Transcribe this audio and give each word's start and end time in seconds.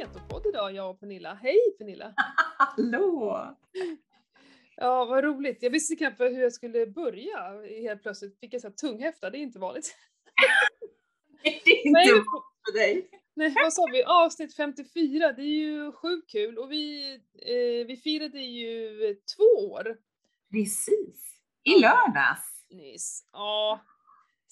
Ketopodd 0.00 0.46
idag, 0.46 0.74
jag 0.74 0.90
och 0.90 1.00
Pernilla. 1.00 1.34
Hej 1.34 1.58
Pernilla! 1.78 2.14
Hallå! 2.58 3.56
Ja, 4.76 5.04
vad 5.04 5.24
roligt. 5.24 5.62
Jag 5.62 5.70
visste 5.70 5.96
knappt 5.96 6.20
hur 6.20 6.42
jag 6.42 6.52
skulle 6.52 6.86
börja. 6.86 7.62
Helt 7.82 8.02
plötsligt 8.02 8.40
fick 8.40 8.54
jag 8.54 8.60
så 8.60 8.68
här 8.68 8.74
tunghäfta, 8.74 9.30
det 9.30 9.38
är 9.38 9.40
inte 9.40 9.58
vanligt. 9.58 9.96
Det 11.42 11.70
är 11.70 11.86
inte 11.86 12.00
vanligt 12.00 12.24
för 12.66 12.78
dig. 12.78 13.08
Nej, 13.34 13.54
vad 13.62 13.72
sa 13.72 13.86
vi? 13.92 14.04
Avsnitt 14.04 14.56
54, 14.56 15.32
det 15.32 15.42
är 15.42 15.46
ju 15.46 15.92
sjukt 15.92 16.30
kul 16.30 16.58
och 16.58 16.72
vi, 16.72 17.14
eh, 17.34 17.86
vi 17.86 18.00
firade 18.04 18.40
ju 18.40 19.14
två 19.36 19.70
år 19.70 19.96
Precis. 20.50 21.40
I 21.62 21.80
lördags. 21.80 22.66
nyss. 22.70 23.28
Ja, 23.32 23.80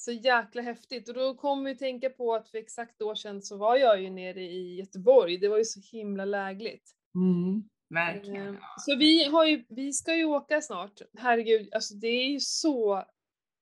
så 0.09 0.13
jäkla 0.13 0.63
häftigt. 0.63 1.09
Och 1.09 1.15
då 1.15 1.35
kom 1.35 1.65
vi 1.65 1.77
tänka 1.77 2.11
på 2.11 2.35
att 2.35 2.49
för 2.49 2.59
exakt 2.59 3.03
år 3.03 3.15
sedan 3.15 3.43
så 3.43 3.57
var 3.57 3.77
jag 3.77 4.03
ju 4.03 4.11
nere 4.11 4.41
i 4.41 4.75
Göteborg. 4.75 5.39
Det 5.39 5.49
var 5.49 5.59
ju 5.59 5.65
så 5.65 5.81
himla 5.97 6.25
lägligt. 6.25 6.91
Mm, 7.15 7.63
verkligen. 7.95 8.55
Eh, 8.55 8.61
Så 8.79 8.97
vi, 8.97 9.25
har 9.25 9.45
ju, 9.45 9.65
vi 9.69 9.93
ska 9.93 10.15
ju 10.17 10.25
åka 10.25 10.61
snart. 10.61 10.93
Herregud, 11.19 11.69
alltså 11.75 11.95
det 11.95 12.07
är 12.09 12.29
ju 12.29 12.41
så 12.41 12.97
eh, 12.97 13.05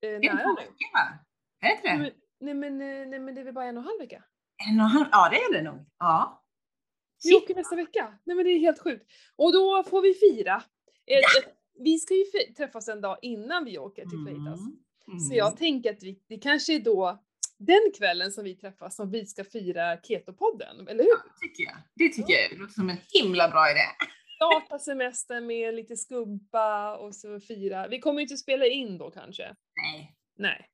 Det 0.01 0.06
är 0.06 0.14
en 0.14 0.20
nära 0.37 0.46
nu. 0.48 0.66
va? 0.92 1.18
Är 1.60 1.68
det 1.68 1.74
inte 1.77 1.88
det? 1.88 1.98
Men, 1.98 2.12
nej, 2.40 2.54
men, 2.54 2.80
eh, 3.02 3.09
nej 3.09 3.18
men 3.20 3.34
det 3.34 3.40
är 3.40 3.45
väl 3.45 3.54
bara 3.54 3.65
en 3.65 3.76
och 3.76 3.82
en 3.82 3.87
halv 3.87 3.98
vecka. 4.01 4.24
En 4.70 4.80
och 4.80 4.84
en 4.87 4.90
halv- 4.90 5.09
Ja 5.12 5.28
det 5.30 5.37
är 5.37 5.52
det 5.52 5.70
nog. 5.70 5.87
Ja. 5.98 6.45
Vi 7.24 7.30
Shit. 7.30 7.42
åker 7.42 7.54
nästa 7.54 7.76
vecka. 7.76 8.18
Nej 8.24 8.37
men 8.37 8.45
det 8.45 8.51
är 8.51 8.59
helt 8.59 8.78
sjukt. 8.82 9.06
Och 9.37 9.52
då 9.52 9.82
får 9.90 10.02
vi 10.02 10.15
fira. 10.15 10.54
Eh, 11.07 11.16
eh, 11.16 11.52
Vi 11.79 11.98
ska 11.98 12.15
ju 12.15 12.24
träffas 12.57 12.88
en 12.88 13.01
dag 13.01 13.18
innan 13.23 13.65
vi 13.65 13.79
åker 13.79 14.02
till 14.02 14.18
Freitas. 14.26 14.60
Mm. 14.60 14.79
Så 15.29 15.35
jag 15.35 15.57
tänker 15.57 15.90
att 15.93 16.02
vi, 16.02 16.21
det 16.29 16.38
kanske 16.38 16.74
är 16.74 16.80
då 16.80 17.23
den 17.59 17.93
kvällen 17.99 18.32
som 18.32 18.45
vi 18.45 18.54
träffas 18.57 18.96
som 18.96 19.10
vi 19.10 19.26
ska 19.26 19.45
fira 19.45 19.96
Ketopodden, 20.02 20.88
eller 20.88 21.04
hur? 21.04 21.10
Det 21.10 21.48
tycker 21.48 21.63
jag. 21.65 21.76
Det 21.95 22.09
tycker 22.09 22.32
jag 22.32 22.51
det 22.51 22.57
låter 22.57 22.74
som 22.74 22.90
en 22.90 22.96
himla 23.13 23.48
bra 23.48 23.71
idé. 23.71 23.80
Starta 24.37 24.79
semestern 24.79 25.46
med 25.46 25.74
lite 25.74 25.96
skumpa 25.96 26.96
och 26.96 27.15
så 27.15 27.40
fira. 27.40 27.88
Vi 27.88 27.98
kommer 28.01 28.21
ju 28.21 28.23
inte 28.23 28.37
spela 28.37 28.66
in 28.66 28.98
då 28.98 29.10
kanske. 29.10 29.54
Nej. 29.93 30.16
Nej. 30.38 30.71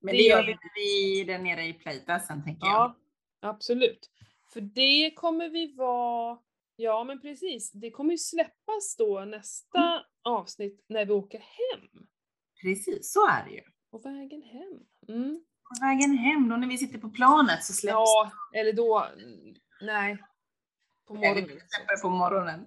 Men 0.00 0.12
Det 0.12 0.18
det, 0.18 0.28
gör 0.28 0.46
vi. 0.46 0.56
vi 0.74 1.24
där 1.24 1.38
nere 1.38 1.66
i 1.66 1.72
Plejta 1.72 2.18
sen 2.18 2.44
tänker 2.44 2.66
jag. 2.66 2.74
Ja, 2.74 2.96
absolut. 3.40 4.10
För 4.52 4.60
det 4.60 5.10
kommer 5.10 5.48
vi 5.48 5.74
vara, 5.74 6.38
ja 6.76 7.04
men 7.04 7.20
precis, 7.20 7.72
det 7.72 7.90
kommer 7.90 8.10
ju 8.12 8.18
släppas 8.18 8.96
då 8.98 9.20
nästa 9.20 10.04
avsnitt 10.22 10.84
när 10.88 11.04
vi 11.04 11.12
åker 11.12 11.38
hem. 11.38 12.06
Precis, 12.62 13.12
så 13.12 13.26
är 13.28 13.44
det 13.44 13.50
ju. 13.50 13.60
På 13.90 13.98
vägen 13.98 14.42
hem. 14.42 14.80
Mm. 15.18 15.40
På 15.68 15.86
vägen 15.86 16.16
hem 16.18 16.48
då 16.48 16.56
när 16.56 16.68
vi 16.68 16.78
sitter 16.78 16.98
på 16.98 17.10
planet 17.10 17.64
så 17.64 17.72
släpps 17.72 17.92
Ja, 17.94 18.30
eller 18.54 18.72
då, 18.72 19.06
nej. 19.82 20.18
På 21.08 21.14
morgonen. 21.14 21.44
släpper 21.48 21.96
det 21.96 22.02
på 22.02 22.08
morgonen. 22.10 22.66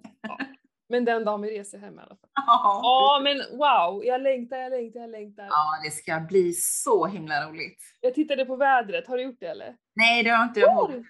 Men 0.89 1.05
den 1.05 1.25
dagen 1.25 1.41
vi 1.41 1.59
reser 1.59 1.77
hem 1.77 1.99
i 1.99 2.01
alla 2.01 2.15
fall. 2.15 2.29
Ja. 2.33 2.79
Ja 2.83 3.21
men 3.23 3.57
wow, 3.57 4.05
jag 4.05 4.21
längtar, 4.21 4.57
jag 4.57 4.71
längtar, 4.71 4.99
jag 4.99 5.09
längtar. 5.09 5.43
ja, 5.43 5.79
det 5.83 5.91
ska 5.91 6.19
bli 6.19 6.53
så 6.53 7.05
himla 7.05 7.49
roligt. 7.49 7.79
Jag 8.01 8.13
tittade 8.13 8.45
på 8.45 8.55
vädret, 8.55 9.07
har 9.07 9.17
du 9.17 9.23
gjort 9.23 9.39
det 9.39 9.47
eller? 9.47 9.75
Nej, 9.95 10.23
det 10.23 10.29
har 10.29 10.43
inte 10.43 10.59
jag 10.59 10.79
gjort. 10.81 10.91
du? 10.91 11.03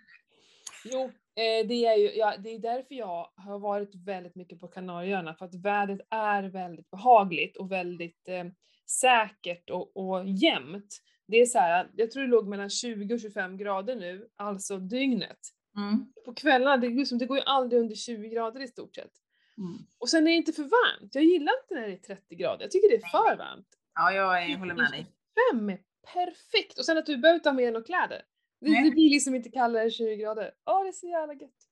Jo, 0.85 1.01
eh, 1.35 1.67
det 1.67 1.85
är 1.85 1.95
ju, 1.97 2.11
ja, 2.13 2.33
det 2.37 2.49
är 2.49 2.59
därför 2.59 2.95
jag 2.95 3.31
har 3.35 3.59
varit 3.59 3.95
väldigt 3.95 4.35
mycket 4.35 4.59
på 4.59 4.67
Kanarieöarna, 4.67 5.33
för 5.35 5.45
att 5.45 5.55
vädret 5.55 5.99
är 6.09 6.43
väldigt 6.43 6.89
behagligt 6.91 7.57
och 7.57 7.71
väldigt 7.71 8.27
eh, 8.29 8.43
säkert 8.89 9.69
och, 9.69 9.97
och 9.97 10.25
jämnt. 10.27 11.01
Det 11.27 11.37
är 11.41 11.45
så 11.45 11.59
här, 11.59 11.89
jag 11.95 12.11
tror 12.11 12.23
det 12.23 12.29
låg 12.29 12.47
mellan 12.47 12.69
20 12.69 13.13
och 13.13 13.19
25 13.19 13.57
grader 13.57 13.95
nu, 13.95 14.27
alltså 14.35 14.77
dygnet. 14.77 15.39
Mm. 15.77 16.13
På 16.25 16.33
kvällarna, 16.33 16.77
det, 16.77 16.89
liksom, 16.89 17.17
det 17.17 17.25
går 17.25 17.37
ju 17.37 17.43
aldrig 17.43 17.81
under 17.81 17.95
20 17.95 18.29
grader 18.29 18.61
i 18.61 18.67
stort 18.67 18.95
sett. 18.95 19.11
Mm. 19.57 19.77
Och 19.99 20.09
sen 20.09 20.27
är 20.27 20.31
det 20.31 20.37
inte 20.37 20.53
för 20.53 20.63
varmt. 20.63 21.15
Jag 21.15 21.23
gillar 21.23 21.53
inte 21.63 21.73
när 21.81 21.87
det 21.87 21.93
är 21.93 22.15
30 22.15 22.35
grader. 22.35 22.61
Jag 22.61 22.71
tycker 22.71 22.89
det 22.89 22.95
är 22.95 23.09
för 23.09 23.37
varmt. 23.37 23.67
Ja, 23.93 24.11
jag 24.11 24.57
håller 24.57 24.75
med 24.75 24.91
dig. 24.91 25.05
25 25.51 25.69
är 25.69 25.79
perfekt! 26.13 26.79
Och 26.79 26.85
sen 26.85 26.97
att 26.97 27.05
du 27.05 27.17
behöver 27.17 27.43
ha 27.43 27.53
med 27.53 27.73
några 27.73 27.85
kläder. 27.85 28.21
Det, 28.61 28.83
det 28.83 28.91
blir 28.91 29.09
liksom 29.09 29.35
inte 29.35 29.49
kallare 29.49 29.83
än 29.83 29.91
20 29.91 30.15
grader. 30.15 30.51
Ja, 30.65 30.83
det 30.83 30.89
är 30.89 30.91
så 30.91 31.07
jävla 31.07 31.33
gött. 31.33 31.67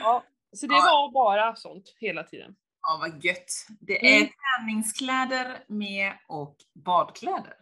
Ja, 0.00 0.24
så 0.52 0.66
det 0.66 0.74
Ja. 0.74 0.84
var 0.84 1.12
bara 1.12 1.56
sånt 1.56 1.94
hela 1.98 2.24
tiden. 2.24 2.54
Ja, 2.82 2.98
vad 3.00 3.24
gött. 3.24 3.66
Det 3.80 4.06
är 4.14 4.16
Mm. 4.16 4.28
träningskläder 4.58 5.64
med 5.68 6.12
och 6.28 6.56
badkläder. 6.74 7.56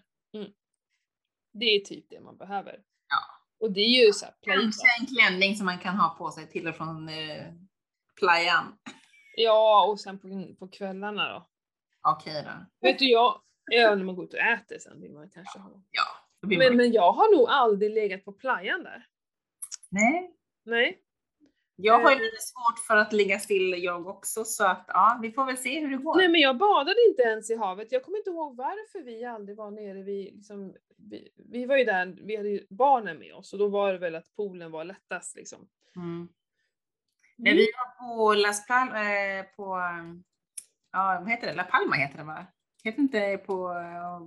Det 1.53 1.65
är 1.67 1.81
typ 1.81 2.11
det 2.11 2.21
man 2.21 2.37
behöver. 2.37 2.73
Ja. 3.09 3.19
Och 3.61 3.73
det 3.73 3.81
är 3.81 4.07
ju 4.07 4.13
såhär 4.13 4.35
playa. 4.43 4.61
Kanske 4.61 4.87
en 5.01 5.07
klänning 5.07 5.57
som 5.57 5.67
man 5.67 5.79
kan 5.79 5.97
ha 5.97 6.15
på 6.19 6.31
sig 6.31 6.49
till 6.49 6.69
och 6.69 6.77
från 6.77 7.09
eh, 7.09 7.53
playan. 8.19 8.79
Ja, 9.37 9.87
och 9.87 10.01
sen 10.01 10.19
på, 10.19 10.55
på 10.59 10.69
kvällarna 10.69 11.29
då. 11.33 11.49
Okej 12.03 12.43
då. 12.47 12.67
Vet 12.89 12.99
du, 12.99 13.11
jag, 13.11 13.41
ja, 13.71 13.95
när 13.95 14.05
man 14.05 14.17
går 14.17 14.25
ut 14.25 14.35
och 14.35 14.41
äter 14.41 14.79
sen 14.79 15.01
vill 15.01 15.13
man 15.13 15.31
kanske 15.31 15.59
ha. 15.59 15.83
Ja, 15.91 16.03
då 16.43 16.49
blir 16.49 16.59
Men, 16.59 16.77
men 16.77 16.93
jag 16.93 17.13
har 17.13 17.37
nog 17.37 17.49
aldrig 17.49 17.91
legat 17.95 18.25
på 18.25 18.33
playan 18.33 18.83
där. 18.83 19.07
Nej. 19.89 20.35
Nej. 20.65 20.99
Jag 21.83 22.01
har 22.01 22.11
ju 22.11 22.17
Eh. 22.17 22.23
lite 22.23 22.37
svårt 22.41 22.79
för 22.87 22.97
att 22.97 23.13
ligga 23.13 23.39
still 23.39 23.85
jag 23.85 24.07
också 24.07 24.45
så 24.45 24.65
att 24.65 24.85
ja, 24.89 25.19
vi 25.23 25.33
får 25.33 25.45
väl 25.45 25.57
se 25.57 25.81
hur 25.81 25.91
det 25.91 25.97
går. 25.97 26.17
Nej 26.17 26.29
men 26.29 26.41
jag 26.41 26.59
badade 26.59 26.97
inte 27.09 27.23
ens 27.23 27.51
i 27.51 27.57
havet. 27.57 27.93
Jag 27.93 28.03
kommer 28.05 28.19
inte 28.19 28.31
ihåg 28.31 28.57
varför 28.57 29.03
vi 29.03 29.25
aldrig 29.25 29.57
var 29.57 29.71
nere 29.71 30.03
vid, 30.03 30.35
liksom, 30.35 30.75
vi, 30.97 31.29
vi 31.37 31.67
var 31.67 31.77
ju 31.77 31.85
där, 31.85 32.17
vi 32.23 32.37
hade 32.37 32.49
ju 32.49 32.67
barnen 32.71 33.19
med 33.19 33.35
oss 33.35 33.53
och 33.53 33.59
då 33.59 33.69
var 33.69 33.93
det 33.93 33.99
väl 33.99 34.15
att 34.15 34.37
poolen 34.37 34.71
var 34.71 34.85
lättast 34.85 35.37
liksom. 35.37 35.69
Mm. 35.97 36.29
När 37.37 37.55
vi 37.55 37.67
var 37.77 38.17
på 38.17 38.35
Las 38.35 38.67
Palmas, 38.67 38.97
eh, 38.97 39.45
på, 39.57 39.81
ja 40.93 41.19
vad 41.21 41.31
heter 41.31 41.47
det, 41.47 41.55
La 41.55 41.65
Palma 41.65 41.97
heter 41.97 42.19
det 42.19 42.25
va? 42.25 42.47
Heter 42.85 42.99
inte 42.99 43.37
på, 43.47 43.71
eh, 43.71 44.21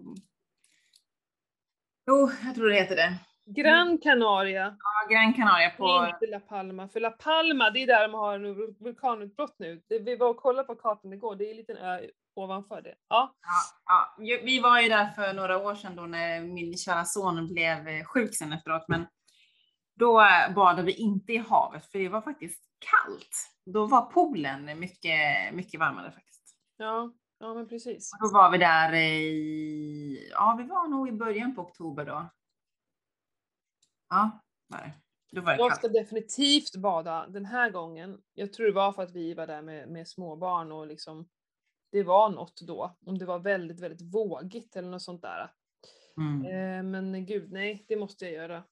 jo 2.07 2.31
jag 2.45 2.55
tror 2.55 2.69
det 2.69 2.75
heter 2.75 2.95
det. 2.95 3.19
Gran 3.45 3.97
Canaria, 3.97 4.77
Ja, 4.79 5.15
Gran 5.15 5.33
Canaria 5.33 5.69
på, 5.69 6.07
inte 6.13 6.31
La 6.31 6.39
Palma. 6.39 6.87
För 6.89 6.99
La 6.99 7.11
Palma, 7.11 7.69
det 7.69 7.83
är 7.83 7.87
där 7.87 8.07
de 8.07 8.13
har 8.13 8.35
en 8.35 8.55
vulkanutbrott 8.79 9.55
nu. 9.59 9.81
Det, 9.89 9.99
vi 9.99 10.15
var 10.15 10.29
och 10.29 10.37
kollade 10.37 10.67
på 10.67 10.75
kartan 10.75 11.13
igår, 11.13 11.35
det 11.35 11.45
är 11.45 11.51
en 11.51 11.57
liten 11.57 11.77
ö 11.77 11.99
ovanför 12.35 12.81
det. 12.81 12.95
Ja. 13.09 13.35
ja, 13.85 14.23
ju- 14.25 14.41
vi 14.45 14.59
var 14.59 14.79
ju 14.81 14.89
där 14.89 15.07
för 15.07 15.33
några 15.33 15.57
år 15.57 15.75
sedan 15.75 15.95
då 15.95 16.01
när 16.01 16.41
min 16.41 16.77
kära 16.77 17.05
son 17.05 17.53
blev 17.53 17.87
eh, 17.87 18.03
sjuk 18.05 18.35
sen 18.35 18.53
efteråt 18.53 18.85
men 18.87 19.05
då 19.95 20.21
eh, 20.21 20.53
badade 20.55 20.83
vi 20.83 20.93
inte 20.93 21.33
i 21.33 21.37
havet 21.37 21.85
för 21.91 21.99
det 21.99 22.09
var 22.09 22.21
faktiskt 22.21 22.63
kallt. 22.79 23.49
Då 23.65 23.85
var 23.85 24.01
poolen 24.01 24.79
mycket, 24.79 25.53
mycket 25.53 25.79
varmare 25.79 26.11
faktiskt. 26.11 26.55
Ja, 26.77 27.11
ja 27.39 27.53
men 27.53 27.67
precis. 27.69 28.11
Och 28.13 28.27
då 28.29 28.33
var 28.37 28.51
vi 28.51 28.57
där 28.57 28.93
i, 28.93 30.29
ja 30.31 30.55
vi 30.57 30.63
var 30.67 30.87
nog 30.87 31.07
i 31.09 31.11
början 31.11 31.55
på 31.55 31.61
oktober 31.61 32.05
då. 32.05 32.29
Ja, 34.13 34.39
det. 34.69 34.93
Då 35.31 35.41
var 35.41 35.51
det 35.51 35.57
Jag 35.57 35.75
ska 35.75 35.87
definitivt 35.87 36.75
bada 36.75 37.27
den 37.27 37.45
här 37.45 37.69
gången. 37.69 38.21
Jag 38.33 38.53
tror 38.53 38.65
det 38.65 38.73
var 38.73 38.93
för 38.93 39.03
att 39.03 39.11
vi 39.11 39.33
var 39.33 39.47
där 39.47 39.61
med, 39.61 39.89
med 39.89 40.07
småbarn 40.07 40.71
och 40.71 40.87
liksom 40.87 41.29
det 41.91 42.03
var 42.03 42.29
något 42.29 42.61
då. 42.61 42.97
Om 43.05 43.17
det 43.17 43.25
var 43.25 43.39
väldigt, 43.39 43.79
väldigt 43.79 44.13
vågigt 44.13 44.75
eller 44.75 44.89
något 44.89 45.01
sånt 45.01 45.21
där. 45.21 45.51
Mm. 46.17 46.45
Eh, 46.45 46.83
men 46.83 47.25
gud, 47.25 47.51
nej, 47.51 47.85
det 47.87 47.95
måste 47.95 48.25
jag 48.25 48.33
göra 48.33 48.63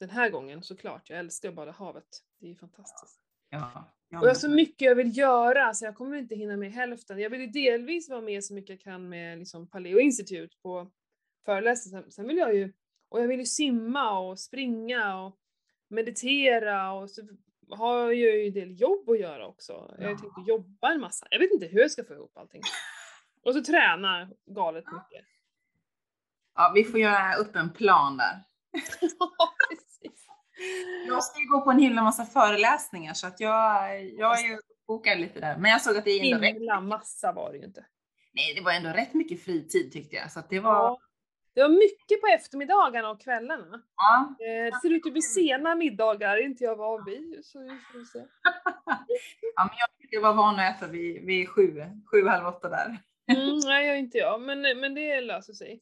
den 0.00 0.10
här 0.10 0.30
gången 0.30 0.62
såklart. 0.62 1.10
Jag 1.10 1.18
älskar 1.18 1.48
att 1.48 1.54
bada 1.54 1.72
havet. 1.72 2.08
Det 2.40 2.50
är 2.50 2.54
fantastiskt. 2.54 3.20
Ja, 3.50 3.92
ja, 4.08 4.18
Och 4.18 4.24
jag 4.24 4.30
har 4.30 4.34
så 4.34 4.48
mycket 4.48 4.86
jag 4.86 4.94
vill 4.94 5.18
göra 5.18 5.74
så 5.74 5.84
jag 5.84 5.96
kommer 5.96 6.16
inte 6.16 6.34
hinna 6.34 6.56
med 6.56 6.72
hälften. 6.72 7.18
Jag 7.18 7.30
vill 7.30 7.40
ju 7.40 7.46
delvis 7.46 8.10
vara 8.10 8.20
med 8.20 8.44
så 8.44 8.54
mycket 8.54 8.70
jag 8.70 8.80
kan 8.80 9.08
med 9.08 9.38
liksom 9.38 9.66
Paleo 9.66 9.98
Institute 9.98 10.56
på 10.62 10.90
föreläsningar. 11.44 12.10
Sen 12.10 12.28
vill 12.28 12.36
jag 12.36 12.54
ju, 12.54 12.72
och 13.12 13.20
jag 13.20 13.28
vill 13.28 13.38
ju 13.40 13.46
simma 13.46 14.18
och 14.18 14.38
springa 14.38 15.16
och 15.22 15.36
meditera 15.88 16.92
och 16.92 17.10
så 17.10 17.22
har 17.70 17.98
jag 17.98 18.14
ju 18.14 18.46
en 18.46 18.52
del 18.54 18.80
jobb 18.80 19.10
att 19.10 19.20
göra 19.20 19.46
också. 19.46 19.94
Jag 19.98 20.04
har 20.04 20.10
Ja. 20.12 20.18
tänkt 20.18 20.38
att 20.38 20.48
jobba 20.48 20.92
en 20.92 21.00
massa. 21.00 21.26
Jag 21.30 21.38
vet 21.38 21.50
inte 21.50 21.66
hur 21.66 21.80
jag 21.80 21.90
ska 21.90 22.04
få 22.04 22.14
ihop 22.14 22.36
allting. 22.38 22.62
Och 23.44 23.54
så 23.54 23.62
träna 23.64 24.30
galet 24.46 24.84
mycket. 24.84 25.26
ja, 26.54 26.72
vi 26.74 26.84
får 26.84 27.00
göra 27.00 27.34
upp 27.34 27.56
en 27.56 27.70
plan 27.72 28.16
där. 28.16 28.42
Ja, 29.18 29.54
precis. 29.70 30.26
Jag 31.06 31.24
ska 31.24 31.40
ju 31.40 31.46
gå 31.48 31.60
på 31.60 31.70
en 31.70 31.78
himla 31.78 32.02
massa 32.02 32.24
föreläsningar 32.24 33.14
så 33.14 33.26
att 33.26 33.40
jag, 33.40 34.04
jag 34.04 34.40
är 34.44 34.48
ju 34.48 34.58
bokad 34.86 35.20
lite 35.20 35.40
där. 35.40 35.56
Men 35.58 35.70
jag 35.70 35.80
såg 35.82 35.96
att 35.96 36.04
det 36.04 36.10
är 36.10 36.24
ändå 36.34 36.46
rätt, 36.46 36.54
Himla 36.54 36.80
massa 36.80 37.32
var 37.32 37.52
det 37.52 37.58
ju 37.58 37.64
inte. 37.64 37.86
nej, 38.32 38.54
det 38.54 38.60
var 38.60 38.72
ändå 38.72 38.90
rätt 38.90 39.14
mycket 39.14 39.44
fritid 39.44 39.92
tyckte 39.92 40.16
jag. 40.16 40.32
Så 40.32 40.38
att 40.40 40.50
det 40.50 40.60
var, 40.60 40.72
Ja. 40.74 41.00
Det 41.54 41.62
var 41.62 41.68
mycket 41.68 42.20
på 42.20 42.26
eftermiddagarna 42.26 43.10
och 43.10 43.20
kvällarna. 43.20 43.82
ja, 43.96 44.34
Eh, 44.46 44.64
Det 44.64 44.78
ser 44.82 44.90
ut 44.90 45.06
att 45.06 45.12
bli 45.12 45.22
sena 45.22 45.74
middagar, 45.74 46.36
inte 46.44 46.64
jag 46.64 46.76
van 46.76 47.04
vid. 47.04 47.40
Så 47.44 47.58
vi 47.62 47.68
får 47.68 48.04
se. 48.04 48.18
ja, 49.56 49.64
men 49.64 49.76
jag 49.78 49.88
tyckte 50.00 50.16
jag 50.16 50.22
var 50.22 50.34
van 50.34 50.58
att 50.58 50.76
äta 50.76 50.86
vid, 50.86 51.26
vid 51.26 51.48
sju, 51.48 51.82
sju, 52.10 52.26
halv 52.26 52.46
åtta 52.46 52.68
där. 52.68 52.98
Mm, 53.32 53.58
nej, 53.64 53.86
jag 53.86 53.98
inte 53.98 54.18
jag, 54.18 54.40
men, 54.40 54.60
men 54.80 54.94
det 54.94 55.20
löser 55.20 55.52
sig. 55.52 55.80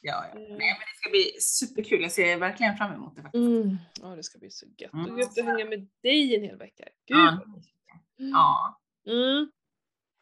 Ja, 0.00 0.24
ja. 0.32 0.38
Mm. 0.38 0.48
Nej, 0.48 0.58
men 0.58 0.66
det 0.80 0.96
ska 1.00 1.10
bli 1.10 1.32
superkul. 1.40 2.02
Jag 2.02 2.12
ser 2.12 2.36
verkligen 2.38 2.76
fram 2.76 2.92
emot 2.92 3.16
det 3.16 3.22
faktiskt. 3.22 3.40
Mm. 3.46 3.76
Ja, 4.02 4.08
det 4.08 4.22
ska 4.22 4.38
bli 4.38 4.50
så 4.50 4.66
gött. 4.78 4.92
Mm. 4.92 5.12
Och 5.12 5.18
gött 5.20 5.38
att 5.38 5.44
hänga 5.44 5.64
med 5.64 5.88
dig 6.02 6.36
en 6.36 6.42
hel 6.42 6.56
vecka. 6.58 6.84
Gud 7.06 7.16
Ja. 7.16 7.40
mysigt. 7.46 7.76
Ja. 8.16 8.80
Mm. 9.06 9.50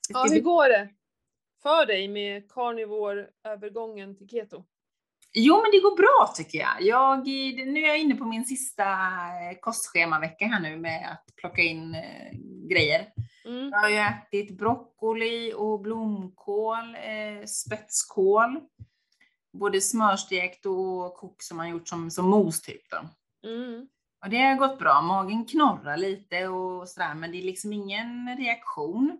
Ja, 0.08 0.26
hur 0.31 0.41
går 0.41 0.69
det 0.69 0.88
för 1.62 1.87
dig 1.87 2.08
med 2.08 2.50
carnivore-övergången 2.53 4.17
till 4.17 4.29
keto? 4.29 4.64
Jo, 5.32 5.62
men 5.62 5.71
det 5.71 5.81
går 5.81 5.97
bra 5.97 6.32
tycker 6.37 6.59
jag. 6.59 6.82
jag. 6.82 7.27
Nu 7.67 7.81
är 7.81 7.88
jag 7.88 7.99
inne 7.99 8.15
på 8.15 8.25
min 8.25 8.44
sista 8.44 8.82
eh, 8.82 9.59
kostschemavecka 9.61 10.47
här 10.47 10.61
nu 10.61 10.77
med 10.77 11.12
att 11.12 11.37
plocka 11.37 11.62
in 11.62 11.94
eh, 11.94 12.38
grejer. 12.69 13.06
Mm. 13.44 13.69
Jag 13.71 13.79
har 13.79 13.88
ju 13.88 13.97
ätit 13.97 14.59
broccoli 14.59 15.53
och 15.56 15.81
blomkål, 15.81 16.94
eh, 16.94 17.47
spetskål. 17.47 18.61
Både 19.53 19.81
smörstekt 19.81 20.67
och 20.67 21.15
kok 21.15 21.43
som 21.43 21.56
man 21.56 21.71
gjort 21.71 21.88
som, 21.88 22.11
som 22.11 22.31
mos 22.31 22.62
typ. 22.62 22.82
Mm. 23.44 23.87
Och 24.25 24.31
det 24.31 24.37
har 24.37 24.55
gått 24.55 24.79
bra. 24.79 25.03
Magen 25.03 25.44
knorrar 25.44 25.97
lite 25.97 26.49
och 26.49 26.88
sådär, 26.88 27.15
men 27.15 27.32
det 27.32 27.38
är 27.38 27.43
liksom 27.43 27.73
ingen 27.73 28.37
reaktion. 28.37 29.19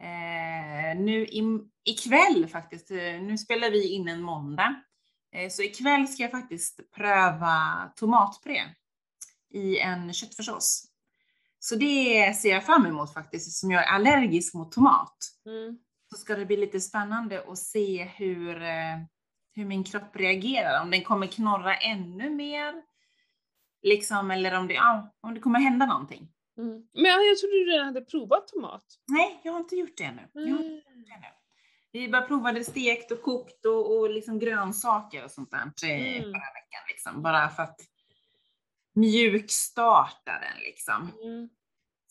Eh, 0.00 1.00
nu 1.00 1.24
i, 1.24 1.42
ikväll 1.84 2.46
faktiskt, 2.48 2.90
eh, 2.90 3.22
nu 3.22 3.38
spelar 3.38 3.70
vi 3.70 3.88
in 3.88 4.08
en 4.08 4.22
måndag, 4.22 4.74
så 5.50 5.62
ikväll 5.62 6.08
ska 6.08 6.22
jag 6.22 6.30
faktiskt 6.30 6.92
pröva 6.92 7.90
tomatpuré 7.96 8.62
i 9.54 9.78
en 9.78 10.12
köttfärssås. 10.12 10.84
Så 11.58 11.74
det 11.76 12.34
ser 12.36 12.50
jag 12.50 12.66
fram 12.66 12.86
emot 12.86 13.14
faktiskt, 13.14 13.60
som 13.60 13.70
jag 13.70 13.82
är 13.84 13.88
allergisk 13.88 14.54
mot 14.54 14.72
tomat. 14.72 15.16
Mm. 15.46 15.78
Så 16.12 16.16
ska 16.20 16.36
det 16.36 16.46
bli 16.46 16.56
lite 16.56 16.80
spännande 16.80 17.44
att 17.48 17.58
se 17.58 18.04
hur, 18.04 18.62
eh, 18.62 18.96
hur 19.54 19.64
min 19.64 19.84
kropp 19.84 20.16
reagerar, 20.16 20.82
om 20.82 20.90
den 20.90 21.02
kommer 21.04 21.26
knorra 21.26 21.76
ännu 21.76 22.30
mer, 22.30 22.74
liksom, 23.82 24.30
eller 24.30 24.54
om 24.58 24.68
det, 24.68 24.74
ja, 24.74 25.14
om 25.20 25.34
det 25.34 25.40
kommer 25.40 25.60
hända 25.60 25.86
någonting. 25.86 26.28
Mm. 26.58 26.88
Men 26.94 27.04
jag, 27.04 27.38
trodde 27.38 27.54
du 27.54 27.70
redan 27.70 27.86
hade 27.86 28.00
provat 28.00 28.48
tomat. 28.48 28.84
Nej, 29.08 29.40
jag 29.44 29.52
har 29.52 29.60
inte 29.60 29.76
gjort 29.76 29.96
det 29.96 30.04
ännu. 30.04 30.28
Jag 30.32 30.40
har 30.40 30.48
inte 30.48 30.58
Mm. 30.64 30.74
gjort 30.74 31.06
det 31.06 31.12
ännu. 31.12 31.26
Vi 31.94 32.08
bara 32.08 32.22
provade 32.22 32.64
stekt 32.64 33.10
och 33.10 33.22
kokt 33.22 33.66
och, 33.66 33.98
och 33.98 34.10
liksom 34.10 34.38
grönsaker 34.38 35.24
och 35.24 35.30
sånt 35.30 35.50
där 35.50 35.58
Mm. 35.58 36.22
förra 36.22 36.52
veckan. 36.54 36.80
Liksom, 36.88 37.22
bara 37.22 37.48
för 37.48 37.62
att 37.62 37.80
mjukstarta 38.94 40.32
den 40.32 40.62
liksom. 40.62 41.12
Mm. 41.22 41.48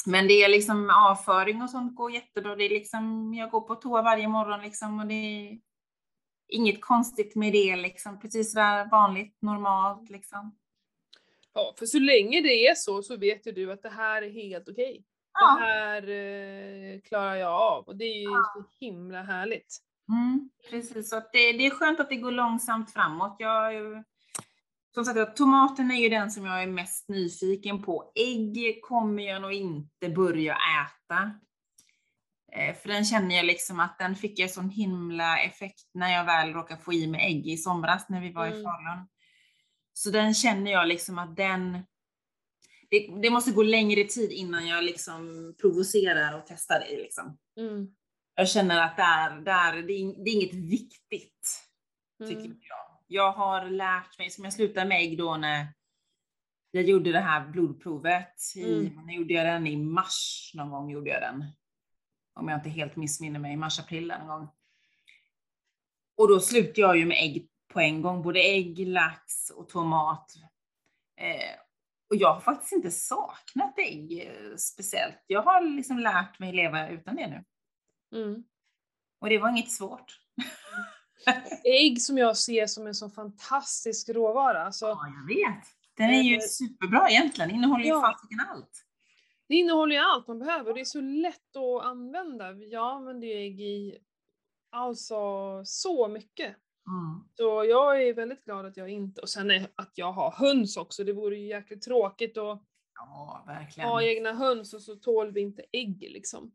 Men 0.05 0.27
det 0.27 0.33
är 0.43 0.49
liksom 0.49 0.89
avföring 0.89 1.61
och 1.61 1.69
sånt 1.69 1.95
går 1.95 2.11
jättebra. 2.11 2.55
Det 2.55 2.63
är 2.63 2.69
liksom, 2.69 3.33
jag 3.33 3.51
går 3.51 3.61
på 3.61 3.75
toa 3.75 4.01
varje 4.01 4.27
morgon 4.27 4.61
liksom 4.61 4.99
och 4.99 5.07
det 5.07 5.13
är 5.13 5.59
inget 6.47 6.81
konstigt 6.81 7.35
med 7.35 7.53
det 7.53 7.75
liksom. 7.75 8.19
Precis 8.19 8.51
sådär 8.51 8.89
vanligt, 8.91 9.37
normalt 9.41 10.09
liksom. 10.09 10.57
Ja, 11.53 11.73
för 11.79 11.85
så 11.85 11.99
länge 11.99 12.41
det 12.41 12.67
är 12.67 12.75
så, 12.75 13.03
så 13.03 13.17
vet 13.17 13.47
ju 13.47 13.51
du 13.51 13.71
att 13.71 13.81
det 13.81 13.89
här 13.89 14.21
är 14.21 14.29
helt 14.29 14.69
okej. 14.69 15.05
Det 15.33 15.39
Ja. 15.39 15.57
här 15.59 16.09
eh, 16.09 17.01
klarar 17.01 17.35
jag 17.35 17.51
av 17.51 17.83
och 17.83 17.95
det 17.97 18.05
är 18.05 18.19
ju 18.21 18.27
så 18.53 18.65
himla 18.79 19.23
härligt. 19.23 19.77
Mm, 20.09 20.49
precis, 20.69 21.09
så 21.09 21.15
det, 21.15 21.51
det 21.51 21.65
är 21.65 21.69
skönt 21.69 21.99
att 21.99 22.09
det 22.09 22.15
går 22.15 22.31
långsamt 22.31 22.91
framåt. 22.93 23.35
Jag, 23.39 23.73
som 24.93 25.05
sagt, 25.05 25.35
tomaten 25.37 25.91
är 25.91 25.95
ju 25.95 26.09
den 26.09 26.31
som 26.31 26.45
jag 26.45 26.63
är 26.63 26.67
mest 26.67 27.09
nyfiken 27.09 27.83
på. 27.83 28.11
Ägg 28.15 28.79
kommer 28.81 29.23
jag 29.23 29.41
nog 29.41 29.53
inte 29.53 30.09
börja 30.09 30.53
äta. 30.53 31.31
Eh, 32.53 32.75
För 32.75 32.89
den 32.89 33.05
känner 33.05 33.35
jag 33.35 33.45
liksom 33.45 33.79
att 33.79 33.99
den 33.99 34.15
fick 34.15 34.39
jag 34.39 34.51
sån 34.51 34.69
himla 34.69 35.39
effekt 35.39 35.89
när 35.93 36.13
jag 36.13 36.25
väl 36.25 36.53
råkade 36.53 36.81
få 36.81 36.93
i 36.93 37.07
mig 37.07 37.25
ägg 37.25 37.47
i 37.47 37.57
somras 37.57 38.09
när 38.09 38.21
vi 38.21 38.31
var 38.31 38.45
i 38.45 38.49
Mm. 38.51 38.63
Falun. 38.63 39.07
Så 39.93 40.09
den 40.09 40.33
känner 40.33 40.71
jag 40.71 40.87
liksom 40.87 41.19
att 41.19 41.35
den, 41.35 41.85
det, 42.93 43.21
det 43.21 43.29
måste 43.29 43.51
gå 43.51 43.63
längre 43.63 44.03
tid 44.03 44.31
innan 44.31 44.67
jag 44.67 44.83
liksom 44.83 45.53
provocerar 45.61 46.37
och 46.37 46.43
testar 46.47 46.79
det 46.79 46.97
liksom. 46.97 47.37
Mm. 47.57 47.87
Jag 48.35 48.49
känner 48.49 48.81
att 48.81 48.97
där, 48.97 49.41
där, 49.41 49.81
det, 49.81 49.93
är, 49.93 50.23
det 50.23 50.29
är 50.29 50.33
inget 50.33 50.53
viktigt, 50.53 51.63
tycker 52.27 52.45
Mm. 52.45 52.57
jag. 52.61 52.97
Jag 53.07 53.31
har 53.31 53.69
lärt 53.69 54.17
mig, 54.17 54.29
som 54.29 54.43
jag 54.43 54.53
slutade 54.53 54.87
med 54.87 55.01
ägg 55.01 55.17
då 55.17 55.37
när 55.37 55.67
jag 56.71 56.83
gjorde 56.83 57.11
det 57.11 57.19
här 57.19 57.47
blodprovet. 57.47 58.33
I, 58.55 58.63
Mm. 58.63 59.05
När 59.05 59.13
gjorde 59.13 59.33
jag 59.33 59.45
den? 59.45 59.67
I 59.67 59.77
mars 59.77 60.51
någon 60.55 60.69
gång 60.69 60.89
gjorde 60.91 61.09
jag 61.09 61.21
den. 61.21 61.45
Om 62.33 62.47
jag 62.49 62.57
inte 62.59 62.69
helt 62.69 62.95
missminner 62.95 63.39
mig, 63.39 63.53
i 63.53 63.57
mars-april 63.57 64.07
någon 64.07 64.27
gång. 64.27 64.47
Och 66.17 66.27
då 66.27 66.39
slutade 66.39 66.81
jag 66.81 66.97
ju 66.97 67.05
med 67.05 67.17
ägg 67.17 67.47
på 67.73 67.79
en 67.79 68.01
gång, 68.01 68.23
både 68.23 68.39
ägg, 68.39 68.87
lax 68.87 69.49
och 69.49 69.69
tomat. 69.69 70.31
Eh, 71.17 71.59
och 72.13 72.17
jag 72.19 72.33
har 72.33 72.41
faktiskt 72.41 72.71
inte 72.71 72.91
saknat 72.91 73.79
ägg 73.79 74.27
eh, 74.27 74.55
speciellt. 74.55 75.23
Jag 75.27 75.41
har 75.41 75.61
liksom 75.61 75.99
lärt 75.99 76.39
mig 76.39 76.53
leva 76.53 76.89
utan 76.89 77.15
det 77.15 77.27
nu. 77.27 77.43
Mm. 78.21 78.43
Och 79.21 79.29
det 79.29 79.37
var 79.37 79.49
inget 79.49 79.71
svårt. 79.71 80.19
Ägg 81.63 82.01
som 82.01 82.17
jag 82.17 82.37
ser 82.37 82.67
som 82.67 82.87
en 82.87 82.95
så 82.95 83.09
fantastisk 83.09 84.09
råvara. 84.09 84.65
Alltså, 84.65 84.85
Ja, 84.85 84.99
jag 85.07 85.35
vet. 85.35 85.65
Den 85.97 86.09
är 86.09 86.21
ju 86.21 86.35
Eh, 86.35 86.41
superbra 86.41 87.09
egentligen. 87.09 87.51
Innehåller 87.51 87.83
ju 87.83 87.89
ja. 87.89 88.01
fasiken 88.01 88.39
allt. 88.49 88.85
Det 89.47 89.55
innehåller 89.55 89.95
ju 89.95 90.01
allt 90.01 90.27
man 90.27 90.39
behöver. 90.39 90.73
Det 90.73 90.79
är 90.79 90.85
så 90.85 91.01
lätt 91.01 91.55
att 91.55 91.85
använda. 91.85 92.53
Jag 92.53 92.95
använder 92.95 93.27
ju 93.27 93.33
ägg 93.33 93.61
i 93.61 93.97
alltså 94.71 95.15
så 95.65 96.07
mycket. 96.07 96.55
Mm. 96.87 97.23
Så 97.33 97.65
jag 97.69 98.03
är 98.07 98.13
väldigt 98.13 98.45
glad 98.45 98.65
att 98.65 98.77
jag 98.77 98.89
inte, 98.89 99.21
och 99.21 99.29
sen 99.29 99.51
är, 99.51 99.67
att 99.75 99.91
jag 99.95 100.11
har 100.11 100.31
höns 100.31 100.77
också. 100.77 101.03
Det 101.03 101.13
vore 101.13 101.37
ju 101.37 101.47
jäkligt 101.47 101.81
tråkigt 101.81 102.37
att 102.37 102.61
Ja, 102.95 103.45
ha 103.77 104.03
egna 104.03 104.33
höns 104.33 104.73
och 104.73 104.81
så 104.81 104.95
tål 104.95 105.31
vi 105.31 105.41
inte 105.41 105.63
ägg 105.71 106.01
liksom. 106.11 106.51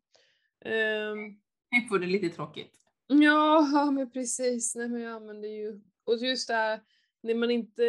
Får 1.88 1.98
det 1.98 2.06
lite 2.06 2.28
tråkigt. 2.28 2.74
ja, 3.06 3.68
ja, 3.72 3.90
men 3.90 4.10
precis. 4.10 4.74
Nej 4.76 4.88
men 4.88 5.00
jag 5.00 5.12
använder 5.12 5.48
ju, 5.48 5.80
och 6.04 6.16
just 6.16 6.48
det 6.48 6.54
här 6.54 6.80
när 7.20 7.34
man 7.34 7.50
inte, 7.50 7.84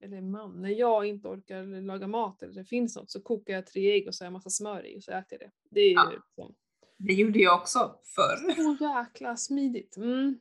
eller 0.00 0.20
man, 0.20 0.62
när 0.62 0.70
jag 0.70 1.06
inte 1.06 1.28
orkar 1.28 1.80
laga 1.82 2.06
mat 2.06 2.42
eller 2.42 2.54
det 2.54 2.64
finns 2.64 2.96
något 2.96 3.10
så 3.10 3.20
kokar 3.20 3.52
jag 3.54 3.66
tre 3.66 3.92
ägg 3.92 4.08
och 4.08 4.14
så 4.14 4.24
har 4.24 4.26
jag 4.26 4.32
massa 4.32 4.50
smör 4.50 4.86
i 4.86 4.98
och 4.98 5.02
så 5.02 5.12
äter 5.12 5.38
jag 5.40 5.40
det. 5.40 5.50
Det 5.70 5.80
är 5.80 5.88
ju 5.88 5.94
Ja. 5.94 6.10
liksom, 6.10 6.54
Det 6.96 7.12
gjorde 7.12 7.38
jag 7.38 7.60
också 7.60 7.98
förr. 8.04 8.52
så 8.78 8.84
jäkla 8.84 9.36
smidigt. 9.36 9.96
Mm. 9.96 10.38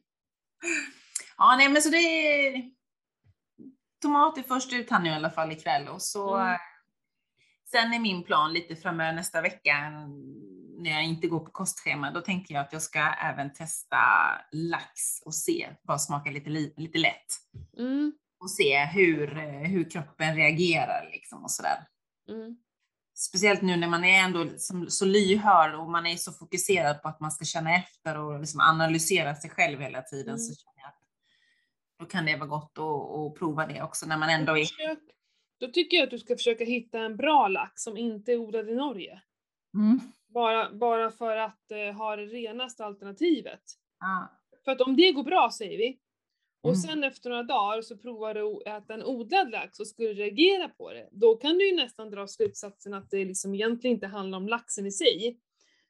Ja, 1.37 1.55
nej 1.57 1.69
men 1.69 1.81
så 1.81 1.89
det 1.89 1.97
är... 1.97 2.71
Tomat 4.01 4.37
är 4.37 4.43
först 4.43 4.73
ut 4.73 4.89
här 4.91 4.99
nu 4.99 5.09
i 5.09 5.13
alla 5.13 5.29
fall 5.29 5.51
ikväll 5.51 5.87
och 5.87 6.01
så... 6.01 6.35
Mm. 6.35 6.53
eh, 6.53 6.59
Sen 7.71 7.93
är 7.93 7.99
min 7.99 8.23
plan 8.23 8.53
lite 8.53 8.75
framöver 8.75 9.13
nästa 9.13 9.41
vecka 9.41 9.75
när 10.77 10.91
jag 10.91 11.03
inte 11.03 11.27
går 11.27 11.39
på 11.39 11.51
kostschema. 11.51 12.11
Då 12.11 12.21
tänker 12.21 12.53
jag 12.53 12.61
att 12.61 12.73
jag 12.73 12.81
ska 12.81 12.99
även 12.99 13.53
testa 13.53 13.97
lax 14.51 15.21
och 15.25 15.35
se, 15.35 15.69
bara 15.83 15.97
smaka 15.97 16.31
lite, 16.31 16.49
li- 16.49 16.73
lite 16.77 16.97
lätt. 16.97 17.25
Mm. 17.77 18.13
Och 18.39 18.51
se 18.51 18.85
hur, 18.85 19.37
eh, 19.37 19.43
hur 19.69 19.89
kroppen 19.89 20.35
reagerar 20.35 21.09
liksom 21.11 21.43
och 21.43 21.51
sådär. 21.51 21.87
Mm. 22.29 22.57
Speciellt 23.19 23.61
nu 23.61 23.75
när 23.77 23.87
man 23.87 24.03
är 24.03 24.23
ändå 24.23 24.45
som, 24.57 24.89
så 24.89 25.05
lyhörd 25.05 25.75
och 25.75 25.89
man 25.89 26.05
är 26.05 26.15
så 26.15 26.31
fokuserad 26.31 27.01
på 27.01 27.07
att 27.07 27.19
man 27.19 27.31
ska 27.31 27.45
känna 27.45 27.75
efter 27.75 28.17
och 28.17 28.39
liksom 28.39 28.59
analysera 28.59 29.35
sig 29.35 29.49
själv 29.49 29.79
hela 29.79 30.01
tiden. 30.01 30.29
Mm. 30.29 30.39
Så 30.39 30.55
känner 30.55 30.81
jag 30.81 30.87
att 30.87 30.99
då 31.99 32.05
kan 32.05 32.25
det 32.25 32.35
vara 32.35 32.47
gott 32.47 32.77
att, 32.77 32.85
att 32.85 33.39
prova 33.39 33.67
det 33.67 33.81
också 33.81 34.05
när 34.05 34.17
man 34.17 34.29
ändå 34.29 34.57
är... 34.57 34.65
Försök, 34.65 34.99
då 35.59 35.67
tycker 35.67 35.97
jag 35.97 36.03
att 36.03 36.09
du 36.09 36.19
ska 36.19 36.35
försöka 36.35 36.63
hitta 36.63 36.99
en 36.99 37.17
bra 37.17 37.47
lax 37.47 37.83
som 37.83 37.97
inte 37.97 38.31
är 38.31 38.37
odlad 38.37 38.69
i 38.69 38.75
Norge. 38.75 39.21
Mm. 39.73 39.99
Bara, 40.27 40.71
bara 40.71 41.11
för 41.11 41.37
att 41.37 41.71
eh, 41.71 41.97
ha 41.97 42.15
det 42.15 42.25
renaste 42.25 42.85
alternativet. 42.85 43.61
Ja. 43.99 44.31
För 44.65 44.71
att 44.71 44.81
om 44.81 44.95
det 44.95 45.11
går 45.11 45.23
bra 45.23 45.51
säger 45.53 45.77
vi, 45.77 45.99
och 46.61 46.69
Mm. 46.69 46.81
sen 46.81 47.03
efter 47.03 47.29
några 47.29 47.43
dagar 47.43 47.81
så 47.81 47.97
provar 47.97 48.33
du 48.33 48.41
att 48.41 48.67
äta 48.83 48.93
en 48.93 49.03
odlad 49.03 49.51
lax 49.51 49.79
och 49.79 49.87
skulle 49.87 50.13
reagera 50.13 50.69
på 50.69 50.93
det, 50.93 51.09
då 51.11 51.35
kan 51.35 51.57
du 51.57 51.69
ju 51.69 51.75
nästan 51.75 52.09
dra 52.11 52.27
slutsatsen 52.27 52.93
att 52.93 53.09
det 53.09 53.25
liksom 53.25 53.53
egentligen 53.55 53.93
inte 53.95 54.07
handlar 54.07 54.37
om 54.37 54.47
laxen 54.47 54.85
i 54.85 54.91
sig, 54.91 55.39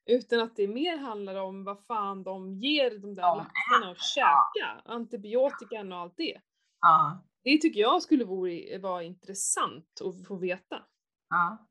utan 0.06 0.40
att 0.40 0.56
det 0.56 0.68
mer 0.68 0.98
handlar 0.98 1.36
om 1.36 1.64
vad 1.64 1.86
fan 1.86 2.24
de 2.24 2.54
ger 2.54 3.00
de 3.00 3.16
där 3.16 3.36
laxarna 3.36 3.92
att 3.92 4.04
käka, 4.16 4.82
antibiotikan 4.86 5.92
och 5.92 5.98
allt 6.00 6.18
det. 6.18 6.42
Ja. 6.82 7.26
Det 7.44 7.58
tycker 7.58 7.80
jag 7.82 8.02
skulle 8.04 8.26
vore- 8.26 8.78
vara 8.78 9.04
intressant 9.04 10.02
att 10.06 10.28
få 10.28 10.36
veta. 10.36 10.84
Ja. 11.30 11.66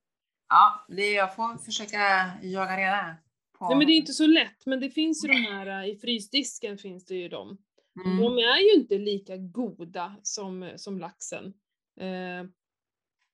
Ja, 0.48 0.84
det, 0.96 1.10
jag 1.12 1.36
får 1.36 1.58
försöka 1.64 1.98
jaga 2.42 2.76
reda 2.76 3.16
på... 3.58 3.68
Nej 3.68 3.78
men 3.78 3.86
det 3.86 3.92
är 3.92 3.96
inte 3.96 4.12
så 4.12 4.26
lätt, 4.26 4.66
men 4.66 4.80
det 4.80 4.90
finns 4.90 5.24
ju 5.24 5.28
de 5.28 5.34
här, 5.34 5.84
i 5.86 5.96
frysdisken 5.98 6.78
finns 6.78 7.06
det 7.06 7.14
ju 7.14 7.28
de. 7.28 7.58
Mm. 8.04 8.20
De 8.20 8.38
är 8.38 8.58
ju 8.58 8.80
inte 8.80 8.98
lika 8.98 9.36
goda 9.36 10.16
som, 10.22 10.72
som 10.76 10.98
laxen. 10.98 11.54
Eh, 12.00 12.44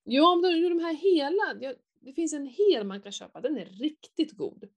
ja, 0.03 0.41
de, 0.43 0.69
de 0.69 0.79
här 0.79 0.95
hela, 0.95 1.61
ja, 1.61 1.73
det 2.01 2.13
finns 2.13 2.33
en 2.33 2.45
hel 2.45 2.87
man 2.87 3.01
kan 3.01 3.11
köpa, 3.11 3.41
den 3.41 3.57
är 3.57 3.65
riktigt 3.65 4.31
god. 4.31 4.69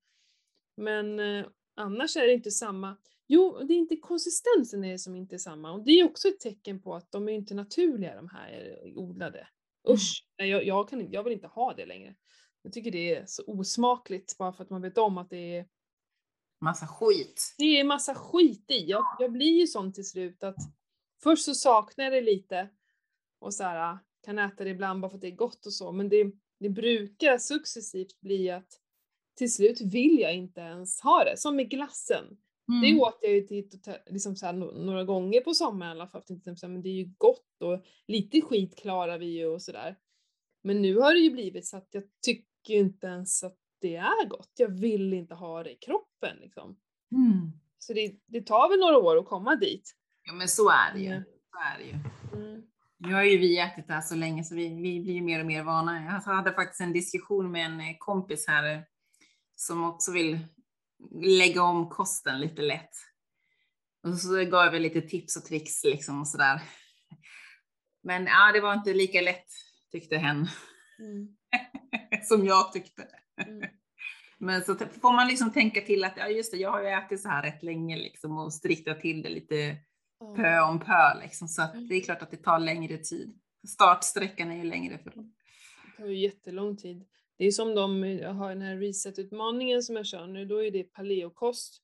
Men 0.76 1.20
eh, 1.20 1.46
annars 1.74 2.16
är 2.16 2.26
det 2.26 2.32
inte 2.32 2.50
samma. 2.50 2.96
Jo, 3.26 3.58
det 3.64 3.74
är 3.74 3.78
inte 3.78 3.96
konsistensen 3.96 4.84
är 4.84 4.96
som 4.96 5.16
inte 5.16 5.36
är 5.36 5.38
samma 5.38 5.72
och 5.72 5.84
det 5.84 5.90
är 5.90 6.04
också 6.04 6.28
ett 6.28 6.40
tecken 6.40 6.82
på 6.82 6.94
att 6.94 7.12
de 7.12 7.28
är 7.28 7.32
inte 7.32 7.54
naturliga 7.54 8.16
de 8.16 8.28
här 8.28 8.78
odlade. 8.96 9.48
Usch, 9.88 10.24
nej, 10.38 10.48
jag, 10.48 10.64
jag, 10.64 10.88
kan, 10.88 11.10
jag 11.10 11.24
vill 11.24 11.32
inte 11.32 11.46
ha 11.46 11.74
det 11.74 11.86
längre. 11.86 12.14
Jag 12.62 12.72
tycker 12.72 12.90
det 12.90 13.14
är 13.14 13.24
så 13.26 13.42
osmakligt 13.46 14.38
bara 14.38 14.52
för 14.52 14.64
att 14.64 14.70
man 14.70 14.82
vet 14.82 14.98
om 14.98 15.18
att 15.18 15.30
det 15.30 15.56
är, 15.56 15.66
Massa 16.60 16.86
skit. 16.86 17.54
det 17.58 17.80
är 17.80 17.84
massa 17.84 18.14
skit 18.14 18.70
i. 18.70 18.84
Jag, 18.90 19.04
jag 19.18 19.32
blir 19.32 19.60
ju 19.60 19.66
sån 19.66 19.92
till 19.92 20.08
slut 20.08 20.44
att 20.44 20.56
först 21.22 21.44
så 21.44 21.54
saknar 21.54 22.04
jag 22.04 22.14
det 22.14 22.20
lite 22.20 22.68
och 23.38 23.54
så 23.54 23.62
här, 23.62 23.98
kan 24.24 24.38
äta 24.38 24.64
det 24.64 24.70
ibland 24.70 25.00
bara 25.00 25.10
för 25.10 25.16
att 25.16 25.20
det 25.20 25.28
är 25.28 25.36
gott 25.36 25.66
och 25.66 25.72
så 25.72 25.92
men 25.92 26.08
det, 26.08 26.32
det 26.60 26.68
brukar 26.68 27.38
successivt 27.38 28.20
bli 28.20 28.50
att 28.50 28.80
till 29.36 29.52
slut 29.52 29.80
vill 29.80 30.18
jag 30.18 30.34
inte 30.34 30.60
ens 30.60 31.00
ha 31.00 31.24
det. 31.24 31.36
Som 31.36 31.56
med 31.56 31.70
glassen. 31.70 32.24
Det 32.82 32.88
Mm. 32.88 33.00
åt 33.00 33.18
jag 33.22 33.32
ju 33.32 33.40
till, 33.46 33.70
liksom 34.06 34.36
så 34.36 34.46
här, 34.46 34.52
några 34.52 35.04
gånger 35.04 35.40
på 35.40 35.54
sommaren 35.54 35.96
i 35.96 36.00
alla 36.00 36.08
fall. 36.08 36.22
för 36.26 36.34
att 36.34 36.46
inte 36.46 36.56
säga, 36.56 36.70
Men 36.70 36.82
det 36.82 36.88
är 36.88 36.94
ju 36.94 37.14
gott 37.18 37.62
och 37.62 37.84
lite 38.06 38.40
skit 38.40 38.76
klarar 38.76 39.18
vi 39.18 39.26
ju 39.26 39.46
och 39.46 39.62
sådär. 39.62 39.96
Men 40.62 40.82
nu 40.82 40.96
har 40.96 41.14
det 41.14 41.20
ju 41.20 41.30
blivit 41.30 41.66
så 41.66 41.76
att 41.76 41.88
jag 41.90 42.04
tycker 42.24 42.74
inte 42.74 43.06
ens 43.06 43.42
att 43.44 43.58
det 43.80 43.96
är 43.96 44.28
gott. 44.28 44.52
Jag 44.56 44.68
vill 44.68 45.12
inte 45.14 45.34
ha 45.34 45.62
det 45.62 45.72
i 45.72 45.76
kroppen 45.76 46.36
liksom. 46.36 46.76
Mm. 47.12 47.52
Så 47.78 47.92
det, 47.92 48.14
det 48.26 48.46
tar 48.46 48.68
väl 48.68 48.78
några 48.78 48.98
år 48.98 49.18
att 49.18 49.26
komma 49.26 49.56
dit. 49.56 49.94
Ja 50.22 50.32
men 50.32 50.48
så 50.48 50.70
är 50.70 50.92
det 50.94 51.00
ju. 51.00 51.06
Mm. 51.06 51.24
Så 51.24 51.58
är 51.58 51.78
det 51.78 51.84
ju. 51.84 51.94
Mm. 52.42 52.62
Nu 52.98 53.14
har 53.14 53.22
ju 53.22 53.38
vi 53.38 53.58
ätit 53.58 53.86
det 53.86 53.92
här 53.92 54.00
så 54.00 54.14
länge 54.14 54.44
så 54.44 54.54
vi, 54.54 54.68
vi 54.68 55.00
blir 55.00 55.14
ju 55.14 55.22
mer 55.22 55.40
och 55.40 55.46
mer 55.46 55.62
vana. 55.62 56.22
Jag 56.26 56.34
hade 56.34 56.52
faktiskt 56.52 56.80
en 56.80 56.92
diskussion 56.92 57.50
med 57.50 57.66
en 57.66 57.80
eh, 57.80 57.96
kompis 57.98 58.46
här 58.48 58.74
eh, 58.74 58.80
som 59.54 59.84
också 59.84 60.12
vill 60.12 60.38
lägga 61.22 61.62
om 61.62 61.88
kosten 61.88 62.40
lite 62.40 62.62
lätt. 62.62 62.90
Och 64.02 64.14
så 64.14 64.44
gav 64.44 64.74
jag 64.74 64.82
lite 64.82 65.00
tips 65.00 65.36
och 65.36 65.44
tricks 65.44 65.84
liksom 65.84 66.20
och 66.20 66.28
sådär. 66.28 66.62
Men 68.02 68.26
ja, 68.26 68.52
det 68.52 68.60
var 68.60 68.74
inte 68.74 68.94
lika 68.94 69.20
lätt 69.20 69.46
tyckte 69.92 70.16
hen 70.16 70.48
Mm. 70.98 71.28
som 72.22 72.46
jag 72.46 72.72
tyckte. 72.72 73.08
Mm. 73.46 73.68
Men 74.38 74.62
så 74.62 74.76
får 74.76 75.12
man 75.12 75.28
liksom 75.28 75.52
tänka 75.52 75.80
till 75.80 76.04
att 76.04 76.16
ja 76.16 76.28
just 76.28 76.52
det, 76.52 76.58
jag 76.58 76.70
har 76.70 76.82
ju 76.82 76.88
ätit 76.88 77.20
så 77.20 77.28
här 77.28 77.42
rätt 77.42 77.62
länge 77.62 77.96
liksom 77.96 78.38
och 78.38 78.52
striktat 78.52 79.00
till 79.00 79.22
det 79.22 79.28
lite 79.28 79.76
pö 80.36 80.60
om 80.60 80.80
pö 80.80 81.20
liksom. 81.22 81.48
Så 81.48 81.62
att 81.62 81.88
det 81.88 81.94
är 81.94 82.00
klart 82.00 82.22
att 82.22 82.30
det 82.30 82.36
tar 82.36 82.58
längre 82.58 82.98
tid. 82.98 83.38
Startsträckan 83.68 84.50
är 84.50 84.56
ju 84.56 84.64
längre 84.64 84.98
för 84.98 85.10
dem. 85.10 85.34
Det 85.86 86.02
tar 86.02 86.08
ju 86.08 86.18
jättelång 86.18 86.76
tid. 86.76 87.04
Det 87.38 87.46
är 87.46 87.50
som 87.50 87.74
de, 87.74 88.02
har 88.24 88.48
den 88.48 88.62
här 88.62 88.76
reset-utmaningen 88.76 89.82
som 89.82 89.96
jag 89.96 90.06
kör 90.06 90.26
nu, 90.26 90.44
då 90.44 90.64
är 90.64 90.70
det 90.70 90.82
paleokost. 90.82 91.82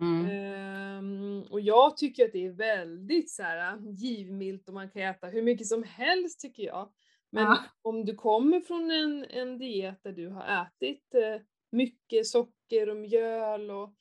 Mm. 0.00 0.26
Ehm, 0.26 1.42
och 1.42 1.60
jag 1.60 1.96
tycker 1.96 2.24
att 2.24 2.32
det 2.32 2.46
är 2.46 2.52
väldigt 2.52 3.30
så 3.30 3.42
här, 3.42 3.78
givmilt 3.92 4.68
och 4.68 4.74
man 4.74 4.90
kan 4.90 5.02
äta 5.02 5.26
hur 5.26 5.42
mycket 5.42 5.66
som 5.66 5.82
helst 5.82 6.40
tycker 6.40 6.62
jag. 6.62 6.92
Men 7.32 7.44
Ja. 7.44 7.58
om 7.82 8.04
du 8.04 8.14
kommer 8.14 8.60
från 8.60 8.90
en, 8.90 9.24
en 9.24 9.58
diet 9.58 10.02
där 10.02 10.12
du 10.12 10.28
har 10.28 10.62
ätit 10.66 11.14
eh, 11.14 11.40
mycket 11.72 12.26
socker 12.26 12.88
och 12.88 12.96
mjöl 12.96 13.70
och 13.70 13.94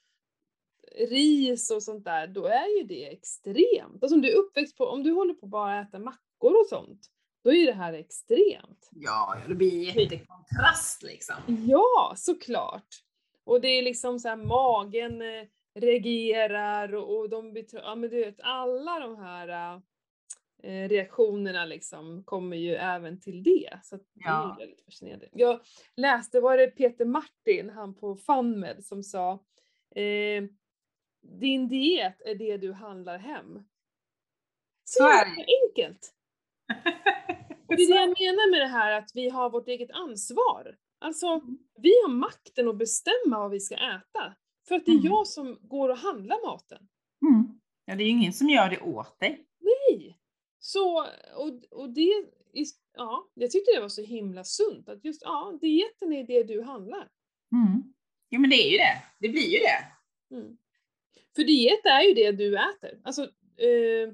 ris 1.09 1.71
och 1.71 1.83
sånt 1.83 2.05
där, 2.05 2.27
då 2.27 2.45
är 2.45 2.77
ju 2.79 2.83
det 2.83 3.05
extremt. 3.11 4.03
Alltså 4.03 4.15
om 4.15 4.21
du 4.21 4.31
är 4.31 4.35
uppväxt 4.37 4.77
på, 4.77 4.85
om 4.85 5.03
du 5.03 5.11
håller 5.11 5.33
på 5.33 5.45
att 5.45 5.49
bara 5.51 5.81
äta 5.81 5.99
mackor 5.99 6.59
och 6.61 6.67
sånt, 6.69 7.07
då 7.43 7.53
är 7.53 7.65
det 7.65 7.73
här 7.73 7.93
extremt. 7.93 8.89
Ja, 8.91 9.37
det 9.47 9.55
blir 9.55 9.97
jättekontrast 9.97 11.03
liksom. 11.03 11.35
Ja, 11.67 12.13
såklart. 12.17 12.87
Och 13.43 13.61
det 13.61 13.67
är 13.67 13.81
liksom 13.81 14.19
så 14.19 14.27
här 14.29 14.35
magen 14.35 15.21
eh, 15.21 15.47
reagerar 15.79 16.95
och, 16.95 17.17
och 17.19 17.29
de 17.29 17.65
ja 17.71 17.95
men 17.95 18.09
du 18.09 18.17
vet 18.25 18.39
alla 18.41 18.99
de 18.99 19.15
här 19.15 19.81
eh, 20.63 20.89
reaktionerna 20.89 21.65
liksom 21.65 22.23
kommer 22.23 22.57
ju 22.57 22.75
även 22.75 23.19
till 23.19 23.43
det. 23.43 23.79
Så 23.83 23.95
det 23.95 24.01
är 24.03 24.29
Ja. 24.29 24.55
ju 24.59 24.65
väldigt 24.65 24.85
fascinerande. 24.85 25.29
Jag 25.31 25.59
läste, 25.95 26.39
var 26.39 26.57
det 26.57 26.67
Peter 26.67 27.05
Martin, 27.05 27.69
han 27.69 27.93
på 27.93 28.15
FunMed, 28.15 28.85
som 28.85 29.03
sa 29.03 29.31
eh, 29.95 30.43
din 31.21 31.67
diet 31.67 32.21
är 32.21 32.35
det 32.35 32.57
du 32.57 32.73
handlar 32.73 33.17
hem. 33.17 33.53
Så, 34.83 34.97
Så 35.03 35.03
är 35.09 35.25
det 35.25 35.45
enkelt! 35.67 36.13
Och 37.67 37.77
det 37.77 37.83
är 37.83 37.87
det 37.87 37.95
jag 37.95 38.09
menar 38.19 38.51
med 38.51 38.61
det 38.61 38.67
här 38.67 38.91
att 38.91 39.11
vi 39.13 39.29
har 39.29 39.49
vårt 39.49 39.67
eget 39.67 39.91
ansvar. 39.91 40.77
Alltså, 40.99 41.27
Mm. 41.27 41.57
vi 41.81 41.89
har 42.03 42.09
makten 42.13 42.67
att 42.67 42.77
bestämma 42.77 43.39
vad 43.39 43.51
vi 43.51 43.59
ska 43.59 43.75
äta. 43.75 44.35
För 44.67 44.75
att 44.75 44.85
det 44.85 44.91
är 44.91 44.99
Mm. 44.99 45.05
jag 45.05 45.27
som 45.27 45.57
går 45.61 45.89
och 45.89 45.97
handlar 45.97 46.45
maten. 46.47 46.87
Mm. 47.21 47.59
Ja, 47.85 47.95
det 47.95 48.03
är 48.03 48.05
ju 48.05 48.11
ingen 48.11 48.33
som 48.33 48.49
gör 48.49 48.69
det 48.69 48.79
åt 48.79 49.19
dig. 49.19 49.45
Så, 50.63 50.99
och, 51.35 51.63
och 51.71 51.89
det, 51.89 52.25
ja, 52.93 53.27
jag 53.33 53.51
tyckte 53.51 53.71
det 53.75 53.81
var 53.81 53.89
så 53.89 54.01
himla 54.01 54.43
sunt 54.43 54.89
att 54.89 55.05
just, 55.05 55.21
ja, 55.21 55.57
dieten 55.61 56.13
är 56.13 56.23
det 56.23 56.43
du 56.43 56.61
handlar. 56.61 57.09
Mm. 57.53 57.93
Jo, 58.29 58.41
men 58.41 58.49
det 58.49 58.55
är 58.55 58.71
ju 58.71 58.77
det. 58.77 59.03
Det 59.19 59.29
blir 59.29 59.49
ju 59.49 59.57
det. 59.59 59.85
Mm. 60.35 60.57
För 61.35 61.43
diet 61.43 61.85
är 61.85 62.01
ju 62.01 62.13
det 62.13 62.31
du 62.31 62.55
äter. 62.57 62.99
Alltså, 63.03 63.21
eh, 63.57 64.13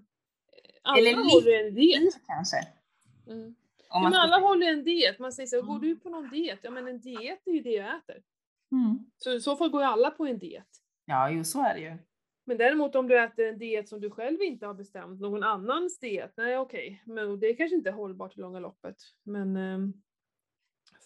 alla 0.82 0.98
Eller 1.00 1.14
håller 1.14 1.66
en 1.68 1.76
diet. 1.76 2.14
Kanske. 2.28 2.58
Mm. 3.28 3.56
Ja, 3.90 4.00
men 4.04 4.14
alla 4.14 4.40
håller 4.40 4.68
en 4.68 4.84
diet. 4.84 5.20
Man 5.20 5.34
säger 5.34 5.48
så 5.48 5.56
här, 5.56 5.64
går 5.64 5.76
Mm. 5.76 5.88
du 5.88 5.96
på 5.96 6.10
någon 6.10 6.30
diet? 6.30 6.60
Ja 6.62 6.72
men 6.72 6.88
en 6.88 7.00
diet 7.00 7.40
är 7.48 7.52
ju 7.52 7.62
det 7.62 7.72
jag 7.72 7.98
äter. 7.98 8.22
Mm. 8.72 9.00
Så 9.18 9.32
i 9.34 9.42
så 9.42 9.56
fall 9.56 9.70
går 9.70 9.82
ju 9.82 9.88
alla 9.88 10.12
på 10.12 10.26
en 10.26 10.40
diet. 10.40 10.68
Ja, 11.06 11.30
jo, 11.32 11.44
så 11.44 11.62
är 11.64 11.74
det 11.74 11.80
ju. 11.82 11.98
Men 12.48 12.58
däremot 12.58 12.96
om 12.96 13.08
du 13.08 13.20
äter 13.20 13.46
en 13.46 13.58
diet 13.58 13.90
som 13.90 14.02
du 14.02 14.10
själv 14.12 14.42
inte 14.42 14.66
har 14.66 14.74
bestämt, 14.74 15.22
någon 15.22 15.44
annans 15.44 16.00
diet, 16.00 16.34
nej 16.38 16.58
okej, 16.58 17.04
men 17.06 17.40
det 17.40 17.48
är 17.48 17.56
kanske 17.58 17.76
inte 17.76 17.90
är 17.90 17.94
hållbart 17.94 18.38
i 18.38 18.40
långa 18.40 18.60
loppet. 18.60 18.96
Men 19.24 19.58
ehm, 19.58 19.94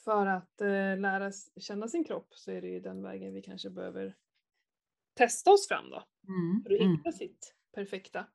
för 0.05 0.25
att 0.27 0.61
eh, 0.61 0.97
lära 0.99 1.31
känna 1.59 1.87
sin 1.87 2.03
kropp 2.03 2.27
så 2.35 2.51
är 2.51 2.61
det 2.61 2.67
ju 2.67 2.79
den 2.79 3.03
vägen 3.03 3.33
vi 3.33 3.41
kanske 3.41 3.69
behöver 3.69 4.15
testa 5.13 5.51
oss 5.51 5.67
fram 5.67 5.89
då, 5.89 6.03
Mm. 6.27 6.63
för 6.63 6.73
att 6.73 6.79
Mm. 6.81 6.91
hitta 6.97 7.11
sitt 7.11 7.55
perfekta. 7.75 8.25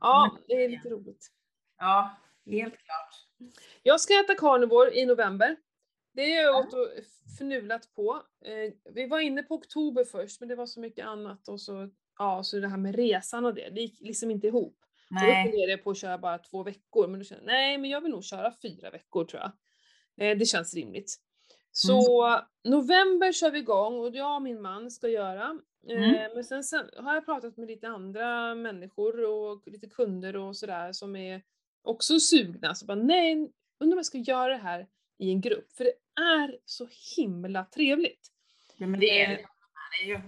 Ja, 0.00 0.30
Mm. 0.30 0.44
det 0.48 0.64
är 0.64 0.68
lite 0.68 0.88
roligt. 0.90 1.28
Ja, 1.78 2.16
helt 2.50 2.74
klart. 2.78 3.54
Jag 3.82 4.00
ska 4.00 4.14
äta 4.20 4.34
carnivore 4.34 4.94
i 4.98 5.06
november. 5.06 5.56
Det 6.12 6.22
är 6.34 6.42
jag 6.42 6.54
Ja. 6.54 6.58
åt 6.60 6.74
och 6.74 6.88
förnulat 7.38 7.92
på. 7.94 8.22
Eh, 8.44 8.72
vi 8.94 9.06
var 9.06 9.20
inne 9.20 9.42
på 9.42 9.54
oktober 9.54 10.04
först, 10.04 10.40
men 10.40 10.48
det 10.48 10.56
var 10.56 10.66
så 10.66 10.80
mycket 10.80 11.06
annat 11.06 11.48
och 11.48 11.60
så, 11.60 11.90
ja, 12.22 12.42
så 12.42 12.58
det 12.60 12.68
här 12.68 12.76
med 12.76 12.94
resan 12.94 13.44
och 13.44 13.54
det, 13.54 13.70
det 13.70 13.80
gick 13.80 14.00
liksom 14.00 14.30
inte 14.30 14.46
ihop. 14.46 14.76
Och 15.10 15.16
då 15.20 15.26
Nej. 15.26 15.44
funderade 15.44 15.70
jag 15.70 15.84
på 15.84 15.90
att 15.90 15.98
köra 15.98 16.18
bara 16.18 16.38
två 16.38 16.62
veckor, 16.62 17.08
men 17.08 17.20
då 17.20 17.24
kände 17.24 17.44
jag, 17.44 17.46
nej 17.52 17.78
men 17.78 17.90
jag 17.90 18.00
vill 18.00 18.10
nog 18.10 18.24
köra 18.24 18.52
fyra 18.62 18.90
veckor 18.90 19.24
tror 19.24 19.42
jag. 19.42 19.52
Eh, 20.26 20.38
det 20.38 20.46
känns 20.46 20.74
rimligt. 20.74 21.16
Så 21.70 22.40
november 22.64 23.32
kör 23.32 23.50
vi 23.50 23.58
igång 23.58 23.98
och 23.98 24.14
jag 24.14 24.36
och 24.36 24.42
min 24.42 24.62
man 24.62 24.90
ska 24.90 25.08
göra. 25.08 25.58
Eh, 25.88 25.96
Mm. 25.96 26.30
Men 26.34 26.44
sen, 26.44 26.64
sen 26.64 26.90
har 26.96 27.14
jag 27.14 27.24
pratat 27.24 27.56
med 27.56 27.68
lite 27.68 27.88
andra 27.88 28.54
människor 28.54 29.24
och 29.24 29.62
lite 29.66 29.86
kunder 29.88 30.36
och 30.36 30.56
sådär 30.56 30.92
som 30.92 31.16
är 31.16 31.42
också 31.82 32.20
sugna. 32.20 32.74
Så 32.74 32.86
bara, 32.86 32.94
nej, 32.94 33.32
undrar 33.80 33.94
om 33.94 33.98
jag 33.98 34.06
ska 34.06 34.18
göra 34.18 34.48
det 34.48 34.62
här 34.62 34.86
i 35.18 35.30
en 35.30 35.40
grupp. 35.40 35.72
För 35.72 35.84
det 35.84 35.92
är 36.22 36.58
så 36.64 36.88
himla 37.16 37.64
trevligt. 37.64 38.28
Ja, 38.76 38.86
men 38.86 39.00
det 39.00 39.20
är 39.22 39.30
Eh, 39.30 39.38
det. 40.00 40.06
Ju. 40.08 40.20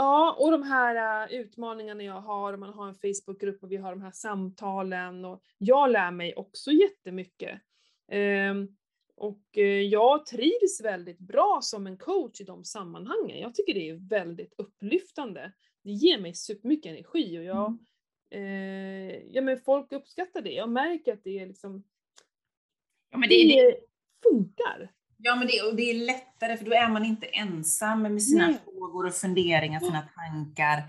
Ja, 0.00 0.36
och 0.38 0.50
de 0.50 0.62
här 0.62 1.26
äh, 1.28 1.40
utmaningarna 1.40 2.02
jag 2.02 2.20
har, 2.20 2.52
och 2.52 2.58
man 2.58 2.72
har 2.72 2.88
en 2.88 2.94
Facebookgrupp 2.94 3.62
och 3.62 3.72
vi 3.72 3.76
har 3.76 3.90
de 3.90 4.02
här 4.02 4.10
samtalen 4.10 5.24
och 5.24 5.42
jag 5.58 5.90
lär 5.90 6.10
mig 6.10 6.34
också 6.34 6.70
jättemycket. 6.70 7.60
Ehm, 8.08 8.68
och 9.16 9.42
eh, 9.58 9.64
jag 9.64 10.26
trivs 10.26 10.80
väldigt 10.82 11.18
bra 11.18 11.58
som 11.62 11.86
en 11.86 11.96
coach 11.98 12.40
i 12.40 12.44
de 12.44 12.64
sammanhangen. 12.64 13.38
Jag 13.38 13.54
tycker 13.54 13.74
det 13.74 13.88
är 13.88 14.08
väldigt 14.08 14.54
upplyftande. 14.58 15.52
Det 15.84 15.90
ger 15.90 16.18
mig 16.18 16.34
supermycket 16.34 16.90
energi 16.90 17.38
och 17.38 17.44
jag, 17.44 17.78
Mm. 18.30 19.10
eh, 19.10 19.22
ja 19.34 19.42
men 19.42 19.60
folk 19.60 19.92
uppskattar 19.92 20.42
det. 20.42 20.52
Jag 20.52 20.68
märker 20.68 21.12
att 21.12 21.24
det 21.24 21.38
är 21.38 21.46
liksom, 21.46 21.84
Ja, 23.10 23.18
men 23.18 23.28
det, 23.28 23.34
det, 23.34 23.70
det 23.70 23.76
funkar. 24.22 24.92
Ja, 25.18 25.36
men 25.36 25.46
det, 25.46 25.62
och 25.62 25.76
det 25.76 25.90
är 25.90 26.06
lättare 26.06 26.56
för 26.56 26.64
då 26.64 26.72
är 26.72 26.88
man 26.88 27.04
inte 27.04 27.26
ensam 27.26 28.02
med 28.02 28.22
sina 28.22 28.46
Nej. 28.46 28.58
frågor 28.64 29.06
och 29.06 29.14
funderingar, 29.14 29.80
sina 29.80 30.02
tankar. 30.16 30.82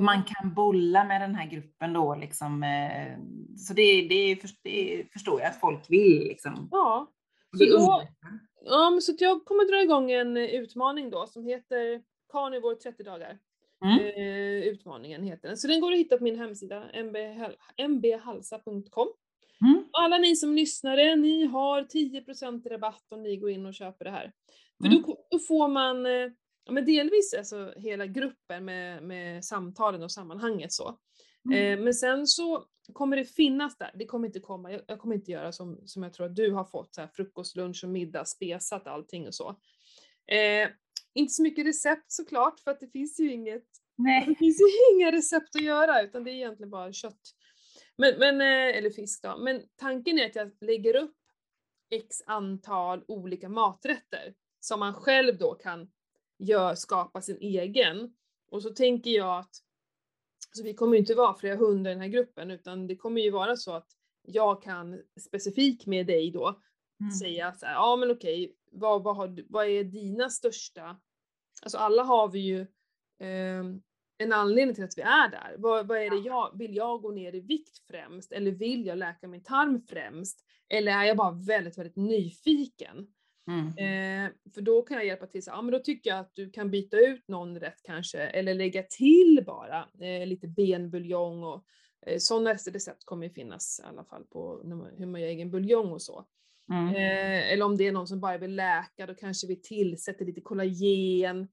Man 0.00 0.22
kan 0.24 0.54
bolla 0.54 1.04
med 1.04 1.20
den 1.20 1.34
här 1.34 1.46
gruppen 1.50 1.92
då 1.92 2.14
liksom. 2.14 2.62
eh, 2.62 3.18
Så 3.56 3.74
det, 3.74 4.08
det, 4.08 4.38
det 4.62 5.04
förstår 5.12 5.40
jag 5.40 5.48
att 5.50 5.60
folk 5.60 5.84
vill 5.90 6.18
liksom. 6.28 6.68
Ja, 6.70 7.10
Så 7.58 7.64
då-. 7.64 8.02
Ja, 8.64 8.90
men 8.90 9.02
så 9.02 9.12
jag 9.18 9.44
kommer 9.44 9.64
dra 9.72 9.82
igång 9.82 10.10
en 10.10 10.36
utmaning 10.36 11.10
då 11.10 11.26
som 11.26 11.46
heter 11.46 12.02
Carnivore 12.32 12.74
30 12.76 13.02
dagar. 13.02 13.38
Mm. 13.84 13.98
Eh, 13.98 14.68
utmaningen 14.68 15.22
heter 15.22 15.48
den. 15.48 15.56
Så 15.56 15.66
den 15.68 15.80
går 15.80 15.92
att 15.92 15.98
hitta 15.98 16.18
på 16.18 16.24
min 16.24 16.38
hemsida 16.38 16.84
mbhal- 16.94 17.88
mbhalsa.com. 17.88 19.08
Mm. 19.66 19.84
Alla 19.92 20.18
ni 20.18 20.36
som 20.36 20.54
lyssnare, 20.54 21.16
ni 21.16 21.44
har 21.46 21.82
10% 21.82 22.68
rabatt 22.68 23.12
om 23.12 23.22
ni 23.22 23.36
går 23.36 23.50
in 23.50 23.66
och 23.66 23.74
köper 23.74 24.04
det 24.04 24.10
här. 24.10 24.32
För 24.82 24.86
Mm. 24.88 25.02
då, 25.02 25.26
då 25.30 25.38
får 25.38 25.68
man, 25.68 26.06
eh, 26.06 26.12
ja, 26.64 26.72
men 26.72 26.84
delvis 26.86 27.34
alltså 27.38 27.72
hela 27.76 28.06
gruppen 28.06 28.64
med, 28.64 29.02
med 29.02 29.44
samtalen 29.44 30.02
och 30.02 30.12
sammanhanget 30.12 30.72
så. 30.72 30.98
Mm. 31.44 31.78
Eh, 31.78 31.84
men 31.84 31.94
sen 31.94 32.26
så 32.26 32.64
kommer 32.92 33.16
det 33.16 33.24
finnas 33.24 33.78
där, 33.78 33.90
det 33.94 34.06
kommer 34.06 34.26
inte 34.26 34.40
komma, 34.40 34.72
jag, 34.72 34.80
jag 34.86 34.98
kommer 34.98 35.14
inte 35.14 35.30
göra 35.30 35.52
som, 35.52 35.80
som 35.84 36.02
jag 36.02 36.12
tror 36.12 36.26
att 36.26 36.36
du 36.36 36.52
har 36.52 36.64
fått, 36.64 36.94
så 36.94 37.00
här, 37.00 37.08
frukost, 37.14 37.56
lunch 37.56 37.84
och 37.84 37.90
middag, 37.90 38.24
spesat 38.24 38.86
allting 38.86 39.26
och 39.26 39.34
så. 39.34 39.48
Eh, 40.32 40.68
inte 41.14 41.32
så 41.32 41.42
mycket 41.42 41.66
recept 41.66 42.12
såklart, 42.12 42.60
för 42.60 42.70
att 42.70 42.80
det 42.80 42.88
finns 42.88 43.20
ju 43.20 43.32
inget, 43.32 43.64
det 43.96 44.02
Nej. 44.02 44.36
finns 44.38 44.60
ju 44.60 44.94
inga 44.96 45.12
recept 45.12 45.56
att 45.56 45.62
göra, 45.62 46.02
utan 46.02 46.24
det 46.24 46.30
är 46.30 46.34
egentligen 46.34 46.70
bara 46.70 46.92
kött. 46.92 47.20
Men, 47.98 48.18
men, 48.18 48.40
eh, 48.40 48.76
eller 48.78 48.90
fisk 48.90 49.22
då. 49.22 49.38
Men 49.38 49.62
tanken 49.76 50.18
är 50.18 50.26
att 50.26 50.36
jag 50.36 50.50
lägger 50.60 50.96
upp 50.96 51.16
x 51.90 52.16
antal 52.26 53.04
olika 53.08 53.48
maträtter 53.48 54.34
som 54.60 54.80
man 54.80 54.94
själv 54.94 55.38
då 55.38 55.54
kan 55.54 55.90
gör, 56.38 56.74
skapa 56.74 57.22
sin 57.22 57.38
egen. 57.40 58.16
Och 58.50 58.62
så 58.62 58.70
tänker 58.70 59.10
jag 59.10 59.38
att 59.38 59.54
så 60.56 60.62
vi 60.64 60.74
kommer 60.74 60.92
ju 60.92 60.98
inte 60.98 61.14
vara 61.14 61.34
flera 61.34 61.56
hundra 61.56 61.90
i 61.90 61.94
den 61.94 62.02
här 62.02 62.08
gruppen 62.08 62.50
utan 62.50 62.86
det 62.86 62.96
kommer 62.96 63.20
ju 63.20 63.30
vara 63.30 63.56
så 63.56 63.72
att 63.72 63.88
jag 64.22 64.62
kan 64.62 65.02
specifikt 65.20 65.86
med 65.86 66.06
dig 66.06 66.30
då 66.30 66.60
Mm. 67.00 67.10
säga 67.10 67.52
så 67.54 67.66
här, 67.66 67.74
ja 67.74 67.96
men 67.96 68.10
okej, 68.10 68.56
vad, 68.72 69.02
vad, 69.02 69.16
har, 69.16 69.44
vad 69.48 69.66
är 69.66 69.84
dina 69.84 70.30
största, 70.30 71.00
alltså 71.62 71.78
alla 71.78 72.02
har 72.02 72.28
vi 72.28 72.38
ju 72.38 72.66
ehm, 73.18 73.82
en 74.18 74.32
anledning 74.32 74.74
till 74.74 74.84
att 74.84 74.98
vi 74.98 75.02
är 75.02 75.30
där. 75.30 75.54
Vad, 75.58 75.88
vad 75.88 75.98
är 75.98 76.10
det 76.10 76.16
jag, 76.16 76.58
vill 76.58 76.76
jag 76.76 77.02
gå 77.02 77.10
ner 77.10 77.34
i 77.34 77.40
vikt 77.40 77.78
främst 77.90 78.32
eller 78.32 78.50
vill 78.50 78.86
jag 78.86 78.98
läka 78.98 79.28
min 79.28 79.42
tarm 79.42 79.82
främst? 79.88 80.44
Eller 80.68 80.92
är 80.92 81.04
jag 81.04 81.16
bara 81.16 81.32
väldigt, 81.32 81.78
väldigt 81.78 81.96
nyfiken? 81.96 83.06
Mm. 83.48 83.66
Eh, 83.68 84.32
för 84.54 84.60
då 84.60 84.82
kan 84.82 84.96
jag 84.96 85.06
hjälpa 85.06 85.26
till, 85.26 85.44
så, 85.44 85.50
ja 85.50 85.62
men 85.62 85.72
då 85.72 85.78
tycker 85.78 86.10
jag 86.10 86.18
att 86.18 86.30
du 86.34 86.50
kan 86.50 86.70
byta 86.70 86.96
ut 86.96 87.28
någon 87.28 87.60
rätt 87.60 87.82
kanske, 87.82 88.18
eller 88.18 88.54
lägga 88.54 88.82
till 88.82 89.42
bara 89.46 89.88
eh, 90.00 90.26
lite 90.26 90.48
benbuljong 90.48 91.44
och 91.44 91.64
eh, 92.06 92.18
sådana 92.18 92.54
recept 92.54 93.04
kommer 93.04 93.26
ju 93.26 93.32
finnas 93.32 93.80
i 93.84 93.88
alla 93.88 94.04
fall 94.04 94.24
på 94.24 94.62
man, 94.64 94.88
hur 94.96 95.06
man 95.06 95.20
gör 95.20 95.28
egen 95.28 95.50
buljong 95.50 95.92
och 95.92 96.02
så. 96.02 96.24
Mm. 96.70 96.88
Eh, 96.88 97.52
eller 97.52 97.64
om 97.64 97.76
det 97.76 97.86
är 97.86 97.92
någon 97.92 98.06
som 98.06 98.20
bara 98.20 98.38
vill 98.38 98.54
läka, 98.54 99.06
då 99.06 99.14
kanske 99.14 99.46
vi 99.46 99.56
tillsätter 99.56 100.24
lite 100.24 100.40
kollagen. 100.40 101.48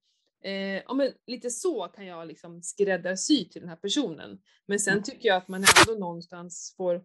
Eh, 0.46 0.82
ja, 0.88 0.94
men 0.94 1.12
lite 1.28 1.50
så 1.50 1.88
kan 1.88 2.06
jag 2.06 2.28
liksom 2.28 2.62
skräddarsy 2.64 3.50
till 3.50 3.62
den 3.62 3.70
här 3.70 3.76
personen. 3.76 4.42
Men 4.66 4.80
sen 4.80 4.92
Mm. 4.94 5.04
tycker 5.04 5.28
jag 5.30 5.38
att 5.38 5.48
man 5.48 5.64
ändå 5.88 6.00
någonstans 6.00 6.74
får 6.78 7.04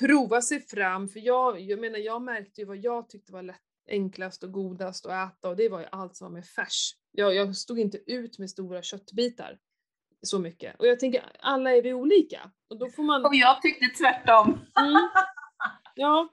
prova 0.00 0.42
sig 0.42 0.60
fram, 0.60 1.08
för 1.08 1.20
jag, 1.20 1.60
jag 1.60 1.78
menar 1.78 1.98
jag 1.98 2.22
märkte 2.22 2.60
ju 2.60 2.66
vad 2.66 2.76
jag 2.76 3.08
tyckte 3.08 3.32
var 3.32 3.42
lätt, 3.42 3.60
enklast 3.88 4.42
och 4.42 4.52
godast 4.52 5.06
att 5.06 5.32
äta 5.32 5.48
och 5.48 5.56
det 5.56 5.68
var 5.68 5.80
ju 5.80 5.86
allt 5.92 6.16
som 6.16 6.24
var 6.24 6.32
med 6.32 6.46
färs. 6.46 6.92
Jag, 7.12 7.34
jag 7.34 7.56
stod 7.56 7.78
inte 7.78 7.98
ut 8.12 8.38
med 8.38 8.50
stora 8.50 8.82
köttbitar 8.82 9.58
så 10.22 10.38
mycket. 10.38 10.76
Och 10.80 10.86
jag 10.86 11.00
tänker, 11.00 11.24
alla 11.40 11.76
är 11.76 11.82
vi 11.82 11.92
olika. 11.92 12.50
Och 12.70 12.78
då 12.78 12.90
får 12.90 13.02
man... 13.02 13.24
Och 13.24 13.34
jag 13.34 13.62
tyckte 13.62 13.86
tvärtom. 13.86 14.48
Mm, 14.80 15.08
ja, 15.94 16.28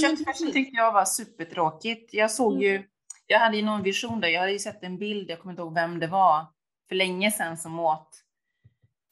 Köttfärsen 0.00 0.52
tyckte 0.52 0.76
jag 0.76 0.92
var 0.92 1.04
supertråkigt. 1.04 2.14
Jag 2.14 2.30
såg 2.30 2.52
Mm. 2.52 2.62
ju, 2.62 2.82
jag 3.30 3.38
hade 3.38 3.56
ju 3.56 3.62
någon 3.64 3.82
vision 3.82 4.20
där, 4.20 4.28
jag 4.28 4.40
hade 4.40 4.52
ju 4.52 4.58
sett 4.58 4.82
en 4.84 4.98
bild, 4.98 5.30
jag 5.30 5.40
kommer 5.40 5.52
inte 5.52 5.62
ihåg 5.62 5.74
vem 5.74 5.98
det 6.00 6.06
var, 6.06 6.46
för 6.88 6.94
länge 6.96 7.30
sedan 7.30 7.56
som 7.56 7.78
åt. 7.78 8.24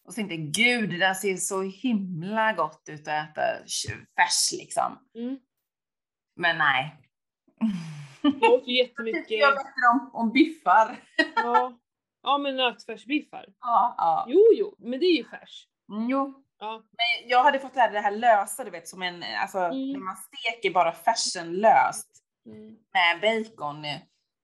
Och 0.06 0.12
så 0.12 0.16
tänkte 0.16 0.37
gud 0.37 0.90
det 0.90 0.99
där 0.99 1.14
ser 1.14 1.37
så 1.37 1.62
himla 1.62 2.52
gott 2.52 2.82
ut 2.88 3.08
att 3.08 3.30
äta 3.30 3.42
färs 4.16 4.52
liksom. 4.52 4.99
mm. 5.14 5.38
Men 6.37 6.58
nej. 6.58 6.96
Jag 8.23 8.52
åt 8.52 8.68
ju 8.68 8.76
jättemycket, 8.78 9.30
jag 9.40 9.54
bättre 9.54 9.88
om, 9.92 10.11
om 10.12 10.32
biffar. 10.32 10.96
ja, 11.37 11.78
ja 12.23 12.38
men 12.38 12.56
nötfärsbiffar. 12.56 13.45
Ja, 13.60 13.95
ja. 13.99 14.26
Jo, 14.28 14.40
jo, 14.54 14.76
men 14.78 15.00
det 15.00 15.06
är 15.06 15.17
ju 15.17 15.25
färs. 15.25 15.67
Mm, 15.93 16.08
jo. 16.10 16.43
Ja. 16.58 16.73
Men 16.76 17.28
jag 17.30 17.43
hade 17.43 17.58
fått 17.58 17.76
lära 17.76 17.93
det 17.93 18.00
här 18.00 18.10
lösa, 18.17 18.64
du 18.64 18.71
vet, 18.71 18.88
som 18.88 19.02
en, 19.02 19.23
alltså 19.40 19.58
Mm. 19.58 19.93
när 19.93 19.99
man 20.00 20.17
steker 20.17 20.71
bara 20.75 20.93
färsen 20.93 21.52
löst 21.52 22.23
Mm. 22.47 22.76
med 22.95 23.21
bacon. 23.21 23.84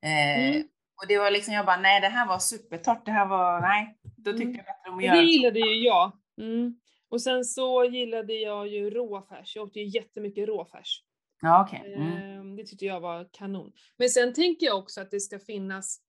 Eh, 0.03 0.49
Mm. 0.53 0.69
Och 1.03 1.09
det 1.09 1.19
var 1.19 1.31
liksom, 1.31 1.55
jag 1.55 1.67
bara, 1.67 1.81
nej 1.81 2.01
det 2.01 2.09
här 2.09 2.29
var 2.29 2.39
supertorrt, 2.39 3.07
det 3.07 3.13
här 3.13 3.27
var, 3.29 3.61
nej. 3.61 3.99
Då 4.17 4.31
tyckte 4.33 4.45
Mm. 4.45 4.57
jag 4.57 4.65
bättre 4.65 4.91
om 4.91 4.99
att 4.99 5.05
göra 5.05 5.17
det 5.17 5.23
gillade 5.23 5.59
ju 5.61 5.75
jag. 5.85 6.13
Mm. 6.41 6.81
Och 7.09 7.21
sen 7.23 7.45
så 7.45 7.85
gillade 7.85 8.35
jag 8.35 8.69
ju 8.69 8.91
råfärs. 8.91 9.57
Jag 9.57 9.65
åt 9.65 9.77
ju 9.77 9.85
jättemycket 9.85 10.49
råfärs. 10.49 11.03
Ja, 11.41 11.65
okej. 11.69 11.95
Mm. 11.95 12.13
Ehm, 12.13 12.57
Det 12.57 12.65
tyckte 12.65 12.85
jag 12.87 13.01
var 13.01 13.29
kanon. 13.33 13.73
Men 13.97 14.09
sen 14.09 14.35
tänker 14.35 14.67
jag 14.67 14.79
också 14.79 15.01
att 15.01 15.11
det 15.11 15.21
ska 15.21 15.39
finnas 15.39 16.01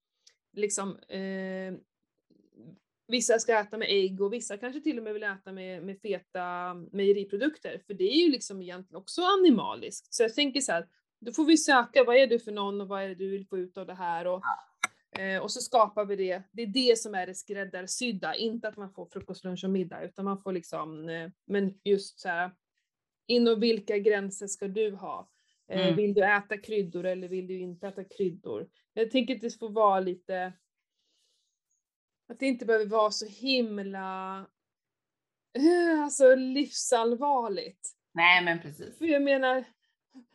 liksom 0.53 0.97
eh, 0.99 1.73
Vissa 3.07 3.39
ska 3.39 3.59
äta 3.59 3.77
med 3.77 3.87
ägg 3.89 4.21
och 4.21 4.33
vissa 4.33 4.57
kanske 4.57 4.81
till 4.81 4.97
och 4.97 5.03
med 5.03 5.13
vill 5.13 5.23
äta 5.23 5.51
med, 5.51 5.83
med 5.83 5.99
feta 6.01 6.73
mejeriprodukter. 6.91 7.81
För 7.87 7.93
det 7.93 8.03
är 8.03 8.25
ju 8.25 8.31
liksom 8.31 8.61
egentligen 8.61 9.01
också 9.01 9.21
animaliskt. 9.21 10.13
Så 10.13 10.23
jag 10.23 10.35
tänker 10.35 10.61
så 10.61 10.71
här, 10.71 10.87
då 11.25 11.31
får 11.31 11.45
vi 11.45 11.57
söka, 11.57 12.03
vad 12.03 12.15
är 12.15 12.27
du 12.27 12.39
för 12.39 12.51
någon 12.51 12.81
och 12.81 12.87
vad 12.87 13.03
är 13.03 13.07
det 13.07 13.15
du 13.15 13.29
vill 13.29 13.47
få 13.47 13.57
ut 13.57 13.77
av 13.77 13.85
det 13.87 13.93
här? 13.93 14.27
Och, 14.27 14.41
eh, 15.19 15.41
och 15.41 15.51
så 15.51 15.61
skapar 15.61 16.05
vi 16.05 16.15
det. 16.15 16.43
Det 16.51 16.61
är 16.61 16.67
det 16.67 16.99
som 16.99 17.15
är 17.15 17.27
det 17.27 17.35
skräddarsydda, 17.35 18.35
inte 18.35 18.67
att 18.67 18.77
man 18.77 18.93
får 18.93 19.05
frukost, 19.05 19.43
lunch 19.43 19.63
och 19.63 19.69
middag, 19.69 20.03
utan 20.03 20.25
man 20.25 20.41
får 20.41 20.51
liksom, 20.51 21.09
eh, 21.09 21.29
men 21.45 21.79
just 21.83 22.19
så 22.19 22.29
här, 22.29 22.51
inom 23.27 23.59
vilka 23.59 23.97
gränser 23.97 24.47
ska 24.47 24.67
du 24.67 24.91
ha? 24.91 25.29
Eh, 25.67 25.81
Mm. 25.81 25.95
Vill 25.95 26.13
du 26.13 26.23
äta 26.25 26.57
kryddor 26.57 27.05
eller 27.05 27.27
vill 27.27 27.47
du 27.47 27.59
inte 27.59 27.87
äta 27.87 28.03
kryddor? 28.03 28.69
Jag 28.93 29.11
tänker 29.11 29.35
att 29.35 29.41
det 29.41 29.59
får 29.59 29.69
vara 29.69 29.99
lite, 29.99 30.53
att 32.29 32.39
det 32.39 32.45
inte 32.45 32.65
behöver 32.65 32.85
vara 32.85 33.11
så 33.11 33.25
himla, 33.25 34.45
alltså 36.03 36.35
livsallvarligt. 36.35 37.89
Nej, 38.13 38.43
men 38.43 38.59
precis. 38.61 38.97
För 38.97 39.05
jag 39.05 39.21
menar, 39.21 39.63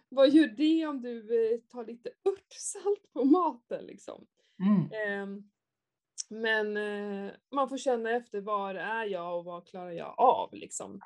vad 0.08 0.30
gör 0.30 0.46
det 0.48 0.86
om 0.86 1.02
du 1.02 1.18
eh, 1.54 1.60
tar 1.60 1.84
lite 1.86 2.10
örtsalt 2.28 3.12
på 3.12 3.24
maten 3.24 3.84
liksom? 3.86 4.26
Mm. 4.60 4.92
Ehm, 4.92 5.50
men 6.30 6.76
eh, 6.76 7.32
man 7.50 7.68
får 7.68 7.78
känna 7.78 8.10
efter 8.10 8.40
var 8.40 8.74
är 8.74 9.04
jag 9.04 9.38
och 9.38 9.44
vad 9.44 9.66
klarar 9.66 9.90
jag 9.90 10.14
av 10.18 10.54
liksom. 10.54 11.00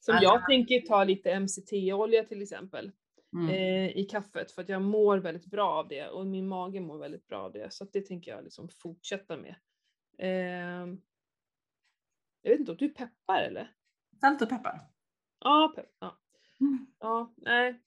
Som 0.00 0.18
jag 0.22 0.46
tänker 0.46 0.80
ta 0.80 1.04
lite 1.04 1.40
MCT-olja 1.40 2.24
till 2.24 2.42
exempel 2.42 2.92
Mm. 3.34 3.48
eh, 3.48 3.96
i 3.96 4.04
kaffet 4.04 4.52
för 4.52 4.62
att 4.62 4.68
jag 4.68 4.82
mår 4.82 5.18
väldigt 5.18 5.46
bra 5.46 5.70
av 5.70 5.88
det 5.88 6.08
och 6.08 6.26
min 6.26 6.48
mage 6.48 6.80
mår 6.80 6.98
väldigt 6.98 7.26
bra 7.26 7.42
av 7.42 7.52
det. 7.52 7.72
Så 7.72 7.84
att 7.84 7.92
det 7.92 8.06
tänker 8.06 8.30
jag 8.30 8.44
liksom 8.44 8.68
fortsätta 8.68 9.36
med. 9.36 9.54
Ehm, 10.18 11.00
jag 12.42 12.50
vet 12.50 12.60
inte 12.60 12.72
om 12.72 12.78
du 12.78 12.88
peppar 12.88 13.42
eller? 13.42 13.74
Salt 14.20 14.42
och 14.42 14.48
peppar. 14.48 14.80
Ja, 15.40 15.72
pepp, 15.76 15.96
ja. 15.98 16.18
Mm. 16.60 16.86
Ja, 16.98 17.34
nej. 17.36 17.80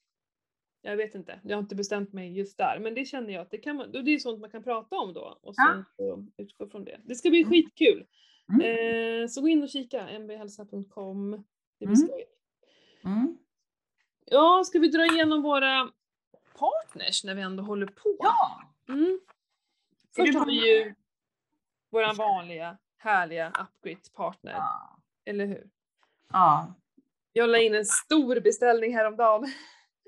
Jag 0.82 0.96
vet 0.96 1.14
inte. 1.14 1.40
Jag 1.44 1.56
har 1.56 1.62
inte 1.62 1.74
bestämt 1.74 2.12
mig 2.12 2.32
just 2.38 2.58
där. 2.58 2.78
Men 2.78 2.94
det 2.94 3.04
känner 3.04 3.32
jag 3.32 3.42
att 3.42 3.50
det 3.50 3.58
kan 3.58 3.76
man, 3.76 3.92
det 3.92 3.98
är 4.14 4.18
sånt 4.18 4.40
man 4.40 4.50
kan 4.50 4.62
prata 4.62 4.96
om 4.96 5.12
då. 5.12 5.38
Och 5.42 5.54
Ja. 5.56 5.72
sen 5.74 5.84
så 5.96 6.26
utgå 6.42 6.68
från 6.68 6.84
det. 6.84 7.00
Det 7.04 7.14
ska 7.14 7.30
bli 7.30 7.40
Mm. 7.40 7.50
skitkul. 7.52 8.06
Mm. 8.52 8.60
Eh, 9.22 9.28
så 9.28 9.40
gå 9.40 9.48
in 9.48 9.62
och 9.62 9.68
kika, 9.68 10.18
mbhälsa.com. 10.18 11.44
Det 11.78 11.86
blir 11.86 11.96
Mm. 13.04 13.18
Mm. 13.18 13.38
Ja, 14.24 14.62
ska 14.66 14.78
vi 14.78 14.88
dra 14.88 15.04
igenom 15.06 15.42
våra 15.42 15.90
partners 16.58 17.24
när 17.24 17.34
vi 17.34 17.42
ändå 17.42 17.62
håller 17.62 17.86
på? 17.86 18.16
Ja! 18.18 18.62
Mm. 18.88 19.20
Först 20.16 20.34
har 20.38 20.46
vi 20.46 20.52
ju 20.74 20.94
våran 21.90 22.16
vanliga 22.16 22.78
härliga 22.98 23.52
Upgrid-partner. 23.60 24.52
Ja. 24.52 24.98
Eller 25.24 25.46
hur? 25.46 25.70
ja. 26.32 26.74
Jag 27.32 27.48
la 27.50 27.58
in 27.58 27.74
en 27.74 27.84
stor 27.84 28.40
beställning 28.40 28.94
häromdagen. 28.94 29.46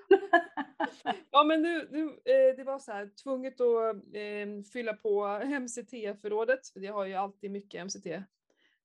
ja 1.30 1.44
men 1.44 1.62
nu, 1.62 1.88
nu 1.90 2.04
eh, 2.08 2.56
det 2.56 2.64
var 2.64 2.78
så 2.78 2.92
här 2.92 3.10
tvunget 3.22 3.60
att 3.60 3.96
eh, 3.96 4.62
fylla 4.72 4.92
på 4.92 5.38
MCT-förrådet, 5.60 6.68
för 6.68 6.80
jag 6.80 6.92
har 6.94 7.04
ju 7.04 7.14
alltid 7.14 7.50
mycket 7.50 7.86
MCT 7.86 8.06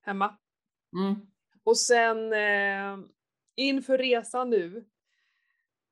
hemma. 0.02 0.38
Mm. 0.96 1.16
Och 1.64 1.78
sen 1.78 2.34
eh, 2.34 3.06
inför 3.56 3.98
resan 3.98 4.50
nu 4.50 4.86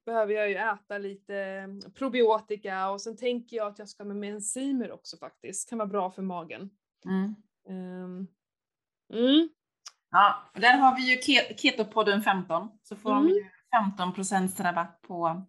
behöver 0.06 0.34
jag 0.34 0.50
ju 0.50 0.56
äta 0.56 0.98
lite 0.98 1.68
probiotika 1.96 2.90
och 2.90 3.02
sen 3.02 3.18
tänker 3.18 3.58
jag 3.58 3.68
att 3.68 3.80
jag 3.80 3.90
ska 3.90 4.04
med, 4.04 4.34
enzymer 4.34 4.92
också 4.92 5.18
faktiskt, 5.18 5.70
kan 5.70 5.78
vara 5.78 5.88
bra 5.88 6.12
för 6.12 6.22
magen. 6.22 6.70
Mm. 7.06 7.36
Ehm, 7.70 8.28
mm. 9.14 9.50
Ja, 10.12 10.52
där 10.54 10.78
har 10.78 10.96
vi 10.96 11.02
ju 11.12 11.16
Ke- 11.16 11.56
Ketopodden 11.58 12.22
15, 12.22 12.68
så 12.84 12.96
får 12.96 13.12
Mm. 13.12 13.28
de 13.28 13.50
ju 13.72 13.92
15 13.96 14.48
rabatt 14.60 15.02
på, 15.02 15.46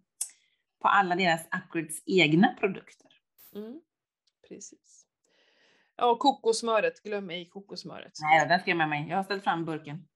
på 0.83 0.89
alla 0.89 1.17
deras 1.17 1.49
Upgrids 1.65 2.03
egna 2.07 2.55
produkter. 2.61 3.11
Mm. 3.55 3.81
Precis. 4.49 5.07
Ja, 5.97 6.11
och 6.11 6.19
kokosmöret, 6.19 7.03
glöm 7.03 7.31
ej 7.31 7.49
kokosmöret. 7.49 8.13
Nej, 8.23 8.49
den 8.49 8.61
ska 8.61 8.71
jag 8.71 8.79
med 8.79 8.89
mig. 8.89 9.09
Jag 9.09 9.17
har 9.17 9.25
ställt 9.25 9.45
fram 9.45 9.65
burken. 9.65 10.09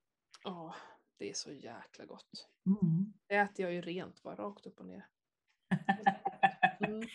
Åh, 0.44 0.74
det 1.18 1.30
är 1.30 1.34
så 1.34 1.52
jäkla 1.52 2.04
gott. 2.04 2.48
Mm. 2.66 3.12
Det 3.26 3.34
äter 3.34 3.64
jag 3.64 3.72
ju 3.72 3.80
rent 3.80 4.22
bara, 4.22 4.34
rakt 4.36 4.66
upp 4.66 4.80
och 4.80 4.86
ner. 4.86 5.06
Mm. 6.80 7.08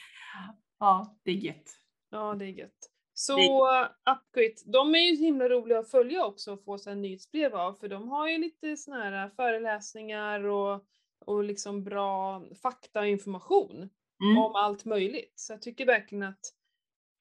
ja, 0.80 1.15
det 1.23 1.32
är 1.32 1.36
gött. 1.36 1.77
Ja, 2.10 2.34
det 2.34 2.45
är 2.45 2.49
gött. 2.49 2.89
Så 3.13 3.67
Upgrid, 4.12 4.60
de 4.65 4.95
är 4.95 5.00
ju 5.00 5.15
himla 5.15 5.50
roliga 5.50 5.80
att 5.80 5.91
följa 5.91 6.26
också 6.26 6.54
och 6.54 6.63
få 6.63 6.78
så 6.78 6.89
här 6.89 6.97
nyhetsbrev 6.97 7.56
av, 7.56 7.74
för 7.74 7.88
de 7.88 8.10
har 8.10 8.28
ju 8.28 8.38
lite 8.38 8.78
såna 8.78 9.04
här 9.04 9.30
föreläsningar 9.30 10.43
och, 10.43 10.86
och 11.26 11.43
liksom 11.43 11.84
bra 11.84 12.43
fakta 12.62 13.00
och 13.00 13.08
information 13.08 13.89
Mm. 14.24 14.38
om 14.38 14.56
allt 14.56 14.86
möjligt. 14.86 15.34
Så 15.36 15.54
jag 15.54 15.62
tycker 15.62 15.86
verkligen 15.86 16.24
att 16.24 16.39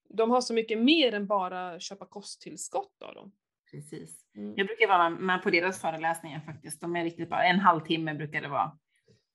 de 0.09 0.31
har 0.31 0.40
så 0.40 0.55
mycket 0.55 0.79
mer 0.79 1.14
än 1.14 1.26
bara 1.26 1.81
köpa 1.81 2.07
kosttillskott 2.07 3.03
av 3.03 3.14
dem. 3.14 3.33
Precis. 3.70 4.26
Mm. 4.37 4.55
Jag 4.57 4.66
brukar 4.66 4.88
vara 4.88 5.11
med 5.11 5.42
på 5.42 5.50
deras 5.50 5.81
föreläsningar 5.81 6.40
faktiskt. 6.40 6.81
De 6.81 6.96
är 6.96 7.05
riktigt 7.05 7.29
bra. 7.29 7.42
En 7.42 7.61
halvtimme 7.61 8.14
brukar 8.14 8.42
det 8.42 8.48
vara. 8.48 8.79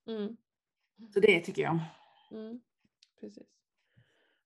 Mm. 0.08 0.38
Så 1.14 1.20
det 1.20 1.40
tycker 1.40 1.62
jag 1.62 1.72
om. 1.72 1.82
Mm. 2.32 2.62
Precis. 3.20 3.48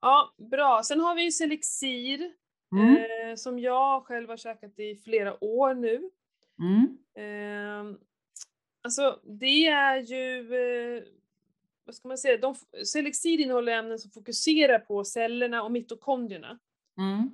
Ja, 0.02 0.34
bra. 0.52 0.82
Sen 0.84 1.00
har 1.00 1.16
vi 1.16 1.24
ju 1.24 1.32
Selexir 1.32 2.32
Mm. 2.72 2.96
eh, 2.96 3.36
som 3.36 3.60
jag 3.60 4.06
själv 4.06 4.30
har 4.30 4.38
käkat 4.38 4.80
i 4.80 4.96
flera 4.96 5.44
år 5.44 5.74
nu. 5.74 6.10
Mm. 6.60 6.98
Eh, 7.18 7.98
alltså 8.84 9.20
det 9.24 9.68
är 9.68 9.98
ju, 9.98 10.56
eh, 10.56 11.04
vad 11.86 11.96
ska 11.96 12.08
man 12.08 12.18
säga, 12.18 12.38
de, 12.38 12.56
Selexir 12.86 13.40
innehåller 13.40 13.72
ämnen 13.80 14.00
som 14.00 14.12
fokuserar 14.12 14.80
på 14.80 15.04
cellerna 15.04 15.64
och 15.64 15.72
mitokondrierna. 15.72 16.60
Mm. 16.98 17.30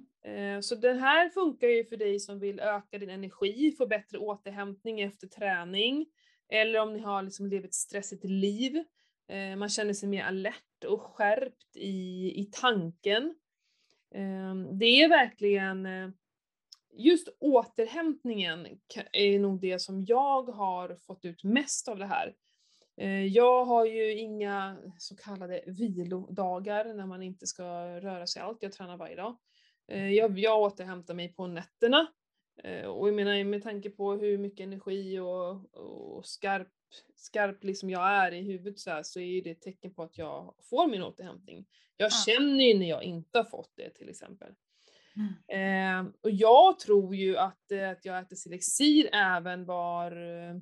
Eh, 0.56 0.62
Så 0.62 0.76
den 0.76 1.00
här 1.00 1.30
funkar 1.30 1.68
ju 1.68 1.86
för 1.86 1.98
dig 1.98 2.20
som 2.20 2.40
vill 2.40 2.60
öka 2.60 2.98
din 2.98 3.10
energi, 3.10 3.72
få 3.78 3.88
bättre 3.88 4.18
återhämtning 4.18 5.02
efter 5.02 5.28
träning, 5.28 6.06
eller 6.50 6.80
om 6.80 6.94
ni 6.94 7.00
har 7.00 7.24
liksom 7.24 7.48
levt 7.48 7.66
ett 7.66 7.74
stressigt 7.74 8.24
liv. 8.24 8.84
Eh, 9.28 9.56
man 9.56 9.70
känner 9.70 9.94
sig 9.94 10.10
mer 10.10 10.24
alert 10.24 10.84
och 10.88 11.02
skärpt 11.02 11.76
i, 11.76 12.32
i 12.42 12.50
tanken. 12.52 13.36
Ehm, 14.12 14.78
det 14.78 14.86
är 14.86 15.10
verkligen 15.10 15.86
eh, 15.86 16.10
Just 16.98 17.28
återhämtningen 17.40 18.68
är 19.12 19.40
nog 19.40 19.62
det 19.62 19.80
som 19.80 20.06
jag 20.06 20.44
har 20.44 20.96
fått 20.96 21.26
ut 21.26 21.44
mest 21.44 21.88
av 21.88 21.98
det 21.98 22.06
här. 22.06 22.36
Eh, 22.98 23.26
jag 23.26 23.66
har 23.66 23.86
ju 23.86 24.18
inga 24.18 24.78
så 24.98 25.16
kallade 25.16 25.64
vilodagar 25.68 26.94
när 26.94 27.06
man 27.06 27.22
inte 27.22 27.48
ska 27.48 27.64
röra 28.00 28.28
sig 28.28 28.42
allt. 28.42 28.64
Jag 28.64 28.72
tränar 28.72 28.98
varje 28.98 29.16
dag. 29.16 29.38
Jag, 29.88 30.40
jag 30.40 30.62
återhämtar 30.62 31.14
mig 31.14 31.34
på 31.34 31.48
nätterna. 31.48 32.08
Och 32.88 33.08
jag 33.08 33.16
menar 33.16 33.44
med 33.44 33.64
tanke 33.64 33.90
på 33.90 34.14
hur 34.14 34.38
mycket 34.38 34.64
energi 34.64 35.20
och, 35.20 35.76
och 35.76 36.26
skarp, 36.26 36.68
skarp 37.16 37.64
liksom 37.64 37.90
jag 37.90 38.08
är 38.10 38.32
i 38.32 38.42
huvudet 38.42 38.80
så, 38.80 38.90
här, 38.90 39.04
så 39.04 39.20
är 39.20 39.42
det 39.42 39.50
ett 39.52 39.62
tecken 39.62 39.94
på 39.94 40.04
att 40.04 40.18
jag 40.18 40.56
får 40.70 40.88
min 40.88 41.04
återhämtning. 41.04 41.66
Jag 41.98 42.06
Ja. 42.06 42.16
känner 42.26 42.64
ju 42.66 42.80
när 42.80 42.90
jag 42.90 43.04
inte 43.04 43.38
har 43.40 43.46
fått 43.46 43.72
det 43.76 43.90
till 43.90 44.10
exempel. 44.10 44.54
Mm. 45.48 46.08
Eh, 46.08 46.14
och 46.22 46.32
jag 46.32 46.80
tror 46.80 47.16
ju 47.16 47.38
att, 47.38 47.72
eh, 47.72 47.90
att 47.90 48.06
jag 48.06 48.20
äter 48.20 48.36
Selexir 48.36 49.10
även 49.14 49.66
var 49.66 50.12
eh, 50.12 50.56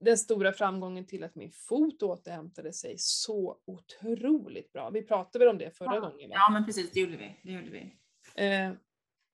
den 0.00 0.18
stora 0.18 0.52
framgången 0.52 1.06
till 1.06 1.24
att 1.24 1.34
min 1.34 1.50
fot 1.52 2.02
återhämtade 2.02 2.72
sig 2.72 2.94
så 2.98 3.58
otroligt 3.64 4.72
bra. 4.72 4.90
Vi 4.90 5.02
pratade 5.02 5.44
väl 5.44 5.52
om 5.54 5.58
det 5.58 5.70
förra 5.70 5.94
Ja. 5.94 6.00
gången? 6.00 6.30
Va? 6.30 6.34
Ja, 6.38 6.50
men 6.52 6.66
precis. 6.66 6.90
Det 6.92 7.00
gjorde 7.00 7.16
vi. 7.16 7.36
Det 7.42 7.52
gjorde 7.52 7.70
vi. 7.70 7.92
Eh, 8.34 8.72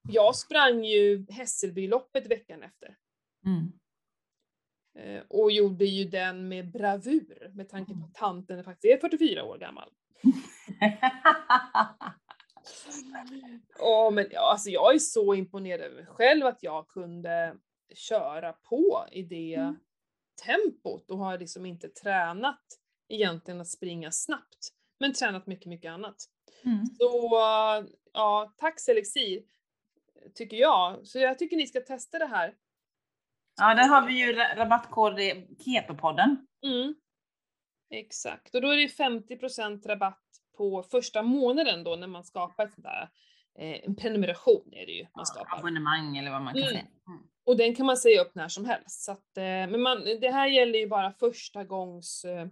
jag 0.08 0.36
sprang 0.36 0.84
ju 0.84 1.26
Hässelbyloppet 1.30 2.26
veckan 2.26 2.62
efter. 2.62 2.96
Mm. 3.46 3.72
Eh, 4.94 5.22
och 5.28 5.52
gjorde 5.52 5.84
ju 5.84 6.04
den 6.04 6.48
med 6.48 6.72
bravur 6.72 7.50
med 7.54 7.68
tanke 7.68 7.92
på 7.94 8.04
att 8.04 8.14
tanten 8.14 8.64
faktiskt 8.64 8.94
är 8.94 9.08
44 9.08 9.44
år 9.44 9.58
gammal. 9.58 9.90
Ja, 13.78 14.10
men 14.10 14.26
ja, 14.30 14.50
alltså 14.50 14.70
jag 14.70 14.94
är 14.94 14.98
så 14.98 15.34
imponerad 15.34 15.80
över 15.80 15.94
mig 15.94 16.06
själv 16.06 16.46
att 16.46 16.62
jag 16.62 16.88
kunde 16.88 17.56
köra 17.94 18.52
på 18.52 19.06
i 19.12 19.22
det 19.22 19.54
Mm. 19.54 19.76
tempot 20.44 21.10
och 21.10 21.18
har 21.18 21.38
liksom 21.38 21.66
inte 21.66 21.88
tränat 21.88 22.60
egentligen 23.08 23.60
att 23.60 23.68
springa 23.68 24.10
snabbt, 24.10 24.68
men 25.00 25.12
tränat 25.12 25.46
mycket, 25.46 25.66
mycket 25.66 25.90
annat. 25.90 26.16
Mm. 26.64 26.86
Så 26.98 27.30
ja, 28.12 28.54
tack 28.56 28.80
Selexir, 28.80 29.42
tycker 30.34 30.56
jag. 30.56 31.06
Så 31.06 31.18
jag 31.18 31.38
tycker 31.38 31.56
ni 31.56 31.66
ska 31.66 31.80
testa 31.80 32.18
det 32.18 32.26
här. 32.26 32.54
Ja, 33.62 33.74
där 33.74 33.88
har 33.88 34.06
vi 34.06 34.12
ju 34.18 34.32
ra- 34.32 34.56
rabattkod 34.56 35.20
i 35.20 35.48
Ketopodden. 35.64 36.46
Mm. 36.66 36.94
Exakt, 37.90 38.54
och 38.54 38.60
då 38.60 38.68
är 38.68 38.76
det 38.76 38.88
50% 38.88 39.86
rabatt 39.86 40.22
på 40.56 40.82
första 40.82 41.22
månaden 41.22 41.84
då 41.84 41.96
när 41.96 42.06
man 42.06 42.24
skapar 42.24 42.64
ett 42.66 42.72
sånt 42.74 42.84
där, 42.84 43.08
eh, 43.58 43.84
en 43.84 43.96
prenumeration 43.96 44.72
är 44.72 44.86
det 44.86 44.92
ju 44.92 45.06
man 45.16 45.26
skapar. 45.26 45.58
Abonnemang 45.58 46.16
eller 46.16 46.30
vad 46.30 46.42
man 46.42 46.54
kan 46.54 46.62
Mm. 46.62 46.72
säga. 46.72 46.86
Mm. 47.08 47.22
Och 47.46 47.56
den 47.56 47.74
kan 47.74 47.86
man 47.86 47.96
säga 47.96 48.22
upp 48.22 48.34
när 48.34 48.48
som 48.48 48.64
helst. 48.64 49.04
Så 49.04 49.12
att, 49.12 49.36
eh, 49.36 49.42
men 49.42 49.82
man, 49.82 50.04
det 50.20 50.30
här 50.30 50.46
gäller 50.48 50.78
ju 50.78 50.86
bara 50.88 51.12
första 51.12 51.64
gångs 51.64 52.24
eh, 52.24 52.46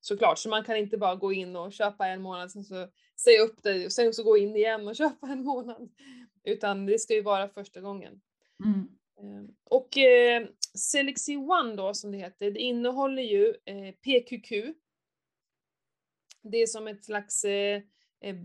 såklart, 0.00 0.38
så 0.38 0.48
man 0.48 0.64
kan 0.64 0.76
inte 0.76 0.98
bara 0.98 1.14
gå 1.14 1.32
in 1.32 1.56
och 1.56 1.72
köpa 1.72 2.06
en 2.06 2.22
månad, 2.22 2.50
sen 2.50 2.64
så 2.64 2.88
säga 3.24 3.40
upp 3.42 3.62
det 3.62 3.84
och 3.86 3.92
sen 3.92 4.12
så 4.14 4.22
gå 4.22 4.36
in 4.36 4.56
igen 4.56 4.88
och 4.88 4.96
köpa 5.02 5.26
en 5.26 5.44
månad. 5.44 5.90
Utan 6.44 6.86
det 6.86 6.98
ska 6.98 7.14
ju 7.14 7.22
vara 7.22 7.48
första 7.48 7.80
gången. 7.80 8.20
Mm. 8.64 8.88
Eh, 9.20 9.42
Och 9.64 9.98
eh, 9.98 10.46
Selexi 10.74 11.36
One 11.36 11.76
då 11.76 11.94
som 11.94 12.12
det 12.12 12.18
heter, 12.18 12.50
det 12.50 12.60
innehåller 12.60 13.22
ju 13.22 13.54
eh, 13.64 13.94
PQQ. 13.94 14.50
Det 16.42 16.62
är 16.62 16.66
som 16.66 16.88
ett 16.88 17.04
slags 17.04 17.44
eh, 17.44 17.82
eh, 18.20 18.36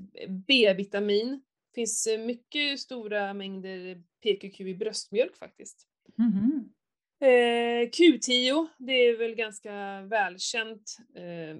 B-vitamin. 0.48 1.42
Det 1.72 1.76
finns 1.76 2.08
mycket 2.20 2.80
stora 2.80 3.34
mängder 3.34 4.04
PQQ 4.24 4.62
i 4.62 4.76
bröstmjölk 4.76 5.38
faktiskt. 5.38 5.88
Mhm. 6.16 6.72
Eh, 7.20 7.90
Q10, 7.90 8.68
det 8.78 8.94
är 8.94 9.18
väl 9.18 9.36
ganska 9.36 10.02
välkänt. 10.02 10.98
Eh, 11.16 11.58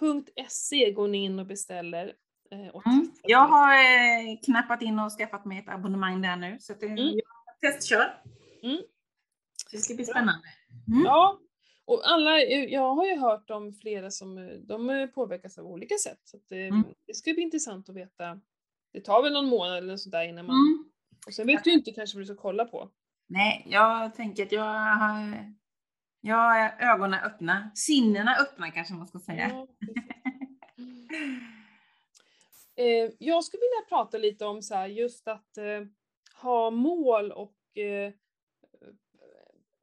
selexir.se 0.00 0.92
går 0.92 1.08
ni 1.08 1.24
in 1.24 1.38
och 1.38 1.46
beställer. 1.46 2.12
Eh, 2.54 2.80
Mm. 2.86 3.10
Jag 3.22 3.48
har 3.48 3.72
eh, 3.74 4.38
knappat 4.44 4.82
in 4.82 4.98
och 4.98 5.10
skaffat 5.12 5.44
mig 5.44 5.58
ett 5.58 5.68
abonnemang 5.68 6.22
där 6.22 6.36
nu. 6.36 6.56
Så 6.60 6.72
att 6.72 6.80
det, 6.80 6.86
Mm. 6.86 7.04
jag 7.60 7.72
testkör. 7.72 8.22
Mm. 8.62 8.78
Det 9.72 9.78
ska 9.78 9.94
bli 9.94 10.04
spännande. 10.04 10.48
Mm. 10.88 11.04
Ja, 11.04 11.38
Och 11.86 12.02
alla, 12.04 12.38
jag 12.68 12.94
har 12.94 13.04
ju 13.06 13.18
hört 13.18 13.50
om 13.50 13.72
flera 13.72 14.10
som 14.10 14.38
eh, 14.38 14.44
de 14.54 14.90
eh, 14.90 15.06
påverkas 15.06 15.58
av 15.58 15.66
olika 15.66 15.94
sätt. 16.04 16.20
Så 16.24 16.36
att, 16.36 16.52
eh, 16.52 16.58
Mm. 16.58 16.84
det 17.06 17.14
ska 17.14 17.32
bli 17.32 17.42
intressant 17.42 17.88
att 17.88 17.94
veta. 17.96 18.40
Det 18.92 19.00
tar 19.00 19.22
väl 19.22 19.32
någon 19.32 19.48
månad 19.48 19.78
eller 19.78 19.96
sådär 19.96 20.28
innan 20.28 20.46
man... 20.46 20.56
Mm. 20.56 20.84
Och 21.26 21.34
sen 21.34 21.46
vet 21.46 21.64
du 21.64 21.72
inte 21.72 21.90
kanske 21.92 22.16
vad 22.16 22.22
du 22.22 22.26
ska 22.26 22.42
kolla 22.42 22.64
på. 22.64 22.90
Nej, 23.28 23.66
jag 23.70 24.14
tänker 24.14 24.42
att 24.46 24.52
jag 24.52 24.64
har, 24.94 25.54
jag 26.20 26.36
har 26.36 26.74
ögonen 26.80 27.20
öppna. 27.24 27.70
Sinnena 27.74 28.36
öppna 28.36 28.70
kanske 28.70 28.94
man 28.94 29.06
ska 29.08 29.18
säga. 29.18 29.48
Ja. 29.48 29.66
eh, 32.76 33.10
jag 33.18 33.44
skulle 33.44 33.60
vilja 33.60 33.88
prata 33.88 34.18
lite 34.18 34.44
om 34.44 34.62
så 34.62 34.74
här, 34.74 34.86
just 34.86 35.28
att 35.28 35.58
eh, 35.58 35.80
ha 36.42 36.70
mål 36.70 37.32
och 37.32 37.78
eh, 37.78 38.12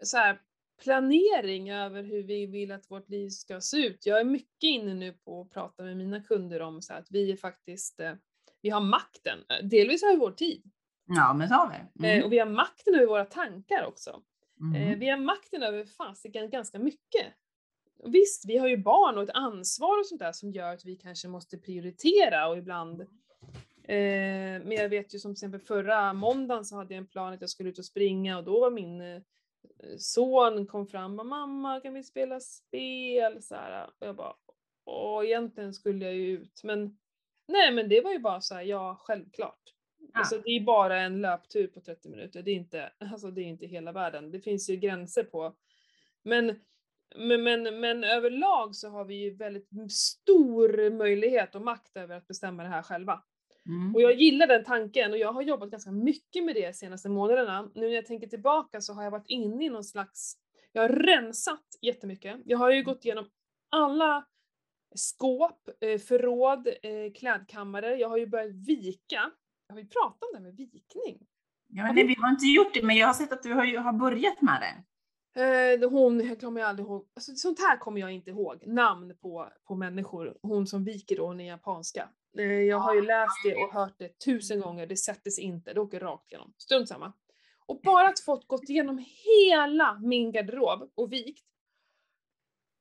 så 0.04 0.18
här, 0.18 0.42
planering 0.84 1.72
över 1.72 2.04
hur 2.04 2.24
vi 2.24 2.46
vill 2.46 2.72
att 2.72 2.92
vårt 2.92 3.10
liv 3.10 3.30
ska 3.30 3.62
se 3.62 3.78
ut. 3.88 4.06
Jag 4.06 4.20
är 4.20 4.24
mycket 4.24 4.64
inne 4.64 4.94
nu 4.94 5.14
på 5.14 5.42
att 5.42 5.50
prata 5.50 5.84
med 5.84 5.98
mina 5.98 6.24
kunder 6.24 6.60
om 6.62 6.82
så 6.82 6.94
här, 6.94 7.00
att 7.00 7.12
vi 7.12 7.32
är 7.32 7.36
faktiskt, 7.36 8.00
eh, 8.00 8.14
vi 8.62 8.70
har 8.70 8.82
makten, 8.82 9.40
eh, 9.50 9.66
delvis 9.68 10.04
över 10.04 10.18
vår 10.18 10.32
tid. 10.32 10.64
Ja, 11.06 11.34
men 11.34 11.48
så 11.50 11.54
har 11.56 11.70
vi. 11.70 12.08
Eh, 12.08 12.14
Mm. 12.14 12.26
och 12.26 12.34
vi 12.34 12.40
har 12.40 12.46
makten 12.50 12.96
över 12.96 13.06
våra 13.08 13.26
tankar 13.26 13.86
också. 13.86 14.22
Mm. 14.76 15.00
vi 15.00 15.10
har 15.10 15.18
makten 15.18 15.64
över 15.64 15.86
fasiken 15.86 16.50
ganska 16.50 16.80
mycket. 16.80 17.26
Och 18.04 18.16
Visst, 18.16 18.46
vi 18.46 18.58
har 18.58 18.68
ju 18.68 18.78
barn 18.78 19.18
och 19.18 19.24
ett 19.24 19.30
ansvar 19.34 20.00
och 20.00 20.06
sånt 20.06 20.20
där 20.20 20.32
som 20.32 20.52
gör 20.52 20.74
att 20.74 20.86
vi 20.86 20.96
kanske 20.96 21.28
måste 21.28 21.58
prioritera 21.58 22.48
och 22.48 22.58
ibland 22.58 23.02
eh, 23.84 24.62
men 24.64 24.72
jag 24.72 24.90
vet 24.90 25.16
ju 25.16 25.20
som 25.20 25.32
till 25.32 25.38
exempel 25.38 25.60
förra 25.60 26.14
måndagen 26.14 26.66
så 26.66 26.76
hade 26.76 26.94
jag 26.94 26.98
en 26.98 27.08
plan 27.08 27.34
att 27.34 27.42
jag 27.42 27.50
skulle 27.50 27.70
ut 27.70 27.80
och 27.80 27.86
springa 27.86 28.38
och 28.38 28.44
då 28.44 28.60
var 28.60 28.72
min 28.72 29.02
eh, 29.02 29.22
son 29.98 30.68
kom 30.68 30.88
fram 30.88 31.20
och 31.20 31.26
mamma 31.26 31.80
kan 31.80 31.94
vi 31.94 32.04
spela 32.04 32.40
spel? 32.40 33.42
Så 33.42 33.56
här, 33.56 33.90
och 34.00 34.08
jag 34.08 34.16
bara 34.16 34.36
åh 34.86 35.26
egentligen 35.26 35.74
skulle 35.74 36.06
jag 36.06 36.16
ju 36.16 36.28
ut 36.28 36.64
men 36.64 36.98
nej 37.48 37.72
men 37.72 37.90
det 37.90 38.02
var 38.02 38.12
ju 38.12 38.20
bara 38.20 38.42
så 38.42 38.56
här, 38.56 38.62
ja 38.62 38.98
självklart. 39.00 39.74
Ja. 39.98 40.20
Alltså 40.20 40.38
det 40.38 40.50
är 40.50 40.62
bara 40.62 41.02
en 41.02 41.22
löptur 41.22 41.68
på 41.68 41.82
30 41.82 42.10
minuter, 42.10 42.42
det 42.42 42.52
är 42.52 42.56
inte, 42.56 42.92
alltså 42.98 43.32
det 43.32 43.42
är 43.42 43.46
inte 43.46 43.66
hela 43.66 43.92
världen. 43.92 44.32
Det 44.32 44.40
finns 44.40 44.70
ju 44.70 44.76
gränser 44.76 45.24
på. 45.24 45.56
Men, 46.24 46.60
men, 47.16 47.44
men, 47.44 47.80
men 47.80 48.04
överlag 48.04 48.76
så 48.76 48.90
har 48.90 49.06
vi 49.06 49.16
ju 49.16 49.36
väldigt 49.36 49.70
stor 49.92 50.90
möjlighet 50.98 51.56
och 51.56 51.62
makt 51.62 51.98
över 51.98 52.18
att 52.18 52.28
bestämma 52.28 52.64
det 52.64 52.70
här 52.70 52.82
själva. 52.82 53.24
Mm. 53.66 53.96
Och 53.96 54.02
jag 54.02 54.14
gillar 54.14 54.48
den 54.48 54.64
tanken 54.64 55.12
och 55.12 55.18
jag 55.18 55.34
har 55.34 55.42
jobbat 55.42 55.70
ganska 55.70 55.92
mycket 55.92 56.44
med 56.44 56.56
det 56.56 56.68
de 56.68 56.74
senaste 56.74 57.10
månaderna. 57.10 57.72
Nu 57.76 57.82
när 57.82 57.96
jag 57.96 58.06
tänker 58.06 58.28
tillbaka 58.28 58.82
så 58.82 58.94
har 58.94 59.04
jag 59.04 59.12
varit 59.12 59.30
inne 59.30 59.66
i 59.66 59.70
någon 59.70 59.84
slags, 59.84 60.34
jag 60.72 60.82
har 60.82 60.90
rensat 60.90 61.66
jättemycket. 61.82 62.42
Jag 62.46 62.58
har 62.58 62.72
ju 62.72 62.84
gått 62.84 63.06
igenom 63.06 63.26
alla 63.70 64.26
skåp, 64.96 65.70
eh, 65.82 66.00
förråd, 66.00 66.68
eh, 66.68 67.14
klädkammare. 67.16 67.96
Jag 67.96 68.10
har 68.10 68.18
ju 68.18 68.28
börjat 68.28 68.56
vika. 68.68 69.32
Jag 69.68 69.76
har 69.76 69.82
ju 69.82 69.88
pratat 69.88 70.24
om 70.24 70.30
det 70.32 70.38
här 70.38 70.44
med 70.44 70.56
vikning. 70.58 71.28
Ja, 71.68 71.84
men 71.84 71.96
nej, 71.96 72.08
vi 72.08 72.16
har 72.20 72.30
inte 72.30 72.46
gjort 72.46 72.74
det, 72.74 72.84
men 72.84 72.96
jag 72.96 73.08
har 73.08 73.14
sett 73.14 73.32
att 73.32 73.44
du 73.44 73.54
har, 73.54 73.78
har 73.78 73.94
börjat 73.94 74.42
med 74.42 74.62
det. 74.62 74.84
Eh, 75.36 75.90
hon, 75.90 76.28
jag 76.28 76.40
kommer 76.40 76.62
jag 76.62 76.70
aldrig 76.70 76.88
ihåg, 76.88 77.08
alltså, 77.16 77.36
sånt 77.36 77.60
här 77.60 77.78
kommer 77.78 78.02
jag 78.02 78.12
inte 78.12 78.30
ihåg, 78.30 78.68
namn 78.68 79.16
på, 79.22 79.50
på 79.68 79.76
människor. 79.76 80.38
Hon 80.42 80.68
som 80.68 80.84
viker 80.84 81.16
då, 81.16 81.28
hon 81.28 81.40
är 81.40 81.48
japanska. 81.48 82.10
Eh, 82.38 82.46
jag 82.46 82.78
har 82.78 82.96
ju 82.96 83.02
läst 83.02 83.36
det 83.44 83.56
och 83.56 83.74
hört 83.74 83.96
det 83.98 84.20
tusen 84.20 84.60
gånger, 84.60 84.88
det 84.88 84.98
sätter 84.98 85.32
sig 85.32 85.44
inte, 85.44 85.74
det 85.74 85.80
åker 85.80 86.00
rakt 86.00 86.32
igenom. 86.32 86.54
Strunt 86.58 86.90
samma. 86.90 87.14
Och 87.66 87.82
bara 87.84 88.08
att 88.08 88.20
fått 88.20 88.48
gått 88.48 88.70
igenom 88.70 89.06
hela 89.26 90.00
min 90.00 90.32
garderob 90.32 90.92
och 90.96 91.14
vikt. 91.14 91.46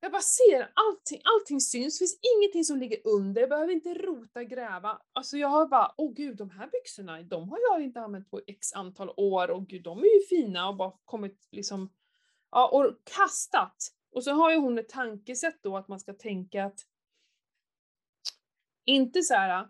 Jag 0.03 0.13
bara 0.13 0.23
ser 0.23 0.73
allting, 0.75 1.21
allting 1.25 1.61
syns, 1.61 1.99
det 1.99 2.03
finns 2.03 2.19
ingenting 2.37 2.65
som 2.65 2.79
ligger 2.79 2.99
under, 3.05 3.41
jag 3.41 3.51
behöver 3.51 3.73
inte 3.73 3.95
rota, 3.95 4.45
gräva. 4.45 5.03
Alltså 5.13 5.37
jag 5.37 5.49
har 5.49 5.67
bara, 5.67 5.95
åh 5.97 6.13
gud 6.15 6.37
de 6.37 6.51
här 6.51 6.69
byxorna, 6.73 7.23
de 7.23 7.49
har 7.49 7.59
jag 7.71 7.83
inte 7.83 8.01
använt 8.01 8.31
på 8.31 8.41
x 8.47 8.73
antal 8.73 9.11
år 9.17 9.51
och 9.51 9.67
gud 9.67 9.83
de 9.83 9.99
är 9.99 10.15
ju 10.15 10.21
fina 10.29 10.69
och 10.69 10.77
bara 10.77 10.93
kommit 11.05 11.49
liksom 11.51 11.91
Ja, 12.51 12.69
och 12.69 12.97
kastat. 13.05 13.77
Och 14.13 14.25
så 14.25 14.33
har 14.33 14.51
ju 14.51 14.57
hon 14.57 14.79
ett 14.79 14.89
tankesätt 14.89 15.63
då 15.63 15.77
att 15.77 15.89
man 15.89 16.01
ska 16.01 16.15
tänka 16.15 16.65
att 16.65 16.81
inte 18.85 19.23
så 19.23 19.35
här. 19.35 19.69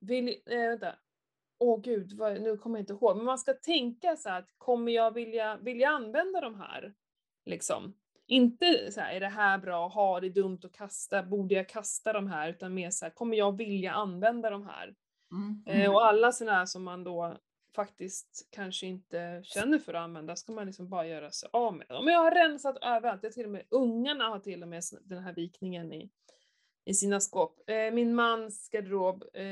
Vill, 0.00 0.28
eh, 0.28 0.58
vänta. 0.58 0.96
Åh 1.58 1.80
gud, 1.80 2.12
vad, 2.12 2.40
nu 2.40 2.56
kommer 2.56 2.78
jag 2.78 2.82
inte 2.82 2.92
ihåg. 2.92 3.16
Men 3.16 3.24
man 3.24 3.38
ska 3.38 3.54
tänka 3.54 4.16
så 4.16 4.28
här 4.28 4.38
att 4.38 4.54
kommer 4.58 4.92
jag 4.92 5.14
vilja, 5.14 5.56
vill 5.56 5.80
jag 5.80 5.92
använda 5.92 6.40
de 6.40 6.54
här? 6.60 6.94
Liksom. 7.44 7.94
Inte 8.26 8.92
så 8.92 9.00
här, 9.00 9.14
är 9.14 9.20
det 9.20 9.28
här 9.28 9.58
bra, 9.58 9.88
har 9.88 10.20
det 10.20 10.26
är 10.26 10.30
dumt 10.30 10.60
att 10.64 10.72
kasta, 10.72 11.22
borde 11.22 11.54
jag 11.54 11.68
kasta 11.68 12.12
de 12.12 12.26
här? 12.26 12.50
Utan 12.50 12.74
mer 12.74 12.90
så 12.90 13.04
här, 13.04 13.12
kommer 13.12 13.36
jag 13.36 13.56
vilja 13.56 13.92
använda 13.92 14.50
de 14.50 14.66
här? 14.66 14.94
Mm. 15.32 15.62
Eh, 15.66 15.90
och 15.94 16.06
alla 16.06 16.32
sådana 16.32 16.58
här 16.58 16.66
som 16.66 16.84
man 16.84 17.04
då 17.04 17.38
faktiskt 17.74 18.48
kanske 18.50 18.86
inte 18.86 19.40
känner 19.44 19.78
för 19.78 19.94
att 19.94 20.00
använda 20.00 20.36
ska 20.36 20.52
man 20.52 20.66
liksom 20.66 20.88
bara 20.88 21.06
göra 21.06 21.30
sig 21.30 21.48
av 21.52 21.74
med. 21.74 21.86
Men 21.88 22.06
jag 22.14 22.20
har 22.20 22.30
rensat 22.30 22.76
överallt, 22.82 23.22
jag 23.22 23.32
till 23.32 23.44
och 23.44 23.50
med, 23.50 23.62
ungarna 23.70 24.24
har 24.24 24.38
till 24.38 24.62
och 24.62 24.68
med 24.68 24.82
den 25.04 25.22
här 25.22 25.32
vikningen 25.32 25.92
i, 25.92 26.10
i 26.84 26.94
sina 26.94 27.20
skåp. 27.20 27.62
Eh, 27.66 27.94
min 27.94 28.14
mans 28.14 28.68
garderob. 28.72 29.22
Eh, 29.34 29.42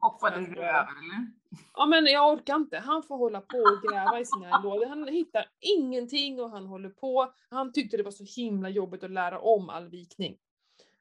Hoppade 0.00 0.40
du 0.40 0.58
över 0.58 0.78
eller? 0.78 1.32
Ja 1.74 1.86
men 1.86 2.04
jag 2.04 2.32
orkar 2.32 2.56
inte, 2.56 2.78
han 2.78 3.02
får 3.02 3.16
hålla 3.16 3.40
på 3.40 3.58
och 3.58 3.90
gräva 3.92 4.20
i 4.20 4.24
sina 4.24 4.60
lådor. 4.62 4.86
Han 4.86 5.08
hittar 5.08 5.44
ingenting 5.78 6.40
och 6.40 6.50
han 6.50 6.66
håller 6.66 6.90
på. 6.90 7.32
Han 7.50 7.72
tyckte 7.72 7.96
det 7.96 8.02
var 8.02 8.10
så 8.10 8.24
himla 8.40 8.68
jobbigt 8.68 9.04
att 9.04 9.10
lära 9.10 9.38
om 9.38 9.70
all 9.70 9.88
vikning. 9.88 10.36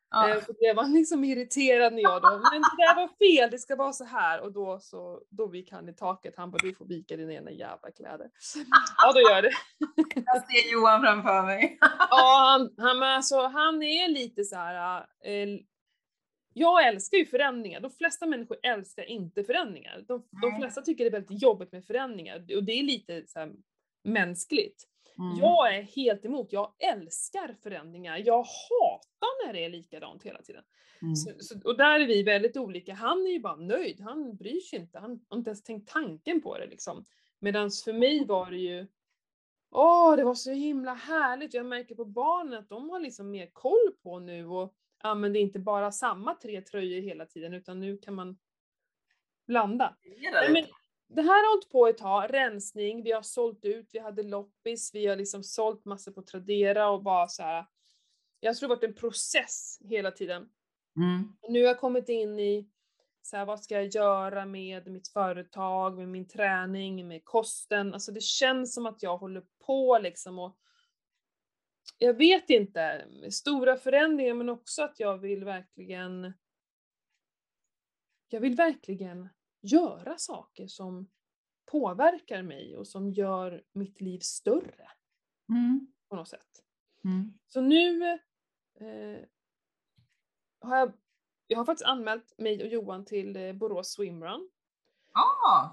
Ja. 0.09 0.29
Eh, 0.29 0.43
Så 0.43 0.53
blev 0.53 0.77
han 0.77 0.93
liksom 0.93 1.23
irriterad 1.23 1.93
när 1.93 2.01
jag 2.01 2.21
då, 2.21 2.29
men 2.29 2.61
det 2.61 2.83
där 2.85 2.95
var 2.95 3.07
fel, 3.07 3.51
det 3.51 3.59
ska 3.59 3.75
vara 3.75 3.93
så 3.93 4.03
här. 4.05 4.41
Och 4.41 4.51
då 4.53 4.79
så, 4.79 5.21
då 5.29 5.55
gick 5.55 5.71
han 5.71 5.89
i 5.89 5.93
taket, 5.93 6.33
han 6.37 6.51
bara 6.51 6.57
du 6.57 6.73
får 6.75 6.85
vika 6.85 7.17
dina 7.17 7.33
egna 7.33 7.51
jävla 7.51 7.91
kläder. 7.91 8.29
Ja 9.03 9.13
då 9.13 9.19
gör 9.19 9.41
det. 9.41 9.51
Jag 10.25 10.47
ser 10.47 10.71
Johan 10.73 11.01
framför 11.01 11.43
mig. 11.43 11.77
Ja 12.09 12.45
han, 12.51 12.73
han, 12.77 13.03
alltså, 13.03 13.41
han 13.47 13.83
är 13.83 14.07
lite 14.07 14.43
så 14.43 14.55
här. 14.55 15.05
Eh, 15.23 15.47
jag 16.57 16.87
älskar 16.87 17.17
ju 17.17 17.25
förändringar, 17.25 17.79
de 17.79 17.91
flesta 17.91 18.25
människor 18.25 18.57
älskar 18.63 19.03
inte 19.03 19.43
förändringar. 19.43 20.03
De, 20.07 20.23
de 20.41 20.59
flesta 20.59 20.81
tycker 20.81 21.03
det 21.03 21.09
är 21.09 21.11
väldigt 21.21 21.41
jobbigt 21.41 21.71
med 21.71 21.85
förändringar 21.85 22.35
och 22.55 22.63
det 22.63 22.71
är 22.79 22.83
lite 22.83 23.23
så 23.27 23.39
här, 23.39 23.51
mänskligt. 24.03 24.83
Mm. 25.19 25.37
Jag 25.37 25.75
är 25.75 25.81
helt 25.81 26.25
emot, 26.25 26.53
jag 26.53 26.73
älskar 26.79 27.55
förändringar. 27.63 28.17
Jag 28.17 28.37
hatar 28.43 29.45
när 29.45 29.53
det 29.53 29.65
är 29.65 29.69
likadant 29.69 30.23
hela 30.23 30.41
tiden. 30.41 30.63
Mm. 31.01 31.15
Så, 31.15 31.31
så, 31.39 31.59
och 31.63 31.77
där 31.77 31.99
är 31.99 32.07
vi 32.07 32.23
väldigt 32.23 32.57
olika. 32.57 32.93
Han 32.93 33.27
är 33.27 33.31
ju 33.31 33.39
bara 33.39 33.55
nöjd, 33.55 34.01
han 34.01 34.35
bryr 34.35 34.59
sig 34.59 34.79
inte, 34.79 34.99
han 34.99 35.25
har 35.29 35.37
inte 35.37 35.49
ens 35.49 35.63
tänkt 35.63 35.89
tanken 35.89 36.41
på 36.41 36.57
det 36.57 36.67
liksom. 36.67 37.05
Medan 37.39 37.71
för 37.85 37.93
mig 37.93 38.25
var 38.25 38.51
det 38.51 38.57
ju, 38.57 38.87
åh 39.71 40.15
det 40.15 40.23
var 40.23 40.35
så 40.35 40.51
himla 40.51 40.93
härligt. 40.93 41.53
Jag 41.53 41.65
märker 41.65 41.95
på 41.95 42.05
barnen 42.05 42.59
att 42.59 42.69
de 42.69 42.89
har 42.89 42.99
liksom 42.99 43.31
mer 43.31 43.49
koll 43.53 43.91
på 44.03 44.19
nu 44.19 44.47
och 44.47 44.73
använder 44.97 45.39
inte 45.39 45.59
bara 45.59 45.91
samma 45.91 46.35
tre 46.35 46.61
tröjor 46.61 47.01
hela 47.01 47.25
tiden 47.25 47.53
utan 47.53 47.79
nu 47.79 47.97
kan 47.97 48.13
man 48.13 48.37
blanda. 49.47 49.95
Nej, 50.33 50.51
men 50.51 50.65
det 51.07 51.21
här 51.21 51.43
har 51.43 51.51
hållit 51.51 51.69
på 51.69 51.87
ett 51.87 51.97
tag, 51.97 52.33
rensning, 52.33 53.03
vi 53.03 53.11
har 53.11 53.21
sålt 53.21 53.65
ut, 53.65 53.89
vi 53.91 53.99
hade 53.99 54.23
loppis, 54.23 54.91
vi 54.93 55.07
har 55.07 55.15
liksom 55.15 55.43
sålt 55.43 55.85
massor 55.85 56.11
på 56.11 56.21
Tradera 56.21 56.89
och 56.89 57.03
bara 57.03 57.27
så 57.27 57.43
här. 57.43 57.65
Jag 58.39 58.57
tror 58.57 58.67
det 58.67 58.73
har 58.73 58.77
varit 58.77 58.89
en 58.89 58.95
process 58.95 59.79
hela 59.83 60.11
tiden. 60.11 60.49
Mm. 60.97 61.37
Nu 61.49 61.59
har 61.59 61.67
jag 61.67 61.79
kommit 61.79 62.09
in 62.09 62.39
i 62.39 62.69
så 63.21 63.37
här, 63.37 63.45
vad 63.45 63.63
ska 63.63 63.75
jag 63.75 63.87
göra 63.87 64.45
med 64.45 64.87
mitt 64.87 65.07
företag, 65.07 65.97
med 65.97 66.07
min 66.07 66.27
träning, 66.27 67.07
med 67.07 67.25
kosten. 67.25 67.93
Alltså 67.93 68.11
det 68.11 68.23
känns 68.23 68.73
som 68.73 68.85
att 68.85 69.03
jag 69.03 69.17
håller 69.17 69.43
på 69.65 69.99
liksom 70.01 70.39
och 70.39 70.57
jag 71.97 72.13
vet 72.13 72.49
inte, 72.49 73.07
stora 73.31 73.77
förändringar 73.77 74.33
men 74.33 74.49
också 74.49 74.83
att 74.83 74.99
jag 74.99 75.17
vill 75.17 75.45
verkligen 75.45 76.33
jag 78.29 78.39
vill 78.39 78.55
verkligen 78.55 79.29
göra 79.65 80.17
saker 80.17 80.67
som 80.67 81.09
påverkar 81.71 82.41
mig 82.41 82.77
och 82.77 82.87
som 82.87 83.11
gör 83.11 83.63
mitt 83.71 84.01
liv 84.01 84.19
större 84.19 84.89
Mm. 85.49 85.87
på 86.09 86.15
något 86.15 86.27
sätt. 86.27 86.63
Mm. 87.03 87.33
Så 87.47 87.61
nu 87.61 88.03
eh, 88.79 89.25
har 90.59 90.77
jag, 90.77 90.93
jag 91.47 91.57
har 91.57 91.65
faktiskt 91.65 91.85
anmält 91.85 92.33
mig 92.37 92.63
och 92.63 92.69
Johan 92.69 93.05
till 93.05 93.35
eh, 93.35 93.53
Borås 93.53 93.93
Swimrun. 93.93 94.49
Ah, 95.11 95.69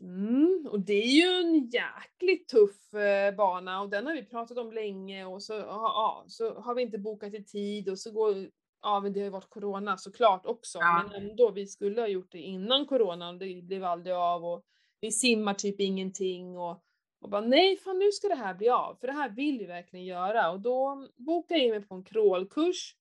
Mm, 0.00 0.68
och 0.70 0.80
det 0.80 0.92
är 0.92 1.10
ju 1.10 1.40
en 1.40 1.68
jäkligt 1.68 2.48
tuff 2.48 2.94
eh, 2.94 3.34
bana 3.34 3.80
och 3.80 3.90
den 3.90 4.06
har 4.06 4.14
vi 4.14 4.24
pratat 4.24 4.58
om 4.58 4.72
länge 4.72 5.24
och 5.24 5.42
så, 5.42 5.52
ja, 5.52 5.66
ja, 5.66 6.24
så 6.28 6.60
har 6.60 6.74
vi 6.74 6.82
inte 6.82 6.98
bokat 6.98 7.34
i 7.34 7.44
tid 7.44 7.88
och 7.88 7.98
så 7.98 8.10
går, 8.12 8.50
ja 8.82 9.00
men 9.00 9.12
det 9.12 9.20
har 9.20 9.24
ju 9.24 9.30
varit 9.30 9.50
corona 9.50 9.96
såklart 9.98 10.46
också 10.46 10.78
Ja. 10.78 11.04
men 11.12 11.22
ändå, 11.22 11.50
vi 11.50 11.66
skulle 11.66 12.00
ha 12.00 12.08
gjort 12.08 12.32
det 12.32 12.38
innan 12.38 12.86
coronan, 12.86 13.38
det 13.38 13.62
blev 13.62 13.84
aldrig 13.84 14.14
av 14.14 14.44
och 14.44 14.64
vi 15.00 15.12
simmar 15.12 15.54
typ 15.54 15.80
ingenting 15.80 16.58
och 16.58 16.84
Och 17.20 17.30
bara 17.30 17.40
nej, 17.40 17.76
fan 17.76 17.98
nu 17.98 18.12
ska 18.12 18.28
det 18.28 18.34
här 18.34 18.54
bli 18.54 18.68
av, 18.68 18.96
för 19.00 19.06
det 19.06 19.12
här 19.12 19.28
vill 19.28 19.60
jag 19.60 19.68
verkligen 19.68 20.06
göra. 20.06 20.50
Och 20.50 20.60
då 20.60 21.08
bokade 21.16 21.60
jag 21.60 21.66
in 21.66 21.70
mig 21.70 21.82
på 21.82 21.94
en 21.94 22.04
crawlkurs. 22.04 22.96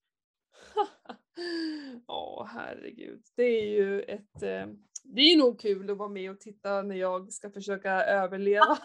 Åh 2.08 2.46
herregud, 2.46 3.24
det 3.36 3.44
är 3.44 3.66
ju 3.66 4.02
ett 4.02 4.44
eh, 4.44 4.66
det 5.04 5.22
är 5.22 5.38
nog 5.38 5.60
kul 5.60 5.90
att 5.90 5.98
vara 5.98 6.10
med 6.10 6.32
och 6.32 6.40
titta 6.40 6.82
när 6.82 6.96
jag 6.96 7.34
ska 7.34 7.50
försöka 7.50 7.92
överleva. 7.92 8.66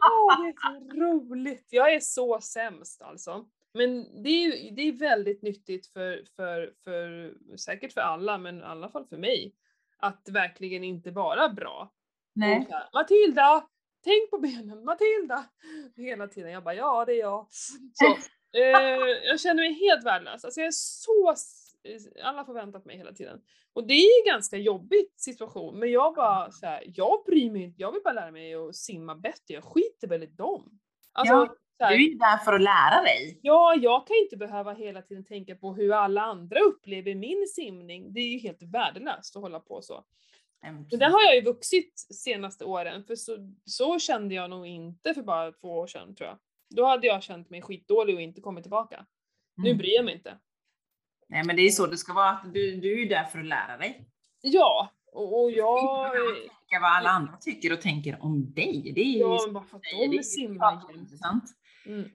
oh, 0.00 0.42
det 0.42 0.48
är 0.48 0.54
så 0.62 1.00
roligt. 1.00 1.66
Jag 1.70 1.94
är 1.94 2.00
så 2.00 2.40
sämst 2.40 3.02
alltså. 3.02 3.44
Men 3.74 4.22
det 4.22 4.28
är, 4.28 4.72
det 4.76 4.82
är 4.82 4.92
väldigt 4.92 5.42
nyttigt 5.42 5.86
för, 5.86 6.24
för, 6.36 6.74
för, 6.84 7.34
säkert 7.56 7.92
för 7.92 8.00
alla, 8.00 8.38
men 8.38 8.58
i 8.58 8.62
alla 8.62 8.88
fall 8.88 9.06
för 9.06 9.16
mig, 9.16 9.54
att 9.98 10.28
verkligen 10.28 10.84
inte 10.84 11.10
vara 11.10 11.48
bra. 11.48 11.92
Nej. 12.34 12.66
Här, 12.70 12.88
Matilda! 12.92 13.68
Tänk 14.04 14.30
på 14.30 14.38
benen, 14.38 14.84
Matilda! 14.84 15.44
Hela 15.96 16.28
tiden. 16.28 16.52
Jag 16.52 16.64
bara, 16.64 16.74
ja 16.74 17.04
det 17.04 17.12
är 17.12 17.18
jag. 17.18 17.46
Så, 17.92 18.06
eh, 18.58 19.00
jag 19.24 19.40
känner 19.40 19.62
mig 19.62 19.72
helt 19.72 20.04
värdelös. 20.04 20.44
Alltså 20.44 20.60
jag 20.60 20.66
är 20.66 20.72
så 20.72 21.34
alla 22.22 22.44
förväntar 22.44 22.82
mig 22.84 22.96
hela 22.96 23.12
tiden. 23.12 23.40
Och 23.72 23.86
det 23.86 23.94
är 23.94 24.22
en 24.22 24.32
ganska 24.32 24.56
jobbig 24.56 25.06
situation, 25.16 25.78
men 25.78 25.90
jag 25.90 26.14
bara 26.14 26.50
så 26.50 26.66
här, 26.66 26.84
jag 26.86 27.24
bryr 27.26 27.50
mig 27.50 27.62
inte, 27.62 27.82
jag 27.82 27.92
vill 27.92 28.02
bara 28.04 28.14
lära 28.14 28.30
mig 28.30 28.54
att 28.54 28.76
simma 28.76 29.14
bättre, 29.14 29.54
jag 29.54 29.64
skiter 29.64 30.08
väl 30.08 30.22
i 30.22 30.26
dem. 30.26 30.80
Alltså, 31.12 31.34
ja, 31.34 31.56
du 31.88 31.94
är 31.94 31.98
ju 31.98 32.14
där 32.14 32.36
för 32.36 32.52
att 32.52 32.60
lära 32.60 33.02
dig. 33.02 33.38
Ja, 33.42 33.74
jag 33.74 34.06
kan 34.06 34.16
inte 34.16 34.36
behöva 34.36 34.72
hela 34.72 35.02
tiden 35.02 35.24
tänka 35.24 35.54
på 35.56 35.74
hur 35.74 35.92
alla 35.92 36.22
andra 36.22 36.60
upplever 36.60 37.14
min 37.14 37.46
simning. 37.54 38.12
Det 38.12 38.20
är 38.20 38.28
ju 38.28 38.38
helt 38.38 38.62
värdelöst 38.62 39.36
att 39.36 39.42
hålla 39.42 39.60
på 39.60 39.82
så. 39.82 40.04
Men 40.62 40.88
där 40.88 41.10
har 41.10 41.22
jag 41.22 41.34
ju 41.34 41.42
vuxit 41.42 41.98
senaste 42.14 42.64
åren, 42.64 43.04
för 43.04 43.14
så, 43.14 43.36
så 43.64 43.98
kände 43.98 44.34
jag 44.34 44.50
nog 44.50 44.66
inte 44.66 45.14
för 45.14 45.22
bara 45.22 45.52
två 45.52 45.78
år 45.78 45.86
sedan 45.86 46.14
tror 46.14 46.28
jag. 46.28 46.38
Då 46.76 46.86
hade 46.86 47.06
jag 47.06 47.22
känt 47.22 47.50
mig 47.50 47.62
skitdålig 47.62 48.14
och 48.14 48.20
inte 48.20 48.40
kommit 48.40 48.64
tillbaka. 48.64 48.94
Mm. 48.94 49.06
Nu 49.56 49.74
bryr 49.74 49.94
jag 49.94 50.04
mig 50.04 50.14
inte. 50.14 50.38
Nej, 51.28 51.42
men 51.44 51.56
det 51.56 51.62
är 51.62 51.70
så 51.70 51.86
det 51.86 51.96
ska 51.96 52.12
vara. 52.12 52.38
Du, 52.54 52.76
du 52.76 52.92
är 52.92 52.98
ju 52.98 53.08
där 53.08 53.24
för 53.24 53.38
att 53.38 53.46
lära 53.46 53.76
dig. 53.76 54.08
Ja, 54.40 54.90
och, 55.12 55.42
och 55.42 55.50
jag... 55.50 56.12
Tänka 56.12 56.80
vad 56.80 56.90
alla 56.90 57.10
andra 57.10 57.36
tycker 57.36 57.72
och 57.72 57.80
tänker 57.80 58.22
om 58.22 58.52
dig. 58.54 58.92
Det 58.94 59.00
är 59.00 59.18
ja, 59.18 59.48
bara 59.50 59.64
för 59.64 59.76
att 59.76 59.82
de 60.12 60.22
simmar 60.22 60.82
jämt. 61.22 61.50
Mm. 61.86 62.08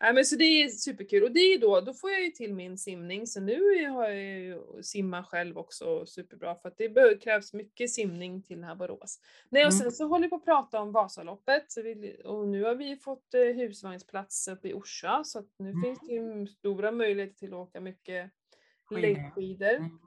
Nej, 0.00 0.14
men 0.14 0.24
så 0.24 0.36
det 0.36 0.44
är 0.44 0.68
superkul 0.68 1.22
och 1.22 1.32
det 1.32 1.40
är 1.40 1.58
då, 1.58 1.80
då 1.80 1.94
får 1.94 2.10
jag 2.10 2.22
ju 2.22 2.30
till 2.30 2.54
min 2.54 2.78
simning 2.78 3.26
så 3.26 3.40
nu 3.40 3.88
har 3.88 4.08
jag 4.08 4.22
ju 4.22 4.82
simma 4.82 5.24
själv 5.24 5.58
också 5.58 6.06
superbra 6.06 6.54
för 6.54 6.68
att 6.68 6.78
det 6.78 7.20
krävs 7.22 7.52
mycket 7.52 7.90
simning 7.90 8.42
till 8.42 8.56
den 8.56 8.64
här 8.64 8.74
Borås. 8.74 9.20
Nej 9.48 9.66
och 9.66 9.72
mm. 9.72 9.82
sen 9.82 9.92
så 9.92 10.06
håller 10.06 10.26
vi 10.26 10.30
på 10.30 10.36
att 10.36 10.44
prata 10.44 10.80
om 10.80 10.92
Vasaloppet 10.92 11.72
så 11.72 11.82
vi, 11.82 12.22
och 12.24 12.48
nu 12.48 12.64
har 12.64 12.74
vi 12.74 12.96
fått 12.96 13.34
eh, 13.34 13.40
husvagnsplats 13.40 14.48
uppe 14.48 14.68
i 14.68 14.74
Orsa 14.74 15.24
så 15.24 15.38
att 15.38 15.48
nu 15.58 15.70
mm. 15.70 15.82
finns 15.82 16.00
det 16.00 16.14
ju 16.14 16.46
stora 16.46 16.92
möjligheter 16.92 17.34
till 17.34 17.54
att 17.54 17.68
åka 17.68 17.80
mycket 17.80 18.30
längdskidor. 18.90 19.74
Mm. 19.74 19.98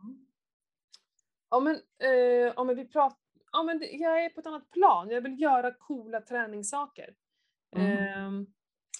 Ja 1.49 1.59
men, 1.59 1.75
eh, 2.03 2.53
ja, 2.55 2.63
men 2.63 2.75
vi 2.75 2.85
pratar, 2.85 3.19
ja 3.51 3.63
men 3.63 3.81
jag 3.91 4.25
är 4.25 4.29
på 4.29 4.39
ett 4.39 4.47
annat 4.47 4.71
plan, 4.71 5.09
jag 5.09 5.21
vill 5.21 5.41
göra 5.41 5.73
coola 5.73 6.21
träningssaker. 6.21 7.15
Mm. 7.75 7.91
Eh, 7.91 8.47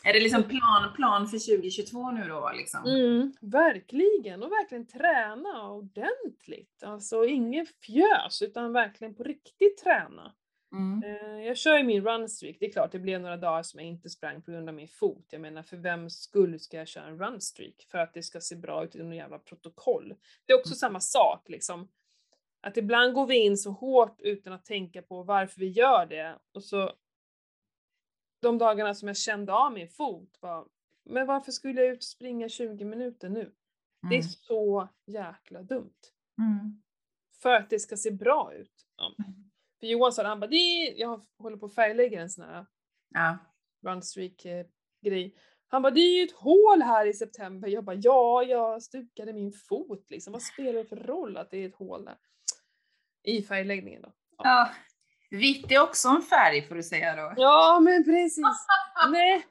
är 0.08 0.13
det 0.13 0.20
liksom 0.20 0.43
plan, 0.43 0.93
plan 0.96 1.28
för 1.28 1.58
2022 1.58 2.12
nu 2.12 2.28
då? 2.28 2.52
Liksom? 2.58 2.86
Mm, 2.86 3.34
verkligen, 3.41 4.43
och 4.43 4.52
verkligen 4.52 4.88
träna 4.88 5.72
ordentligt. 5.72 6.84
Alltså 6.84 7.26
inget 7.26 7.67
fjös, 7.70 8.41
utan 8.41 8.74
verkligen 8.74 9.15
på 9.15 9.24
riktigt 9.24 9.78
träna. 9.84 10.34
Mm. 10.72 11.04
Eh, 11.04 11.46
jag 11.46 11.58
kör 11.58 11.78
ju 11.78 11.84
min 11.84 12.04
runstreak, 12.04 12.58
det 12.60 12.65
är 12.65 12.72
klart 12.72 12.91
det 12.91 13.00
blev 13.00 13.22
några 13.22 13.38
dagar 13.38 13.63
som 13.63 13.80
jag 13.80 13.89
inte 13.89 14.10
sprang 14.10 14.41
på 14.41 14.52
grund 14.52 14.70
av 14.70 14.76
min 14.76 14.88
fot. 14.88 15.26
Jag 15.30 15.41
menar 15.41 15.63
för 15.63 15.78
vem 15.78 16.10
skull 16.10 16.60
ska 16.60 16.78
jag 16.78 16.88
köra 16.88 17.06
en 17.06 17.20
runstreak? 17.20 17.88
För 17.91 17.98
att 17.98 18.13
det 18.13 18.24
ska 18.24 18.39
se 18.39 18.56
bra 18.56 18.84
ut 18.84 18.96
i 18.96 19.04
något 19.04 19.15
jävla 19.15 19.39
protokoll. 19.39 20.15
Det 20.46 20.54
är 20.54 20.58
också 20.58 20.72
mm. 20.72 20.78
samma 20.78 21.00
sak 21.00 21.50
liksom. 21.50 21.88
Att 22.62 22.78
ibland 22.78 23.13
går 23.13 23.28
vi 23.28 23.36
in 23.36 23.58
så 23.58 23.72
hårt 23.72 24.22
utan 24.22 24.54
att 24.54 24.65
tänka 24.65 25.02
på 25.02 25.24
varför 25.24 25.60
vi 25.60 25.67
gör 25.67 26.06
det. 26.06 26.36
Och 26.54 26.63
så 26.63 26.91
de 28.47 28.57
dagarna 28.57 28.93
som 28.93 29.07
jag 29.07 29.17
kände 29.17 29.53
av 29.53 29.73
min 29.73 29.89
fot 29.89 30.38
var, 30.39 30.67
men 31.05 31.27
varför 31.27 31.51
skulle 31.51 31.81
jag 31.81 31.93
ut 31.93 31.99
och 31.99 32.03
springa 32.03 32.49
20 32.49 32.86
minuter 32.86 33.29
nu? 33.29 33.39
Mm. 33.41 33.53
Det 34.01 34.15
är 34.15 34.19
mm. 34.19 34.29
så 34.29 34.89
jäkla 35.05 35.62
dumt. 35.62 35.99
Mm. 36.41 36.81
För 37.41 37.53
att 37.53 37.69
det 37.69 37.79
ska 37.79 37.97
se 37.97 38.12
bra 38.12 38.53
ut. 38.53 38.86
Ja. 38.97 39.13
För 39.79 39.88
Johan 39.88 40.13
sa 40.13 40.23
han 40.23 40.39
bara, 40.39 40.47
det 40.47 40.93
jag 40.97 41.25
håller 41.38 41.57
på 41.57 41.65
att 41.65 41.75
färglägga 41.75 42.21
en 42.21 42.29
sån 42.29 42.45
här 42.45 42.65
ja. 43.10 43.38
runstreak-grej. 43.81 45.36
Han 45.67 45.81
bara, 45.81 45.91
det 45.91 45.99
är 45.99 46.17
ju 46.17 46.23
ett 46.23 46.36
hål 46.36 46.81
här 46.81 47.05
i 47.05 47.13
september. 47.13 47.67
Jag 47.67 47.83
bara, 47.83 47.95
ja, 47.95 48.43
jag 48.43 48.83
stukade 48.83 49.33
min 49.33 49.51
fot 49.51 50.10
liksom. 50.10 50.33
Vad 50.33 50.41
spelar 50.41 50.73
det 50.73 50.86
för 50.86 50.95
roll 50.95 51.38
att 51.38 51.51
det 51.51 51.57
är 51.57 51.67
ett 51.67 51.75
hål 51.75 52.05
där? 52.05 52.17
I 53.23 53.41
färgläggningen 53.41 54.01
då. 54.01 54.13
Ja. 54.38 54.71
Vitt 55.29 55.71
är 55.71 55.81
också 55.81 56.07
en 56.07 56.21
färg 56.21 56.67
får 56.67 56.75
du 56.75 56.83
säga 56.83 57.15
då. 57.15 57.33
Ja, 57.37 57.79
men 57.83 58.03
precis. 58.03 58.45
Nej, 59.11 59.45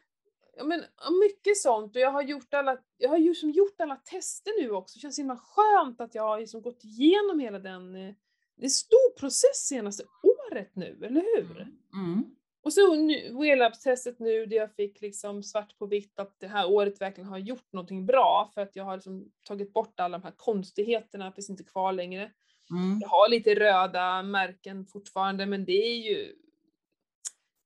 men 0.64 0.84
mycket 1.20 1.56
sånt 1.56 1.96
och 1.96 2.02
jag 2.02 2.10
har 2.10 2.22
gjort 2.22 2.54
alla, 2.54 2.78
jag 2.98 3.08
har 3.08 3.18
liksom 3.18 3.50
gjort 3.50 3.80
alla 3.80 3.96
tester 3.96 4.62
nu 4.62 4.70
också. 4.70 4.96
Det 4.96 5.00
känns 5.00 5.18
himla 5.18 5.36
skönt 5.36 6.00
att 6.00 6.14
jag 6.14 6.22
har 6.22 6.40
liksom 6.40 6.62
gått 6.62 6.84
igenom 6.84 7.40
hela 7.40 7.58
den 7.58 7.96
eh, 7.96 8.14
det 8.56 8.62
är 8.62 8.66
en 8.66 8.70
stor 8.70 9.18
process 9.18 9.66
senaste 9.68 10.04
året 10.22 10.70
nu, 10.76 10.98
eller 11.02 11.22
hur? 11.36 11.60
Mm. 11.92 12.24
Och 12.62 12.72
så 12.72 12.96
Wheelabs-testet 13.40 14.18
nu 14.18 14.46
där 14.46 14.56
jag 14.56 14.74
fick 14.74 15.00
liksom 15.00 15.42
svart 15.42 15.78
på 15.78 15.86
vitt 15.86 16.18
att 16.18 16.40
det 16.40 16.46
här 16.46 16.70
året 16.70 17.00
verkligen 17.00 17.28
har 17.28 17.38
gjort 17.38 17.72
någonting 17.72 18.06
bra 18.06 18.50
för 18.54 18.60
att 18.60 18.76
jag 18.76 18.84
har 18.84 18.96
liksom 18.96 19.32
tagit 19.42 19.72
bort 19.72 20.00
alla 20.00 20.18
de 20.18 20.24
här 20.24 20.34
konstigheterna, 20.36 21.32
finns 21.32 21.50
inte 21.50 21.64
kvar 21.64 21.92
längre. 21.92 22.32
Mm. 22.70 22.98
Jag 23.00 23.08
har 23.08 23.28
lite 23.28 23.54
röda 23.54 24.22
märken 24.22 24.86
fortfarande 24.86 25.46
men 25.46 25.64
det 25.64 25.72
är 25.72 25.96
ju 25.96 26.34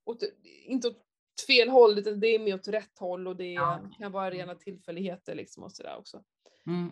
åt, 0.05 0.23
inte 0.65 0.89
åt 0.89 1.05
fel 1.47 1.69
håll 1.69 1.99
utan 1.99 2.21
det 2.21 2.27
är 2.27 2.39
mer 2.39 2.55
åt 2.55 2.69
rätt 2.69 2.99
håll 2.99 3.29
och 3.29 3.37
det 3.37 3.53
ja. 3.53 3.81
kan 3.99 4.13
vara 4.13 4.31
rena 4.31 4.55
tillfälligheter 4.55 5.35
liksom 5.35 5.63
och 5.63 5.73
sådär 5.73 5.97
också. 5.99 6.23
Mm, 6.67 6.91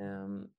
um, 0.00 0.50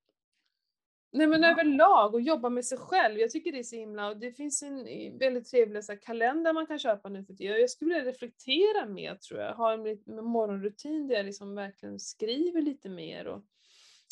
Nej 1.12 1.28
men 1.28 1.42
ja. 1.42 1.52
överlag 1.52 2.14
och 2.14 2.22
jobba 2.22 2.50
med 2.50 2.66
sig 2.66 2.78
själv. 2.78 3.20
Jag 3.20 3.32
tycker 3.32 3.52
det 3.52 3.60
är 3.60 3.64
så 3.64 3.76
himla, 3.76 4.10
och 4.10 4.18
det 4.18 4.32
finns 4.32 4.64
en 4.64 4.84
väldigt 5.18 5.50
trevlig 5.50 5.84
så 5.84 5.92
här, 5.92 6.00
kalender 6.00 6.54
man 6.54 6.68
kan 6.68 6.80
köpa 6.80 7.10
nu 7.10 7.24
för 7.26 7.34
tiden. 7.34 7.60
Jag 7.60 7.70
skulle 7.70 7.96
vilja 7.96 8.12
reflektera 8.12 8.86
mer 8.86 9.16
tror 9.16 9.40
jag, 9.40 9.54
ha 9.54 9.74
en, 9.74 9.88
en 9.88 10.26
morgonrutin 10.26 11.08
där 11.08 11.16
jag 11.16 11.26
liksom 11.26 11.56
verkligen 11.56 12.00
skriver 12.00 12.62
lite 12.62 12.90
mer 12.90 13.28
och 13.28 13.44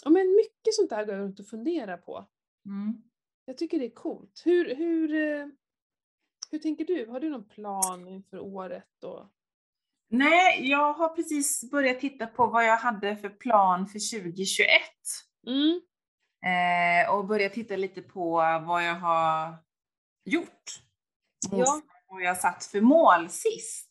ja, 0.03 0.09
men 0.09 0.35
mycket 0.35 0.73
sånt 0.73 0.89
där 0.89 1.05
går 1.05 1.15
jag 1.15 1.21
runt 1.21 1.39
och 1.39 1.47
funderar 1.47 1.97
på. 1.97 2.25
Mm. 2.67 3.01
Jag 3.45 3.57
tycker 3.57 3.79
det 3.79 3.85
är 3.85 3.95
coolt. 3.95 4.41
Hur, 4.45 4.75
hur, 4.75 5.13
eh, 5.13 5.47
hur 6.51 6.59
tänker 6.59 6.85
du? 6.85 7.09
Har 7.09 7.19
du 7.19 7.29
någon 7.29 7.47
plan 7.47 8.07
inför 8.07 8.39
året? 8.39 9.03
Och... 9.03 9.29
Nej, 10.09 10.69
jag 10.69 10.93
har 10.93 11.09
precis 11.09 11.71
börjat 11.71 11.99
titta 11.99 12.27
på 12.27 12.47
vad 12.47 12.65
jag 12.65 12.77
hade 12.77 13.17
för 13.17 13.29
plan 13.29 13.87
för 13.87 14.19
2021. 14.19 14.67
Mm. 15.47 15.81
Eh, 16.45 17.13
och 17.13 17.25
börjat 17.27 17.53
titta 17.53 17.75
lite 17.75 18.01
på 18.01 18.31
vad 18.67 18.85
jag 18.85 18.95
har 18.95 19.55
gjort. 20.25 20.63
Ja. 21.51 21.81
Vad 22.07 22.21
jag 22.21 22.37
satt 22.37 22.65
för 22.65 22.81
mål 22.81 23.29
sist. 23.29 23.89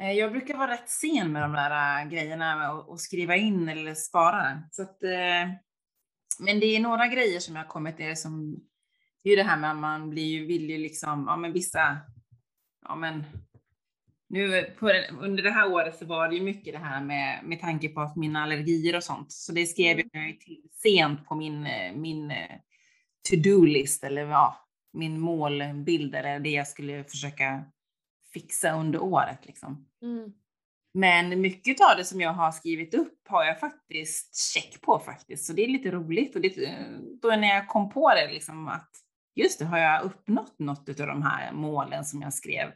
Eh, 0.00 0.12
jag 0.12 0.32
brukar 0.32 0.56
vara 0.56 0.72
rätt 0.72 0.90
sen 0.90 1.32
med 1.32 1.42
de 1.42 1.52
där 1.52 2.00
äh, 2.02 2.08
grejerna 2.08 2.56
med 2.56 2.70
att 2.70 3.00
skriva 3.00 3.36
in 3.36 3.68
eller 3.68 3.94
spara. 3.94 4.62
Så 4.70 4.82
att, 4.82 5.02
eh, 5.02 5.50
men 6.40 6.60
det 6.60 6.66
är 6.66 6.80
några 6.80 7.06
grejer 7.06 7.40
som 7.40 7.56
jag 7.56 7.62
har 7.62 7.68
kommit 7.68 7.96
till 7.96 8.16
som, 8.16 8.54
det 9.22 9.28
är 9.28 9.30
ju 9.30 9.36
det 9.36 9.48
här 9.48 9.58
med 9.58 9.70
att 9.70 9.76
man 9.76 10.10
blir 10.10 10.26
ju, 10.26 10.46
vill 10.46 10.70
ju 10.70 10.78
liksom, 10.78 11.24
ja 11.28 11.36
men 11.36 11.52
vissa, 11.52 11.98
ja 12.88 12.94
men 12.94 13.24
nu 14.28 14.74
den, 14.80 15.18
under 15.18 15.42
det 15.42 15.50
här 15.50 15.72
året 15.72 15.98
så 15.98 16.06
var 16.06 16.28
det 16.28 16.34
ju 16.34 16.42
mycket 16.42 16.72
det 16.72 16.78
här 16.78 17.04
med, 17.04 17.40
med 17.44 17.60
tanke 17.60 17.88
på 17.88 18.00
att 18.00 18.16
mina 18.16 18.42
allergier 18.42 18.96
och 18.96 19.04
sånt. 19.04 19.32
Så 19.32 19.52
det 19.52 19.66
skrev 19.66 19.92
mm. 19.92 20.08
jag 20.12 20.28
ju 20.28 20.32
till 20.32 20.62
sent 20.72 21.26
på 21.26 21.34
min, 21.34 21.68
min 21.94 22.30
eh, 22.30 22.56
to-do-list 23.30 24.04
eller 24.04 24.22
ja, 24.22 24.68
min 24.92 25.20
målbild 25.20 26.14
eller 26.14 26.40
det 26.40 26.50
jag 26.50 26.68
skulle 26.68 27.04
försöka 27.04 27.64
fixa 28.32 28.72
under 28.72 29.02
året 29.02 29.46
liksom. 29.46 29.86
Mm. 30.02 30.32
Men 30.94 31.40
mycket 31.40 31.80
av 31.80 31.96
det 31.96 32.04
som 32.04 32.20
jag 32.20 32.32
har 32.32 32.52
skrivit 32.52 32.94
upp 32.94 33.28
har 33.28 33.44
jag 33.44 33.60
faktiskt 33.60 34.52
check 34.54 34.80
på 34.80 34.98
faktiskt, 34.98 35.46
så 35.46 35.52
det 35.52 35.64
är 35.64 35.68
lite 35.68 35.90
roligt. 35.90 36.36
Och 36.36 36.42
det, 36.42 36.86
då 37.22 37.28
när 37.28 37.48
jag 37.48 37.68
kom 37.68 37.90
på 37.90 38.14
det 38.14 38.32
liksom 38.32 38.68
att 38.68 38.90
just 39.34 39.58
det, 39.58 39.64
har 39.64 39.78
jag 39.78 40.02
uppnått 40.02 40.58
något 40.58 40.88
av 40.88 41.06
de 41.06 41.22
här 41.22 41.52
målen 41.52 42.04
som 42.04 42.22
jag 42.22 42.34
skrev? 42.34 42.72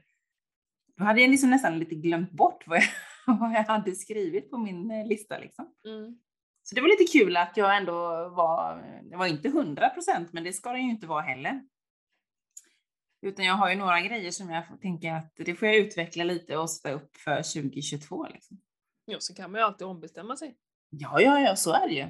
Då 0.96 1.04
hade 1.04 1.20
jag 1.20 1.30
liksom 1.30 1.50
nästan 1.50 1.78
lite 1.78 1.94
glömt 1.94 2.30
bort 2.30 2.66
vad 2.66 2.78
jag, 2.78 2.84
vad 3.40 3.52
jag 3.52 3.64
hade 3.64 3.92
skrivit 3.92 4.50
på 4.50 4.58
min 4.58 4.90
eh, 4.90 5.06
lista. 5.06 5.38
Liksom. 5.38 5.74
Mm. 5.86 6.18
Så 6.62 6.74
det 6.74 6.80
var 6.80 6.88
lite 6.88 7.18
kul 7.18 7.36
att 7.36 7.56
jag 7.56 7.76
ändå 7.76 8.28
var, 8.28 8.84
det 9.10 9.16
var 9.16 9.26
inte 9.26 9.48
100 9.48 9.88
procent, 9.88 10.32
men 10.32 10.44
det 10.44 10.52
ska 10.52 10.72
det 10.72 10.78
ju 10.78 10.90
inte 10.90 11.06
vara 11.06 11.22
heller. 11.22 11.62
Utan 13.24 13.44
jag 13.44 13.54
har 13.54 13.70
ju 13.70 13.76
några 13.76 14.00
grejer 14.00 14.30
som 14.30 14.50
jag 14.50 14.80
tänka 14.80 15.16
att 15.16 15.36
det 15.36 15.54
får 15.54 15.68
jag 15.68 15.76
utveckla 15.76 16.24
lite 16.24 16.56
och 16.56 16.70
sätta 16.70 16.92
upp 16.94 17.16
för 17.16 17.36
2022. 17.36 18.26
Liksom. 18.32 18.60
Ja, 19.04 19.16
så 19.20 19.34
kan 19.34 19.52
man 19.52 19.60
ju 19.60 19.64
alltid 19.64 19.86
ombestämma 19.86 20.36
sig. 20.36 20.56
Ja, 20.90 21.20
ja, 21.20 21.40
ja, 21.40 21.56
så 21.56 21.72
är 21.72 21.88
det 21.88 21.94
ju. 21.94 22.06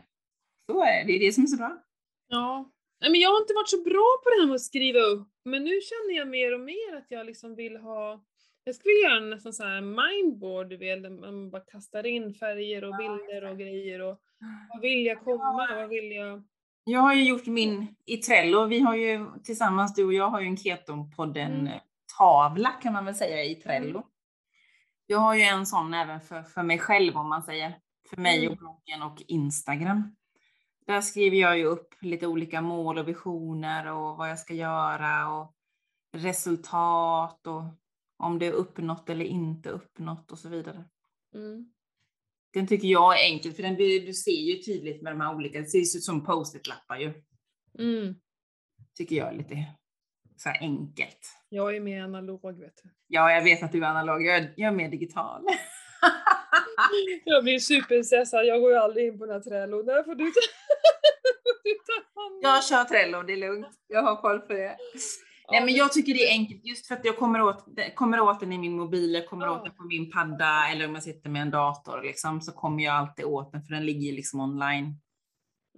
Så 0.67 0.83
är 0.83 1.05
det, 1.05 1.05
det 1.07 1.17
är 1.17 1.21
det 1.21 1.33
som 1.33 1.43
är 1.43 1.47
så 1.47 1.57
bra. 1.57 1.83
Ja. 2.29 2.71
Nej, 3.01 3.11
men 3.11 3.21
jag 3.21 3.31
har 3.31 3.41
inte 3.41 3.55
varit 3.55 3.69
så 3.69 3.83
bra 3.83 4.21
på 4.23 4.31
det 4.31 4.41
här 4.41 4.47
med 4.47 4.55
att 4.55 4.61
skriva 4.61 4.99
upp, 4.99 5.29
men 5.45 5.65
nu 5.65 5.81
känner 5.81 6.17
jag 6.17 6.29
mer 6.29 6.55
och 6.55 6.61
mer 6.61 6.97
att 6.97 7.07
jag 7.09 7.27
liksom 7.27 7.55
vill 7.55 7.77
ha 7.77 8.25
jag 8.65 8.75
skulle 8.75 8.95
göra 8.95 9.21
nästan 9.21 9.53
så 9.53 9.65
här 9.65 9.81
mindboard, 9.81 10.69
du 10.69 10.77
vet, 10.77 11.03
där 11.03 11.11
man 11.11 11.51
bara 11.51 11.63
kastar 11.63 12.07
in 12.07 12.35
färger 12.35 12.85
och 12.85 12.97
bilder 12.97 13.45
och 13.51 13.59
grejer 13.59 14.01
och 14.01 14.21
vad 14.69 14.81
vill 14.81 15.07
jag 15.07 15.25
komma, 15.25 15.69
vad 15.75 15.89
vill 15.89 16.13
jag... 16.13 16.43
Jag 16.85 17.01
har 17.01 17.15
ju 17.15 17.25
gjort 17.25 17.47
min 17.47 17.95
i 18.07 18.17
Trello. 18.17 18.67
Vi 18.67 18.81
har 18.81 18.97
ju 18.97 19.27
tillsammans, 19.45 19.95
du 19.95 20.05
och 20.05 20.13
jag 20.15 20.29
har 20.31 20.41
ju 20.41 20.47
en 20.47 20.57
Ketonpodden 20.57 21.53
Mm. 21.67 21.81
tavla 22.19 22.71
kan 22.71 22.93
man 22.93 23.05
väl 23.05 23.15
säga 23.15 23.45
i 23.45 23.55
Trello. 23.55 23.99
Mm. 23.99 24.09
Jag 25.07 25.19
har 25.19 25.35
ju 25.35 25.43
en 25.43 25.67
sån 25.67 25.95
även 25.95 26.21
för, 26.21 26.43
för 26.43 26.63
mig 26.63 26.79
själv 26.79 27.17
om 27.17 27.29
man 27.29 27.43
säger. 27.43 27.79
För 28.11 28.17
mig 28.17 28.39
Mm. 28.39 28.53
och 28.53 28.59
bloggen 28.59 29.03
och 29.03 29.23
Instagram. 29.27 30.17
Där 30.87 31.01
skriver 31.01 31.37
jag 31.37 31.59
ju 31.59 31.65
upp 31.65 31.95
lite 32.01 32.27
olika 32.27 32.61
mål 32.61 32.99
och 32.99 33.09
visioner 33.09 33.87
och 33.93 34.17
vad 34.17 34.31
jag 34.31 34.39
ska 34.39 34.55
göra 34.55 35.29
och 35.29 35.55
resultat 36.13 37.47
och 37.47 37.63
om 38.17 38.39
det 38.39 38.47
är 38.47 38.53
uppnått 38.53 39.11
eller 39.11 39.25
inte 39.25 39.69
uppnått 39.71 40.33
och 40.33 40.39
så 40.39 40.49
vidare. 40.49 40.85
Mm. 41.35 41.74
Den 42.55 42.67
tycker 42.67 42.89
jag 42.89 43.21
är 43.21 43.25
enkel 43.25 43.53
för 43.53 43.63
den, 43.63 43.75
du 43.75 44.13
ser 44.13 44.31
ju 44.31 44.63
tydligt 44.63 45.03
med 45.03 45.13
de 45.13 45.21
här 45.21 45.35
olika, 45.35 45.61
det 45.61 45.67
ser 45.67 45.79
ju 45.79 45.83
ut 45.83 46.05
som 46.05 46.25
post-it-lappar 46.25 46.99
ju. 46.99 47.13
Mm. 47.79 48.15
Tycker 48.97 49.17
jag 49.17 49.29
är 49.29 49.33
lite 49.33 49.65
så 50.37 50.49
här 50.49 50.59
enkelt. 50.61 51.19
Jag 51.49 51.77
är 51.77 51.81
mer 51.81 52.03
analog 52.03 52.61
vet 52.61 52.77
du. 52.83 52.91
Ja, 53.07 53.33
jag 53.33 53.43
vet 53.43 53.63
att 53.63 53.73
du 53.73 53.85
är 53.85 53.89
analog, 53.89 54.27
jag 54.27 54.37
är, 54.37 54.55
jag 54.57 54.69
är 54.69 54.77
mer 54.77 54.89
digital. 54.89 55.43
Jag 57.25 57.45
blir 57.45 57.59
superstressad, 57.59 58.47
jag 58.47 58.61
går 58.61 58.71
ju 58.71 58.77
aldrig 58.77 59.07
in 59.07 59.19
på 59.19 59.27
den 59.27 59.35
här 59.35 59.41
Trello. 59.41 59.83
Där 59.83 60.03
får 60.03 60.15
du 60.15 60.25
ta, 60.31 60.41
du 61.65 61.75
ta 61.75 62.21
hand 62.21 62.35
om. 62.35 62.41
Jag 62.43 62.65
kör 62.65 62.85
Trello, 62.85 63.23
det 63.23 63.33
är 63.33 63.37
lugnt. 63.37 63.67
Jag 63.89 64.03
har 64.03 64.17
koll 64.17 64.41
på 64.41 64.53
det. 64.53 64.77
Nej, 65.51 65.65
men 65.65 65.75
jag 65.75 65.93
tycker 65.93 66.15
det 66.15 66.29
är 66.29 66.31
enkelt 66.31 66.65
just 66.65 66.87
för 66.87 66.95
att 66.95 67.05
jag 67.05 67.17
kommer 67.17 67.43
åt, 67.43 67.65
kommer 67.95 68.21
åt 68.21 68.41
den 68.41 68.53
i 68.53 68.59
min 68.59 68.77
mobil, 68.77 69.15
jag 69.15 69.27
kommer 69.29 69.49
åt 69.49 69.65
den 69.65 69.75
på 69.75 69.85
min 69.85 70.11
padda 70.11 70.69
eller 70.73 70.89
om 70.89 70.95
jag 70.95 71.03
sitter 71.03 71.31
med 71.31 71.43
en 71.43 71.51
dator 71.51 72.03
liksom, 72.03 72.41
så 72.41 72.53
kommer 72.53 72.85
jag 72.85 72.95
alltid 72.95 73.25
åt 73.25 73.53
den 73.53 73.63
för 73.63 73.75
den 73.75 73.87
ligger 73.87 74.13
liksom 74.13 74.41
online. 74.41 75.01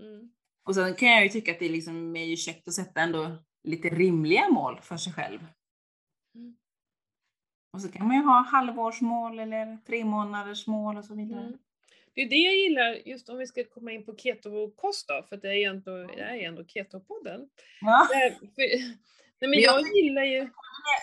Mm. 0.00 0.30
Och 0.64 0.74
sen 0.74 0.94
kan 0.94 1.08
jag 1.08 1.22
ju 1.22 1.28
tycka 1.28 1.52
att 1.52 1.58
det 1.58 1.68
liksom 1.68 2.16
är 2.16 2.24
ju 2.24 2.36
käckt 2.36 2.68
att 2.68 2.74
sätta 2.74 3.00
ändå 3.00 3.36
lite 3.64 3.88
rimliga 3.88 4.48
mål 4.48 4.80
för 4.82 4.96
sig 4.96 5.12
själv. 5.12 5.46
Mm. 6.34 6.56
Och 7.72 7.82
så 7.82 7.88
kan 7.92 8.06
man 8.06 8.16
ju 8.16 8.22
ha 8.22 8.42
halvårsmål 8.42 9.38
eller 9.38 9.78
tre 9.86 10.04
månaders 10.04 10.66
mål 10.66 10.96
och 10.96 11.04
så 11.04 11.14
vidare. 11.14 11.40
Mm. 11.40 11.58
Det 12.14 12.22
är 12.22 12.28
det 12.28 12.36
jag 12.36 12.54
gillar, 12.54 13.08
just 13.08 13.28
om 13.28 13.38
vi 13.38 13.46
ska 13.46 13.64
komma 13.64 13.92
in 13.92 14.04
på 14.04 14.12
keto-kost 14.16 15.08
då, 15.08 15.26
för 15.28 15.36
det 15.36 15.48
är 15.48 15.54
ju 15.54 15.64
ändå, 15.64 15.90
det 15.96 16.20
är 16.22 16.48
ändå 16.48 16.62
keto-podden. 16.62 17.48
Ja, 17.80 18.08
Eh, 18.14 18.32
för- 18.54 18.96
Nej, 19.40 19.50
men 19.50 19.50
Men 19.50 19.60
jag 19.60 19.80
jag 19.80 19.96
gillar 19.96 20.24
ju... 20.24 20.48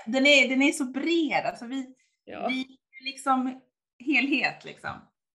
den, 0.06 0.26
är, 0.28 0.50
den 0.50 0.62
är 0.62 0.72
så 0.72 0.86
bred, 0.86 1.46
alltså 1.46 1.66
vi, 1.66 1.96
Ja, 2.26 2.48
vi 2.48 2.60
är 2.62 3.06
liksom 3.06 3.62
helhet 4.00 4.66
liksom. 4.66 4.92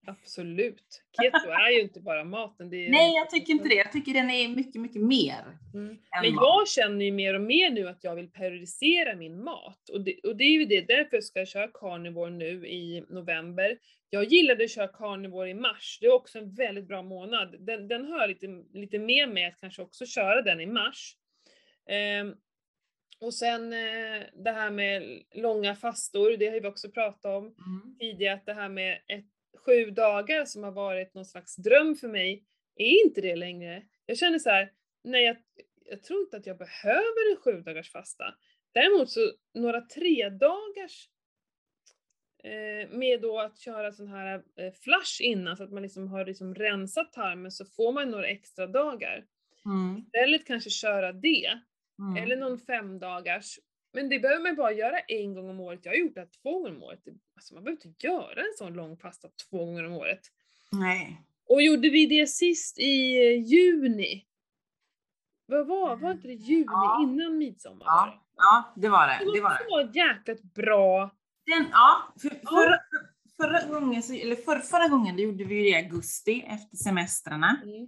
absolut. 0.07 1.03
Keto 1.21 1.49
är 1.51 1.69
ju 1.69 1.81
inte 1.81 1.99
bara 2.01 2.23
maten. 2.23 2.73
Är, 2.73 2.89
Nej, 2.89 3.15
jag 3.15 3.29
tycker 3.29 3.53
inte 3.53 3.69
det. 3.69 3.75
Jag 3.75 3.91
tycker 3.91 4.13
den 4.13 4.29
är 4.29 4.47
mycket, 4.47 4.81
mycket 4.81 5.01
mer. 5.01 5.57
Mm. 5.73 5.97
Men 6.21 6.33
jag 6.33 6.67
känner 6.67 7.05
ju 7.05 7.11
mer 7.11 7.33
och 7.33 7.41
mer 7.41 7.69
nu 7.69 7.87
att 7.87 8.03
jag 8.03 8.15
vill 8.15 8.31
periodisera 8.31 9.15
min 9.15 9.43
mat. 9.43 9.89
Och 9.89 10.01
det, 10.01 10.19
och 10.23 10.35
det 10.35 10.43
är 10.43 10.51
ju 10.51 10.65
det, 10.65 10.81
därför 10.81 11.21
ska 11.21 11.39
jag 11.39 11.47
köra 11.47 11.67
carnivore 11.67 12.29
nu 12.29 12.67
i 12.67 13.05
november. 13.09 13.77
Jag 14.09 14.23
gillade 14.23 14.63
att 14.63 14.71
köra 14.71 14.87
carnivore 14.87 15.49
i 15.49 15.53
mars, 15.53 15.97
det 16.01 16.07
är 16.07 16.13
också 16.13 16.37
en 16.37 16.53
väldigt 16.53 16.87
bra 16.87 17.01
månad. 17.01 17.55
Den, 17.59 17.87
den 17.87 18.05
har 18.05 18.19
jag 18.19 18.29
lite, 18.29 18.47
lite 18.73 18.99
mer 18.99 19.27
med 19.27 19.47
att 19.47 19.59
kanske 19.59 19.81
också 19.81 20.05
köra 20.05 20.41
den 20.41 20.61
i 20.61 20.65
mars. 20.65 21.15
Ehm, 21.89 22.35
och 23.19 23.33
sen 23.33 23.73
eh, 23.73 24.23
det 24.43 24.51
här 24.51 24.71
med 24.71 25.23
långa 25.31 25.75
fastor, 25.75 26.37
det 26.37 26.45
har 26.49 26.59
vi 26.59 26.67
också 26.67 26.91
pratat 26.91 27.25
om 27.25 27.43
Mm. 27.45 27.95
tidigare, 27.99 28.33
att 28.33 28.45
det 28.45 28.53
här 28.53 28.69
med 28.69 29.01
ett, 29.07 29.25
sju 29.65 29.91
dagar 29.91 30.45
som 30.45 30.63
har 30.63 30.71
varit 30.71 31.13
någon 31.13 31.25
slags 31.25 31.55
dröm 31.55 31.95
för 31.95 32.07
mig, 32.07 32.43
är 32.75 33.05
inte 33.05 33.21
det 33.21 33.35
längre. 33.35 33.83
Jag 34.05 34.17
känner 34.17 34.39
så 34.39 34.49
här, 34.49 34.71
nej 35.03 35.23
jag, 35.23 35.37
jag 35.85 36.03
tror 36.03 36.21
inte 36.21 36.37
att 36.37 36.45
jag 36.45 36.57
behöver 36.57 37.31
en 37.31 37.37
sju 37.37 37.61
dagars 37.61 37.91
fasta. 37.91 38.35
Däremot 38.71 39.09
så 39.09 39.31
några 39.53 39.81
tre 39.81 40.29
dagars 40.29 41.09
eh, 42.43 42.89
med 42.89 43.21
då 43.21 43.39
att 43.39 43.59
köra 43.59 43.91
sån 43.91 44.07
här 44.07 44.43
eh, 44.55 44.73
flush 44.73 45.21
innan 45.21 45.57
så 45.57 45.63
att 45.63 45.71
man 45.71 45.83
liksom 45.83 46.07
har 46.07 46.25
liksom 46.25 46.55
rensat 46.55 47.13
tarmen 47.13 47.51
så 47.51 47.65
får 47.65 47.91
man 47.91 48.11
några 48.11 48.27
extra 48.27 48.67
dagar. 48.67 49.25
Mm. 49.65 49.97
Istället 49.97 50.45
kanske 50.45 50.69
köra 50.69 51.11
det, 51.11 51.59
Mm. 51.99 52.23
eller 52.23 52.35
någon 52.37 52.59
fem 52.59 52.99
dagars. 52.99 53.59
Men 53.93 54.09
det 54.09 54.19
behöver 54.19 54.43
man 54.43 54.55
bara 54.55 54.71
göra 54.71 54.99
en 54.99 55.33
gång 55.33 55.49
om 55.49 55.59
året. 55.59 55.79
Jag 55.83 55.91
har 55.91 55.97
gjort 55.97 56.15
det 56.15 56.25
två 56.43 56.59
gånger 56.59 56.75
om 56.75 56.83
året. 56.83 56.99
Alltså 57.35 57.53
man 57.53 57.63
behöver 57.63 57.85
inte 57.85 58.07
göra 58.07 58.41
en 58.41 58.53
sån 58.57 58.73
lång 58.73 58.97
fasta 58.97 59.27
två 59.49 59.65
gånger 59.65 59.85
om 59.85 59.93
året. 59.93 60.19
Nej. 60.71 61.21
Och 61.49 61.61
gjorde 61.61 61.89
vi 61.89 62.05
det 62.05 62.27
sist 62.27 62.79
i 62.79 63.15
eh, 63.27 63.43
juni? 63.43 64.23
Vad 65.45 65.67
var, 65.67 65.95
var 65.95 66.11
inte 66.11 66.27
det 66.27 66.33
juni 66.33 66.65
Ja. 66.67 67.03
innan 67.03 67.37
midsommar? 67.37 67.85
Ja, 67.85 68.25
ja, 68.35 68.73
det 68.75 68.89
var 68.89 69.07
det. 69.07 69.17
Det 69.25 69.33
Det 69.33 69.41
var 69.41 69.49
var 69.69 69.83
det. 69.83 69.91
så 69.91 69.97
jäkligt 69.97 70.53
bra. 70.53 71.11
Den, 71.45 71.65
ja, 71.71 72.13
för, 72.21 72.29
förra, 72.29 72.79
förra, 73.37 73.79
gången, 73.79 74.03
så- 74.03 74.13
eller 74.13 74.35
för, 74.35 74.59
förra 74.59 74.87
gången 74.87 75.15
då 75.15 75.21
gjorde 75.23 75.43
vi 75.43 75.55
ju 75.55 75.61
det 75.63 75.69
i 75.69 75.75
augusti 75.75 76.41
efter 76.47 76.77
semestrarna. 76.77 77.61
Mm. 77.63 77.87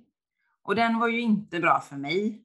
Och 0.64 0.76
den 0.76 0.99
var 0.99 1.07
ju 1.07 1.22
inte 1.22 1.60
bra 1.60 1.80
för 1.82 1.95
mig. 1.95 2.43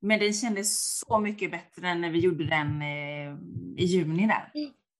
Men 0.00 0.18
den 0.20 0.32
kändes 0.32 0.98
så 0.98 1.18
mycket 1.18 1.50
bättre 1.50 1.88
än 1.88 2.00
när 2.00 2.10
vi 2.10 2.18
gjorde 2.18 2.44
den 2.46 2.82
eh, 2.82 3.36
i 3.76 3.84
juni 3.84 4.26
där. 4.26 4.50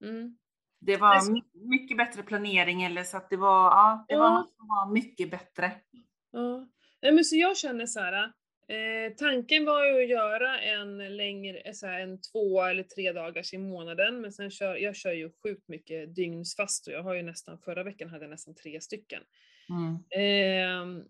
Mm. 0.09 0.37
Det 0.81 0.97
var 0.97 1.15
Alltså- 1.15 1.33
my- 1.33 1.43
mycket 1.55 1.97
bättre 1.97 2.23
planering 2.23 2.83
eller 2.83 3.03
så 3.03 3.17
att 3.17 3.31
det 3.31 3.37
var, 3.37 3.65
ja, 3.71 4.05
det 4.09 4.17
var 4.17 4.25
Ja. 4.25 4.39
något 4.39 4.51
som 4.57 4.69
var 4.69 4.93
mycket 4.93 5.31
bättre. 5.31 5.73
Ja. 6.33 6.69
Men 7.03 7.25
så 7.25 7.37
jag 7.37 7.57
känner 7.57 7.87
så 7.87 8.01
här. 8.01 8.33
Eh, 8.71 9.13
tanken 9.17 9.65
var 9.65 9.85
ju 9.87 10.03
att 10.05 10.09
göra 10.11 10.61
en 10.61 11.17
längre, 11.17 11.59
eh, 11.59 11.73
så 11.73 11.87
här, 11.87 12.01
en 12.01 12.21
två 12.21 12.63
eller 12.63 12.83
tre 12.83 13.13
dagars 13.13 13.55
i 13.55 13.59
månaden, 13.59 14.21
men 14.21 14.33
sen 14.33 14.51
kör, 14.51 14.77
jag 14.77 14.97
kör 14.97 15.13
ju 15.13 15.31
sjukt 15.43 15.69
mycket 15.69 16.15
dygnsfast 16.15 16.87
och 16.87 16.93
jag 16.93 17.03
har 17.03 17.15
ju 17.15 17.23
nästan, 17.23 17.59
förra 17.59 17.83
veckan 17.85 18.09
hade 18.11 18.25
jag 18.25 18.31
nästan 18.31 18.55
tre 18.55 18.81
stycken. 18.81 19.23
Mm. 19.69 19.99
Ehm, 20.23 21.05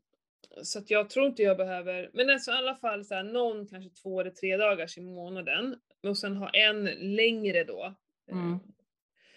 så 0.63 0.79
att 0.79 0.91
jag 0.91 1.11
tror 1.11 1.27
inte 1.27 1.43
jag 1.43 1.57
behöver, 1.57 2.11
men 2.13 2.31
alltså 2.31 2.51
i 2.51 2.55
alla 2.55 2.75
fall 2.75 3.05
så 3.05 3.15
här, 3.15 3.23
någon 3.23 3.67
kanske 3.67 3.91
två 4.03 4.21
eller 4.21 4.31
tre 4.31 4.57
dagars 4.57 4.99
i 4.99 5.01
månaden 5.01 5.77
och 6.03 6.19
sen 6.19 6.37
ha 6.37 6.51
en 6.51 6.85
längre 7.17 7.65
då. 7.65 7.95
Mm. 8.31 8.53
Ehm, 8.53 8.59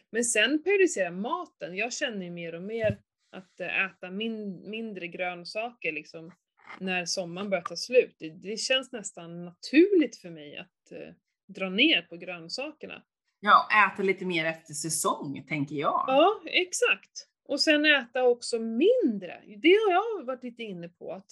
Men 0.09 0.23
sen 0.23 0.63
periodisera 0.63 1.11
maten. 1.11 1.75
Jag 1.75 1.93
känner 1.93 2.25
ju 2.25 2.31
mer 2.31 2.55
och 2.55 2.63
mer 2.63 3.01
att 3.31 3.59
eh, 3.59 3.85
äta 3.85 4.11
min, 4.11 4.69
mindre 4.69 5.07
grönsaker 5.07 5.91
liksom 5.91 6.31
när 6.79 7.05
sommaren 7.05 7.49
börjar 7.49 7.63
ta 7.63 7.75
slut. 7.75 8.15
Det, 8.19 8.29
det 8.29 8.57
känns 8.57 8.91
nästan 8.91 9.45
naturligt 9.45 10.15
för 10.17 10.29
mig 10.29 10.57
att 10.57 10.91
eh, 10.91 11.13
dra 11.47 11.69
ner 11.69 12.01
på 12.01 12.17
grönsakerna. 12.17 13.03
Ja, 13.39 13.67
äta 13.87 14.03
lite 14.03 14.25
mer 14.25 14.45
efter 14.45 14.73
säsong, 14.73 15.45
tänker 15.47 15.75
jag. 15.75 16.03
Ja, 16.07 16.41
exakt. 16.45 17.27
Och 17.51 17.61
sen 17.61 17.85
äta 17.85 18.23
också 18.23 18.59
mindre. 18.59 19.41
Det 19.57 19.73
har 19.73 19.91
jag 19.91 20.25
varit 20.25 20.43
lite 20.43 20.63
inne 20.63 20.89
på 20.89 21.13
att 21.13 21.31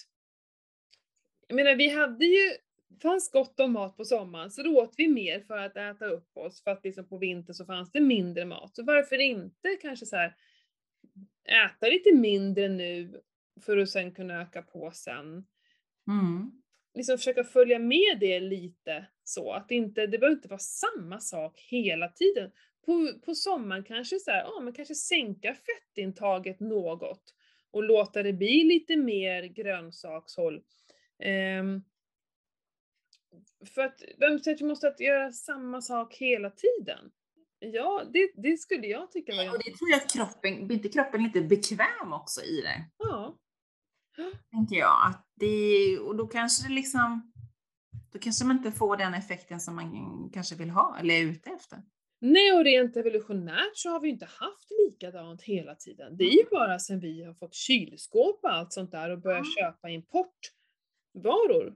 jag 1.47 1.55
menar, 1.55 1.76
vi 1.76 1.89
hade 1.89 2.26
ju, 2.26 2.49
fanns 3.01 3.32
gott 3.32 3.59
om 3.59 3.74
mat 3.74 3.97
på 3.97 4.05
sommaren, 4.05 4.51
så 4.51 4.63
då 4.63 4.82
åt 4.82 4.93
vi 4.97 5.07
mer 5.07 5.39
för 5.39 5.57
att 5.57 5.78
äta 5.78 6.05
upp 6.05 6.38
oss, 6.38 6.63
för 6.63 6.72
att 6.72 6.84
liksom 6.84 7.07
på 7.07 7.17
vintern 7.17 7.53
så 7.53 7.65
fanns 7.65 7.91
det 7.91 7.99
mindre 7.99 8.45
mat. 8.45 8.76
Så 8.76 8.84
varför 8.84 9.17
inte 9.17 9.76
kanske 9.82 10.05
så 10.05 10.15
här 10.15 10.36
äta 11.65 11.88
lite 11.88 12.15
mindre 12.15 12.70
nu 12.70 13.22
för 13.61 13.78
att 13.78 13.89
sen 13.89 14.11
kunna 14.11 14.41
öka 14.41 14.61
på 14.61 14.91
sen. 14.91 15.45
Mm. 16.07 16.51
Liksom 16.93 17.17
försöka 17.17 17.43
följa 17.43 17.80
med 17.80 18.17
det 18.20 18.39
lite 18.39 19.05
så 19.24 19.51
att 19.51 19.72
inte, 19.72 20.07
det 20.07 20.17
behöver 20.17 20.36
inte 20.36 20.47
vara 20.47 20.59
samma 20.59 21.20
sak 21.20 21.59
hela 21.59 22.07
tiden. 22.07 22.51
På, 22.89 23.19
på 23.25 23.35
sommaren 23.35 23.83
kanske 23.83 24.19
så 24.19 24.31
här, 24.31 24.43
ja, 24.43 24.59
man 24.61 24.73
kanske 24.73 24.95
sänka 24.95 25.55
fettintaget 25.55 26.59
något 26.59 27.33
och 27.71 27.83
låta 27.83 28.23
det 28.23 28.33
bli 28.33 28.63
lite 28.63 28.95
mer 28.95 29.43
grönsakshåll. 29.43 30.61
Ehm, 31.19 31.81
för 33.75 33.81
att 33.81 34.03
vem 34.17 34.39
säger 34.39 34.55
att 34.55 34.61
vi 34.61 34.65
måste 34.65 34.95
göra 34.99 35.31
samma 35.31 35.81
sak 35.81 36.15
hela 36.15 36.49
tiden? 36.49 37.11
Ja, 37.59 38.03
det, 38.13 38.31
det 38.35 38.57
skulle 38.57 38.87
jag 38.87 39.11
tycka 39.11 39.35
var 39.35 39.39
Och 39.39 39.45
ganska... 39.45 39.69
det 39.71 39.77
tror 39.77 39.89
jag 39.89 40.01
att 40.01 40.13
kroppen, 40.13 40.67
blir 40.67 40.77
inte 40.77 40.89
kroppen 40.89 41.23
lite 41.23 41.41
bekväm 41.41 42.13
också 42.13 42.41
i 42.41 42.61
det? 42.61 42.85
Ja. 42.97 43.37
Tänker 44.51 44.75
jag. 44.75 45.07
Att 45.09 45.27
det 45.35 45.99
och 45.99 46.15
då 46.15 46.27
kanske 46.27 46.67
det 46.67 46.73
liksom, 46.73 47.33
då 48.11 48.19
kanske 48.19 48.45
man 48.45 48.57
inte 48.57 48.71
får 48.71 48.97
den 48.97 49.13
effekten 49.13 49.59
som 49.59 49.75
man 49.75 50.29
kanske 50.33 50.55
vill 50.55 50.69
ha 50.69 50.97
eller 50.99 51.15
är 51.15 51.21
ute 51.21 51.49
efter. 51.49 51.83
Nej, 52.22 52.51
och 52.51 52.63
rent 52.63 52.97
evolutionärt 52.97 53.72
så 53.78 53.89
har 53.89 53.99
vi 53.99 54.09
inte 54.09 54.26
haft 54.26 54.67
likadant 54.72 55.41
hela 55.41 55.76
tiden. 55.76 56.17
Det 56.17 56.24
är 56.24 56.32
ju 56.38 56.45
bara 56.51 56.80
sen 56.80 56.99
vi 56.99 57.24
har 57.24 57.34
fått 57.34 57.53
kylskåp 57.53 58.39
och 58.43 58.53
allt 58.53 58.74
sånt 58.74 58.91
där 58.91 59.09
och 59.09 59.20
börjat 59.20 59.45
Mm. 59.45 59.51
köpa 59.59 59.89
importvaror. 59.89 61.76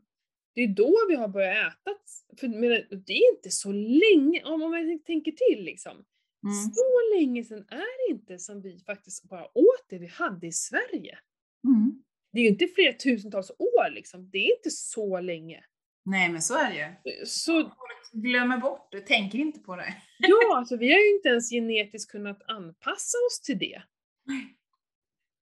Det 0.56 0.62
är 0.62 0.68
då 0.68 0.96
vi 1.10 1.16
har 1.16 1.28
börjat 1.28 1.74
äta. 1.74 1.91
För 2.39 2.48
men 2.48 2.70
det 3.06 3.14
är 3.14 3.36
inte 3.36 3.50
så 3.52 3.72
länge, 3.72 4.44
om 4.44 4.60
man 4.60 5.00
tänker 5.06 5.32
till 5.32 5.64
liksom. 5.64 5.91
Mm. 5.91 6.56
Så 6.76 7.16
länge 7.16 7.44
sedan 7.44 7.66
är 7.70 8.08
det 8.08 8.14
inte 8.14 8.39
som 8.39 8.62
vi 8.62 8.80
faktiskt 8.80 9.24
bara 9.24 9.46
åt 9.58 9.86
det 9.89 9.98
vi 9.98 10.08
hade 10.08 10.48
i 10.48 10.52
Sverige. 10.52 11.20
Mm. 11.68 12.04
Det 12.32 12.39
är 12.39 12.44
ju 12.44 12.50
inte 12.50 12.68
flera 12.68 12.94
tusentals 12.94 13.52
år 13.52 13.89
liksom. 13.91 14.30
Det 14.30 14.38
är 14.38 14.58
inte 14.58 14.70
så 14.70 15.20
länge. 15.20 15.64
Nej, 16.06 16.30
men 16.30 16.41
så 16.41 16.58
är 16.58 16.70
det 16.70 16.76
ju. 16.76 17.26
Så 17.26 17.62
Folk 17.62 18.12
glömmer 18.12 18.58
bort 18.58 18.91
det, 18.91 19.01
tänker 19.01 19.39
inte 19.39 19.60
på 19.60 19.76
det. 19.76 19.95
ja, 20.20 20.58
alltså 20.58 20.78
vi 20.78 20.91
har 20.91 20.99
ju 20.99 21.16
inte 21.16 21.30
ens 21.30 21.49
genetiskt 21.49 22.12
kunnat 22.12 22.41
anpassa 22.47 23.18
oss 23.30 23.41
till 23.41 23.58
det. 23.58 23.82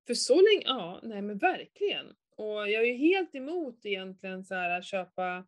För 0.08 0.14
så 0.14 0.36
länge, 0.36 0.64
ja, 0.66 1.00
nej 1.04 1.22
men 1.22 1.38
verkligen. 1.38 2.06
Och 2.36 2.70
jag 2.70 2.84
är 2.84 2.86
ju 2.86 2.94
helt 2.94 3.36
emot 3.36 3.86
egentligen 3.86 4.46
så 4.46 4.56
här 4.56 4.80
att 4.80 4.86
köpa 4.86 5.46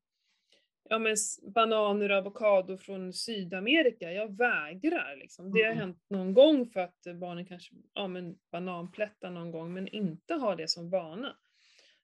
ja, 0.90 1.00
men 1.00 1.16
bananer 1.56 2.12
och 2.12 2.18
avokado 2.18 2.78
från 2.78 3.14
Sydamerika. 3.14 4.12
Jag 4.12 4.38
vägrar 4.38 5.16
liksom. 5.16 5.52
Det 5.54 5.64
har 5.64 5.74
hänt 5.74 6.06
någon 6.10 6.34
gång 6.34 6.70
för 6.70 6.80
att 6.80 7.08
barnen 7.16 7.46
kanske, 7.46 7.76
ja 7.94 8.08
men 8.08 8.38
bananplättar 8.52 9.30
någon 9.30 9.52
gång, 9.52 9.74
men 9.74 9.88
inte 9.88 10.34
ha 10.34 10.56
det 10.56 10.68
som 10.68 10.90
vana. 10.90 11.38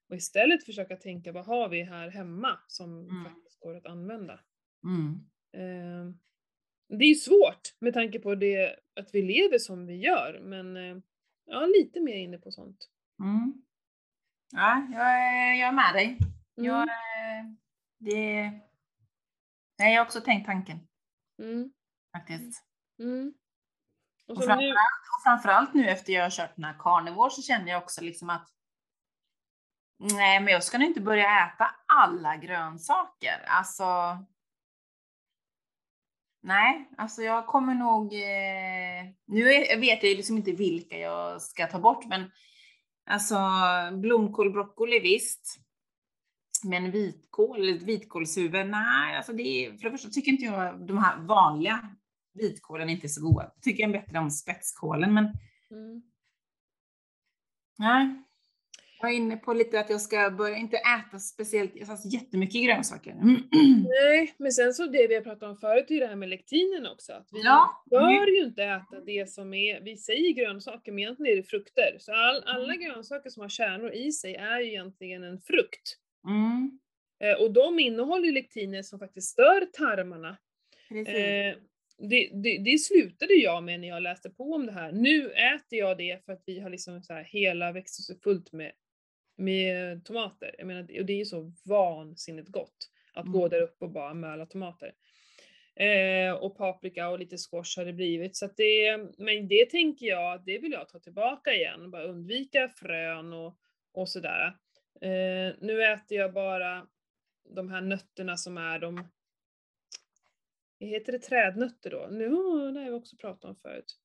Och 0.09 0.15
istället 0.15 0.65
försöka 0.65 0.95
tänka, 0.95 1.31
vad 1.31 1.45
har 1.45 1.69
vi 1.69 1.83
här 1.83 2.09
hemma 2.09 2.59
som 2.67 2.99
Mm. 3.09 3.23
faktiskt 3.23 3.59
går 3.59 3.75
att 3.77 3.85
använda? 3.85 4.39
Mm. 4.83 5.29
Eh, 5.53 6.13
det 6.97 7.05
är 7.05 7.09
ju 7.09 7.15
svårt 7.15 7.75
med 7.79 7.93
tanke 7.93 8.19
på 8.19 8.35
det, 8.35 8.75
att 8.99 9.09
vi 9.13 9.21
lever 9.21 9.57
som 9.59 9.85
vi 9.87 9.95
gör, 9.95 10.39
men 10.43 10.77
eh, 10.77 10.97
ja, 11.45 11.65
lite 11.65 11.99
mer 12.01 12.15
inne 12.15 12.37
på 12.37 12.51
sånt. 12.51 12.89
Mm. 13.19 13.53
Ja, 14.51 14.87
jag 14.91 15.11
är, 15.11 15.53
jag 15.53 15.67
är 15.67 15.71
med 15.71 15.93
dig. 15.93 16.17
Jag, 16.55 16.81
Mm. 16.83 16.89
eh, 16.89 17.53
det, 17.97 18.41
nej, 19.79 19.93
jag 19.93 20.01
har 20.01 20.05
också 20.05 20.21
tänkt 20.21 20.45
tanken 20.45 20.79
Mm. 21.41 21.71
faktiskt. 22.17 22.65
Mm. 22.99 23.33
Och 24.27 24.37
Och 24.37 24.43
så 24.43 24.49
nu, 24.49 24.55
framförallt, 24.55 25.01
och 25.17 25.23
framförallt 25.23 25.73
nu 25.73 25.89
efter 25.89 26.13
jag 26.13 26.23
har 26.23 26.29
kört 26.29 26.55
den 26.55 26.63
här 26.65 26.75
carnivore 26.79 27.29
så 27.31 27.41
känner 27.41 27.71
jag 27.71 27.83
också 27.83 28.01
liksom 28.03 28.29
att 28.29 28.47
nej, 29.99 30.39
men 30.39 30.53
jag 30.53 30.63
ska 30.63 30.77
nog 30.77 30.87
inte 30.87 31.01
börja 31.01 31.47
äta 31.47 31.71
alla 31.87 32.37
grönsaker. 32.37 33.45
Alltså. 33.47 33.85
Nej, 36.41 36.89
alltså 36.97 37.21
jag 37.21 37.47
kommer 37.47 37.73
nog. 37.73 38.13
Eh, 38.13 39.13
nu 39.25 39.53
är, 39.53 39.79
vet 39.79 40.03
jag 40.03 40.09
ju 40.09 40.17
liksom 40.17 40.37
inte 40.37 40.51
vilka 40.51 40.97
jag 40.97 41.41
ska 41.41 41.67
ta 41.67 41.79
bort, 41.79 42.05
men 42.05 42.31
alltså 43.09 43.37
blomkål, 43.93 44.51
broccoli 44.51 44.99
visst. 44.99 45.59
Men 46.63 46.91
vitkål, 46.91 47.79
vitkålshuvud, 47.79 48.67
nej, 48.67 49.17
alltså 49.17 49.33
det 49.33 49.43
är, 49.43 49.77
för 49.77 49.83
det 49.83 49.91
första 49.91 50.09
tycker 50.09 50.31
inte 50.31 50.45
jag 50.45 50.87
de 50.87 50.97
här 50.97 51.17
vanliga 51.17 51.89
vitkålen 52.33 52.89
är 52.89 52.93
inte 52.93 53.09
så 53.09 53.21
goda. 53.21 53.51
Tycker 53.61 53.83
jag 53.83 53.91
bättre 53.91 54.19
om 54.19 54.31
spetskålen, 54.31 55.13
men 55.13 55.25
mm. 55.71 56.01
nej. 57.77 58.23
Jag 59.01 59.11
är 59.11 59.15
inne 59.15 59.37
på 59.37 59.53
lite 59.53 59.79
att 59.79 59.89
jag 59.89 60.01
ska 60.01 60.29
börja 60.31 60.57
inte 60.57 60.77
äta 60.77 61.19
speciellt, 61.19 61.89
alltså 61.89 62.07
jättemycket 62.07 62.63
grönsaker. 62.65 63.13
Nej, 64.01 64.33
men 64.37 64.51
sen 64.51 64.73
så 64.73 64.85
det 64.85 65.07
vi 65.07 65.15
har 65.15 65.21
pratat 65.21 65.43
om 65.49 65.57
förut 65.57 65.85
är 65.89 65.93
ju 65.93 65.99
det 65.99 66.07
här 66.07 66.15
med 66.15 66.29
lektinen 66.29 66.87
också. 66.87 67.13
Att 67.13 67.27
vi 67.31 67.41
Ja. 67.43 67.83
bör 67.89 68.27
ju 68.27 68.43
inte 68.43 68.63
äta 68.63 68.99
det 69.05 69.29
som 69.29 69.53
är, 69.53 69.81
vi 69.81 69.97
säger 69.97 70.33
grönsaker 70.33 70.91
men 70.91 70.99
egentligen 70.99 71.33
är 71.33 71.37
det 71.37 71.43
frukter. 71.49 71.95
Så 71.99 72.13
all, 72.13 72.43
alla 72.45 72.75
grönsaker 72.75 73.29
som 73.29 73.41
har 73.41 73.49
kärnor 73.49 73.91
i 73.91 74.11
sig 74.11 74.35
är 74.35 74.59
ju 74.59 74.67
egentligen 74.67 75.23
en 75.23 75.39
frukt. 75.41 75.97
Mm, 76.27 76.79
Eh, 77.23 77.41
och 77.41 77.51
de 77.53 77.79
innehåller 77.79 78.25
ju 78.25 78.31
lektiner 78.31 78.81
som 78.81 78.99
faktiskt 78.99 79.27
stör 79.31 79.65
tarmarna. 79.73 80.37
Eh, 81.49 81.55
det, 82.09 82.29
det, 82.33 82.57
det 82.57 82.77
slutade 82.79 83.33
jag 83.33 83.63
med 83.63 83.79
när 83.79 83.87
jag 83.87 84.01
läste 84.03 84.29
på 84.29 84.53
om 84.53 84.65
det 84.65 84.71
här. 84.71 84.91
Nu 84.91 85.31
äter 85.31 85.79
jag 85.79 85.97
det 85.97 86.25
för 86.25 86.33
att 86.33 86.43
vi 86.45 86.59
har 86.59 86.69
liksom 86.69 87.03
så 87.03 87.13
här 87.13 87.23
hela 87.23 87.71
växthuset 87.71 88.23
fullt 88.23 88.51
med, 88.53 88.71
med 89.39 90.05
tomater. 90.05 90.55
Jag 90.57 90.67
menar, 90.67 90.81
och 90.81 91.05
det 91.05 91.13
är 91.13 91.17
ju 91.17 91.25
så 91.25 91.51
vansinnigt 91.63 92.49
gott 92.49 92.89
att 93.13 93.25
gå 93.25 93.39
Mm. 93.39 93.49
där 93.49 93.61
uppe 93.61 93.85
och 93.85 93.91
bara 93.91 94.13
möla 94.13 94.45
tomater. 94.45 94.93
Eh, 95.75 96.33
och 96.33 96.57
paprika 96.57 97.09
och 97.09 97.19
lite 97.19 97.37
squash 97.37 97.77
har 97.77 97.85
det 97.85 97.93
blivit. 97.93 98.35
Så 98.35 98.49
det, 98.57 98.97
men 99.17 99.47
det 99.47 99.69
tänker 99.69 100.05
jag, 100.05 100.45
det 100.45 100.57
vill 100.59 100.71
jag 100.71 100.89
ta 100.89 100.99
tillbaka 100.99 101.53
igen. 101.53 101.91
Bara 101.91 102.03
undvika 102.03 102.69
frön 102.69 103.33
och, 103.33 103.57
och 103.91 104.09
sådär. 104.09 104.57
Eh, 105.01 105.53
nu 105.61 105.83
äter 105.83 106.17
jag 106.17 106.33
bara 106.33 106.87
de 107.55 107.69
här 107.69 107.81
nötterna 107.81 108.37
som 108.37 108.57
är 108.57 108.79
de 108.79 109.07
Heter 110.81 111.11
det 111.11 111.19
trädnötter 111.19 111.89
då? 111.89 112.07
Nu, 112.11 112.29
det 112.71 112.79
har 112.79 112.85
vi 112.85 112.91
också 112.91 113.15
pratat 113.17 113.43
om 113.43 113.55
förut. 113.55 113.99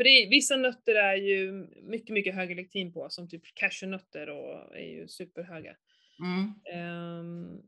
För 0.00 0.04
det 0.04 0.10
är, 0.10 0.30
vissa 0.30 0.56
nötter 0.56 0.94
är 0.94 1.14
ju 1.14 1.52
mycket, 1.82 2.10
mycket 2.10 2.34
högre 2.34 2.54
lektin 2.54 2.92
på, 2.92 3.10
som 3.10 3.28
typ 3.28 3.42
cashewnötter 3.54 4.28
och 4.28 4.76
är 4.76 4.86
ju 4.86 5.08
superhöga. 5.08 5.76
Mm. 6.20 6.54
Ehm, 6.72 7.62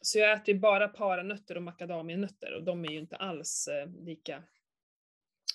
så 0.00 0.18
jag 0.18 0.32
äter 0.32 0.54
ju 0.54 0.60
bara 0.60 0.88
paranötter 0.88 1.56
och 1.56 1.62
macadamianötter 1.62 2.54
och 2.56 2.64
de 2.64 2.84
är 2.84 2.90
ju 2.90 2.98
inte 2.98 3.16
alls 3.16 3.68
eh, 3.68 4.04
lika. 4.04 4.42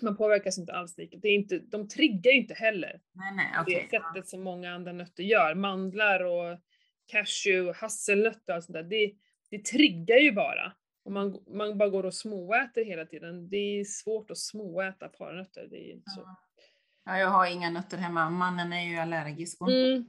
Man 0.01 0.17
påverkas 0.17 0.57
inte 0.57 0.73
alls 0.73 0.97
lika. 0.97 1.17
Det 1.17 1.27
är 1.27 1.35
inte, 1.35 1.59
de 1.59 1.87
triggar 1.87 2.31
ju 2.31 2.37
inte 2.37 2.53
heller 2.53 3.01
Nej, 3.11 3.35
nej, 3.35 3.47
okej. 3.61 3.87
det 3.91 3.97
sättet 3.97 4.27
som 4.29 4.43
många 4.43 4.73
andra 4.73 4.91
nötter 4.91 5.23
gör. 5.23 5.55
Mandlar 5.55 6.23
och 6.23 6.59
cashew, 7.05 7.79
hasselnötter 7.79 8.57
och 8.57 8.63
sånt 8.63 8.73
där. 8.73 8.83
Det, 8.83 9.13
det 9.49 9.65
triggar 9.65 10.17
ju 10.17 10.31
bara. 10.31 10.73
Och 11.05 11.11
man, 11.11 11.39
man 11.47 11.77
bara 11.77 11.89
går 11.89 12.05
och 12.05 12.13
småäter 12.13 12.85
hela 12.85 13.05
tiden. 13.05 13.49
Det 13.49 13.57
är 13.79 13.83
svårt 13.83 14.31
att 14.31 14.37
småäta 14.37 15.07
paranötter. 15.07 15.67
Det 15.69 15.77
är 15.89 15.91
inte 15.93 16.09
så. 16.09 16.21
Ja, 17.05 17.17
jag 17.17 17.27
har 17.27 17.47
inga 17.51 17.69
nötter 17.69 17.97
hemma. 17.97 18.29
Mannen 18.29 18.73
är 18.73 18.89
ju 18.89 18.97
allergisk 18.97 19.61
Mm, 19.61 20.05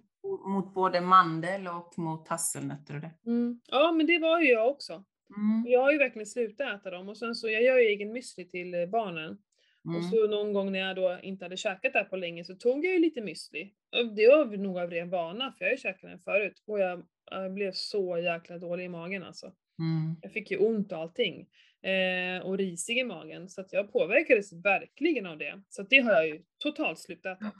mot 0.46 0.74
både 0.74 1.00
mandel 1.00 1.66
och 1.68 1.98
mot 1.98 2.28
hasselnötter 2.28 2.94
och 2.94 3.00
det. 3.00 3.10
mm. 3.26 3.60
Ja, 3.66 3.92
men 3.92 4.06
det 4.06 4.18
var 4.18 4.40
ju 4.40 4.50
jag 4.50 4.70
också. 4.70 4.92
Mm. 5.36 5.64
Jag 5.72 5.80
har 5.80 5.92
ju 5.92 5.98
verkligen 5.98 6.26
slutat 6.26 6.80
äta 6.80 6.90
dem 6.90 7.08
och 7.08 7.16
sen 7.16 7.34
så, 7.34 7.48
jag 7.48 7.62
gör 7.62 7.78
ju 7.78 7.84
egen 7.86 8.16
müsli 8.16 8.48
till 8.48 8.74
eh, 8.74 8.86
barnen. 8.86 9.38
Mm. 9.84 9.96
Och 9.96 10.04
så 10.04 10.26
någon 10.26 10.52
gång 10.52 10.72
när 10.72 10.78
jag 10.78 10.96
då 10.96 11.18
inte 11.22 11.44
hade 11.44 11.56
käkat 11.56 11.92
det 11.92 11.98
här 11.98 12.04
på 12.04 12.16
länge 12.16 12.44
så 12.44 12.54
tog 12.54 12.84
jag 12.84 12.92
ju 12.92 12.98
lite 12.98 13.20
müsli. 13.20 13.70
Det 14.16 14.28
var 14.28 14.56
nog 14.56 14.78
av 14.78 14.90
ren 14.90 15.10
vana 15.10 15.52
för 15.52 15.64
jag 15.64 15.70
har 15.70 15.76
ju 15.76 15.80
käkat 15.80 16.10
den 16.10 16.18
förut 16.18 16.62
och 16.66 16.80
jag, 16.80 17.06
jag 17.30 17.54
blev 17.54 17.72
så 17.72 18.18
jäkla 18.18 18.58
dålig 18.58 18.84
i 18.84 18.88
magen 18.88 19.22
alltså. 19.22 19.52
Mm. 19.78 20.16
Jag 20.22 20.32
fick 20.32 20.50
ju 20.50 20.56
ont 20.58 20.92
och 20.92 20.98
allting. 20.98 21.46
Eh, 21.82 22.42
och 22.46 22.58
risig 22.58 22.98
i 22.98 23.04
magen 23.04 23.48
så 23.48 23.60
att 23.60 23.72
jag 23.72 23.92
påverkades 23.92 24.52
verkligen 24.52 25.26
av 25.26 25.38
det. 25.38 25.62
Så 25.68 25.82
att 25.82 25.90
det 25.90 25.98
har 25.98 26.12
jag 26.12 26.26
ju 26.28 26.42
totalt 26.58 26.98
slutat 26.98 27.40
äta. 27.42 27.52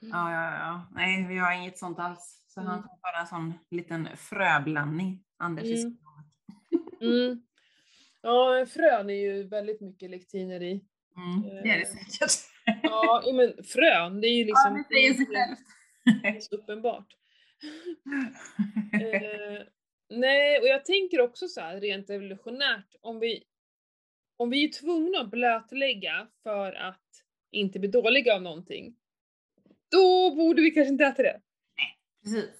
Ja, 0.00 0.32
ja, 0.32 0.54
ja. 0.58 0.88
Nej, 0.94 1.26
vi 1.28 1.38
har 1.38 1.52
inget 1.52 1.78
sånt 1.78 1.98
alls. 1.98 2.44
Så 2.48 2.60
han 2.60 2.70
Mm. 2.70 2.82
får 2.82 3.00
bara 3.02 3.20
en 3.20 3.26
sån 3.26 3.54
liten 3.70 4.08
fröblandning. 4.16 5.24
Anders 5.36 5.64
Mm. 5.64 5.96
Mm. 7.00 7.42
Ja, 8.22 8.66
frön 8.68 9.10
är 9.10 9.14
ju 9.14 9.42
väldigt 9.48 9.80
mycket 9.80 10.10
lektiner 10.10 10.62
i. 10.62 10.84
Mm, 11.16 11.42
det 11.62 11.70
är 11.70 11.78
det 11.78 11.86
säkert. 11.86 12.30
Ja, 12.82 13.22
men 13.34 13.64
frön, 13.64 14.20
det 14.20 14.26
är 14.28 14.32
ju 14.32 14.40
Ja, 14.40 14.46
liksom 14.46 14.74
det 14.74 14.94
säger 14.94 15.14
sig 15.14 15.26
självt. 15.26 15.58
det 16.22 16.28
är 16.28 16.40
så 16.40 16.54
uppenbart. 16.56 17.06
Nej, 20.08 20.60
och 20.60 20.66
jag 20.66 20.84
tänker 20.84 21.20
också 21.20 21.48
så 21.48 21.60
här 21.60 21.80
rent 21.80 22.10
evolutionärt, 22.10 22.94
om 23.00 23.18
vi, 23.18 23.44
om 24.36 24.50
vi 24.50 24.64
är 24.64 24.72
tvungna 24.72 25.20
att 25.20 25.30
blötlägga 25.30 26.28
för 26.42 26.72
att 26.72 27.24
inte 27.50 27.78
bli 27.78 27.88
dåliga 27.88 28.34
av 28.34 28.42
någonting, 28.42 28.96
då 29.90 30.34
borde 30.34 30.62
vi 30.62 30.70
kanske 30.70 30.92
inte 30.92 31.04
äta 31.04 31.22
det. 31.22 31.40
Precis. 32.22 32.50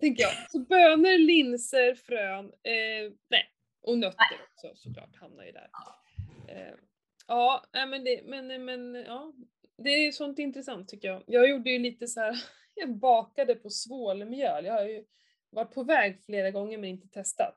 Tänker 0.00 0.22
jag. 0.22 0.50
Så 0.50 0.58
bönor, 0.58 1.18
linser, 1.18 1.94
frön, 1.94 2.44
eh, 2.44 3.12
nej, 3.28 3.52
och 3.82 3.98
nötter 3.98 4.26
också 4.52 4.72
såklart 4.74 5.16
hamnar 5.16 5.44
ju 5.44 5.52
där. 5.52 5.70
Eh, 6.48 6.74
ja, 7.26 7.64
nej, 7.72 7.86
men, 7.86 8.04
det, 8.04 8.22
men, 8.24 8.64
men 8.64 8.94
ja, 8.94 9.32
det 9.76 9.90
är 9.90 10.12
sånt 10.12 10.38
intressant 10.38 10.88
tycker 10.88 11.08
jag. 11.08 11.22
Jag 11.26 11.50
gjorde 11.50 11.70
ju 11.70 11.78
lite 11.78 12.06
så 12.06 12.20
här, 12.20 12.36
jag 12.74 12.96
bakade 12.96 13.54
på 13.54 13.70
svålmjöl. 13.70 14.64
Jag 14.64 14.72
har 14.72 14.88
ju 14.88 15.04
varit 15.50 15.74
på 15.74 15.82
väg 15.82 16.20
flera 16.24 16.50
gånger 16.50 16.78
men 16.78 16.90
inte 16.90 17.08
testat. 17.08 17.56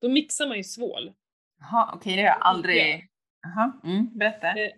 Då 0.00 0.08
mixar 0.08 0.46
man 0.48 0.56
ju 0.56 0.64
svål. 0.64 1.12
Jaha, 1.58 1.92
okej, 1.94 2.16
det 2.16 2.22
har 2.22 2.28
jag 2.28 2.38
aldrig... 2.40 3.08
Jaha, 3.42 3.80
mm, 3.84 4.18
berätta. 4.18 4.48
Eh, 4.48 4.72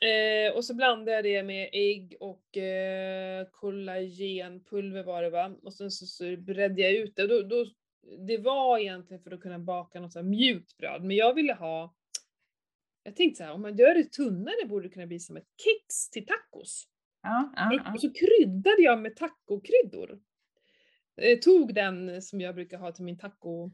Eh, 0.00 0.56
och 0.56 0.64
så 0.64 0.74
blandade 0.74 1.10
jag 1.12 1.24
det 1.24 1.42
med 1.42 1.68
ägg 1.72 2.16
och 2.20 2.56
eh, 2.56 3.46
kollagenpulver 3.50 5.04
var 5.04 5.22
det 5.22 5.30
va. 5.30 5.56
Och 5.62 5.74
sen 5.74 5.90
så, 5.90 6.06
så 6.06 6.36
bredde 6.36 6.82
jag 6.82 6.92
ut 6.92 7.16
det. 7.16 7.26
Då, 7.26 7.42
då 7.42 7.66
det 8.26 8.38
var 8.38 8.78
egentligen 8.78 9.22
för 9.22 9.30
att 9.30 9.40
kunna 9.40 9.58
baka 9.58 10.00
något 10.00 10.12
så 10.12 10.22
mjukt 10.22 10.76
bröd, 10.76 11.04
men 11.04 11.16
jag 11.16 11.34
ville 11.34 11.54
ha 11.54 11.94
jag 13.02 13.16
tänkte 13.16 13.38
så 13.38 13.44
här, 13.44 13.52
om 13.52 13.62
man 13.62 13.76
gör 13.76 13.94
det 13.94 14.12
tunnare 14.12 14.66
borde 14.66 14.88
det 14.88 14.94
kunna 14.94 15.06
bli 15.06 15.20
som 15.20 15.36
ett 15.36 15.48
kex 15.64 16.10
till 16.10 16.26
tacos. 16.26 16.84
Ja, 17.22 17.52
ja, 17.56 17.80
ja. 17.84 17.92
Och 17.94 18.00
så 18.00 18.12
kryddade 18.12 18.82
jag 18.82 18.98
med 18.98 19.16
tacokryddor. 19.16 20.18
Eh, 21.16 21.38
tog 21.38 21.74
den 21.74 22.22
som 22.22 22.40
jag 22.40 22.54
brukar 22.54 22.78
ha 22.78 22.92
till 22.92 23.04
min 23.04 23.18
taco 23.18 23.70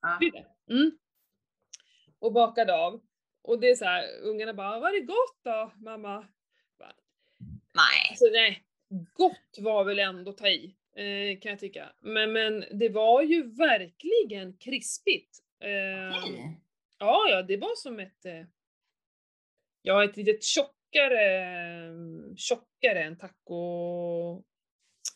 ja. 0.00 0.18
Mm. 0.70 0.98
Och 2.18 2.32
bakade 2.32 2.74
av. 2.74 3.02
Och 3.42 3.60
det 3.60 3.70
är 3.70 3.74
så 3.74 3.84
här, 3.84 4.20
ungarna 4.22 4.54
bara, 4.54 4.80
var 4.80 4.92
det 4.92 5.00
gott 5.00 5.40
då 5.44 5.72
mamma? 5.76 6.26
Bara, 6.78 6.94
Nej. 7.74 8.08
Alltså, 8.10 8.24
nej, 8.32 8.64
gott 9.12 9.58
var 9.58 9.84
väl 9.84 9.98
ändå 9.98 10.32
ta 10.32 10.48
i, 10.48 10.76
eh, 10.96 11.40
kan 11.40 11.50
jag 11.50 11.58
tycka. 11.58 11.92
Men, 12.00 12.32
men 12.32 12.64
det 12.70 12.88
var 12.88 13.22
ju 13.22 13.54
verkligen 13.54 14.56
krispigt. 14.58 15.38
Eh. 15.60 16.16
Ja, 16.98 17.28
ja, 17.30 17.42
det 17.42 17.56
var 17.56 17.76
som 17.76 18.00
ett, 18.00 18.24
eh, 18.24 18.44
ja 19.82 20.04
ett 20.04 20.16
litet 20.16 20.44
tjockare, 20.44 21.90
tjockare 22.36 23.02
än 23.02 23.18
taco, 23.18 24.42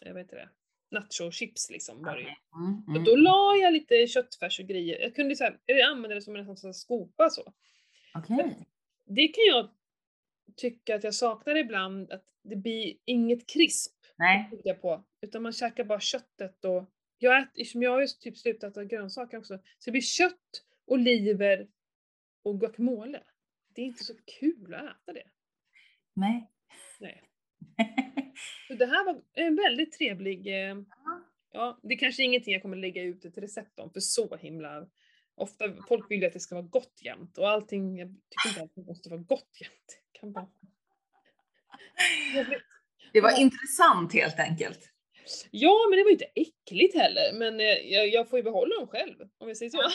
jag 0.00 0.14
vet 0.14 0.24
inte 0.24 0.36
det, 0.36 0.48
nacho-chips 0.90 1.70
liksom 1.70 2.02
var 2.02 2.16
det. 2.16 2.22
Okej. 2.22 2.38
Mm, 2.54 2.82
Och 2.82 2.88
mm. 2.88 3.04
då 3.04 3.16
la 3.16 3.56
jag 3.56 3.72
lite 3.72 4.06
köttfärs 4.06 4.60
och 4.60 4.66
grejer. 4.66 5.00
Jag 5.00 5.14
kunde 5.14 5.36
så 5.36 5.44
här, 5.44 5.58
använda 5.90 6.14
det 6.14 6.22
som 6.22 6.36
en 6.36 6.56
sån 6.56 6.74
skopa 6.74 7.30
så. 7.30 7.52
Okej. 8.14 8.66
Det 9.06 9.28
kan 9.28 9.44
jag 9.48 9.70
tycka 10.56 10.94
att 10.94 11.04
jag 11.04 11.14
saknar 11.14 11.56
ibland, 11.56 12.12
att 12.12 12.24
det 12.42 12.56
blir 12.56 12.96
inget 13.04 13.46
krisp 13.46 13.92
Nej. 14.16 14.50
jag 14.64 14.82
på. 14.82 15.04
Utan 15.20 15.42
man 15.42 15.52
käkar 15.52 15.84
bara 15.84 16.00
köttet 16.00 16.64
och 16.64 16.84
jag 17.18 17.42
äter, 17.42 17.60
eftersom 17.62 17.82
jag 17.82 17.90
har 17.90 18.00
ju 18.00 18.06
typ 18.06 18.36
slutat 18.38 18.70
äta 18.70 18.84
grönsaker 18.84 19.38
också, 19.38 19.58
så 19.58 19.84
det 19.84 19.90
blir 19.90 20.00
kött, 20.00 20.64
oliver 20.86 21.68
och 22.42 22.60
guacamole. 22.60 23.22
Det 23.74 23.82
är 23.82 23.86
inte 23.86 24.04
så 24.04 24.14
kul 24.40 24.74
att 24.74 24.82
äta 24.82 25.12
det. 25.12 25.30
Nej. 26.14 26.50
Nej. 27.00 27.29
Så 28.68 28.74
det 28.74 28.86
här 28.86 29.04
var 29.04 29.22
en 29.32 29.56
väldigt 29.56 29.92
trevlig, 29.92 30.46
eh, 30.46 30.76
ja 31.52 31.80
det 31.82 31.96
kanske 31.96 32.22
är 32.22 32.24
ingenting 32.24 32.52
jag 32.52 32.62
kommer 32.62 32.76
lägga 32.76 33.02
ut 33.02 33.24
ett 33.24 33.38
recept 33.38 33.80
om 33.80 33.92
för 33.92 34.00
så 34.00 34.36
himla 34.36 34.86
Ofta, 35.40 35.64
folk 35.88 36.10
vill 36.10 36.20
ju 36.20 36.26
att 36.26 36.32
det 36.32 36.40
ska 36.40 36.54
vara 36.54 36.66
gott 36.66 37.02
jämt 37.02 37.38
och 37.38 37.50
allting, 37.50 37.98
jag 37.98 38.08
tycker 38.08 38.48
inte 38.48 38.62
att 38.62 38.74
det 38.74 38.82
måste 38.82 39.10
vara 39.10 39.20
gott 39.20 39.60
jämt. 39.60 40.00
Kan 40.12 40.32
bara... 40.32 40.48
Det 43.12 43.20
var 43.20 43.40
intressant 43.40 44.12
helt 44.12 44.38
enkelt. 44.38 44.90
Ja, 45.50 45.86
men 45.90 45.98
det 45.98 46.04
var 46.04 46.10
inte 46.10 46.24
äckligt 46.34 46.94
heller, 46.94 47.32
men 47.34 47.60
eh, 47.60 47.66
jag, 47.66 48.08
jag 48.08 48.28
får 48.28 48.38
ju 48.38 48.42
behålla 48.42 48.74
dem 48.74 48.88
själv, 48.88 49.16
om 49.38 49.48
jag 49.48 49.56
säger 49.56 49.70
så. 49.70 49.78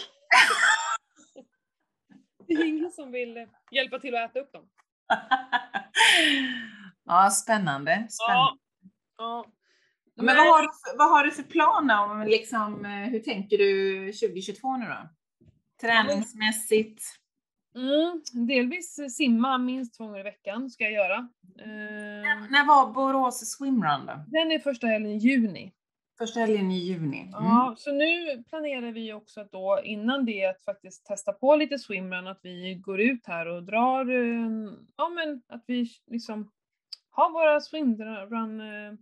Det 2.47 2.53
är 2.53 2.65
ingen 2.65 2.91
som 2.91 3.11
vill 3.11 3.47
hjälpa 3.71 3.99
till 3.99 4.15
att 4.15 4.29
äta 4.29 4.39
upp 4.39 4.51
dem. 4.51 4.69
ja, 7.05 7.29
spännande. 7.29 8.07
spännande. 8.09 8.59
Ja. 9.17 9.45
ja. 9.45 9.45
Men 10.15 10.25
vad 10.25 10.47
har, 10.47 10.61
du 10.61 10.69
vad 10.97 11.09
har 11.09 11.23
du 11.23 11.31
för 11.31 11.43
planer? 11.43 12.03
Om, 12.03 12.23
liksom, 12.27 12.85
eh, 12.85 12.91
hur 12.91 13.19
tänker 13.19 13.57
du 13.57 14.05
2022 14.13 14.77
nu 14.77 14.85
då? 14.85 15.09
Träningsmässigt? 15.81 17.01
Mm, 17.75 18.47
delvis 18.47 18.99
simma 19.15 19.57
minst 19.57 19.97
två 19.97 20.05
gånger 20.05 20.19
i 20.19 20.23
veckan 20.23 20.69
ska 20.69 20.83
jag 20.83 20.93
göra. 20.93 21.29
Eh, 21.59 22.49
När 22.49 22.67
var 22.67 22.93
Borås 22.93 23.57
swimrun 23.57 24.05
då? 24.05 24.23
den 24.27 24.51
är 24.51 24.59
första 24.59 24.87
helgen 24.87 25.11
i 25.11 25.17
juni. 25.17 25.73
Första 26.17 26.39
helgen 26.39 26.71
i 26.71 26.77
juni. 26.77 27.21
Mm. 27.21 27.31
Ja, 27.31 27.75
så 27.77 27.91
nu 27.91 28.43
planerar 28.49 28.91
vi 28.91 29.13
också 29.13 29.41
att 29.41 29.51
då 29.51 29.81
innan 29.83 30.25
det 30.25 30.45
att 30.45 30.63
faktiskt 30.65 31.05
testa 31.05 31.33
på 31.33 31.55
lite 31.55 31.79
swimrun, 31.79 32.27
att 32.27 32.39
vi 32.43 32.75
går 32.75 33.01
ut 33.01 33.27
här 33.27 33.45
och 33.47 33.63
drar, 33.63 34.09
eh, 34.09 34.73
ja 34.97 35.09
men 35.09 35.41
att 35.47 35.63
vi 35.67 35.89
liksom 36.11 36.51
har 37.15 37.31
våra 37.31 37.61
swimrun 37.61 38.61
eh, 38.61 38.93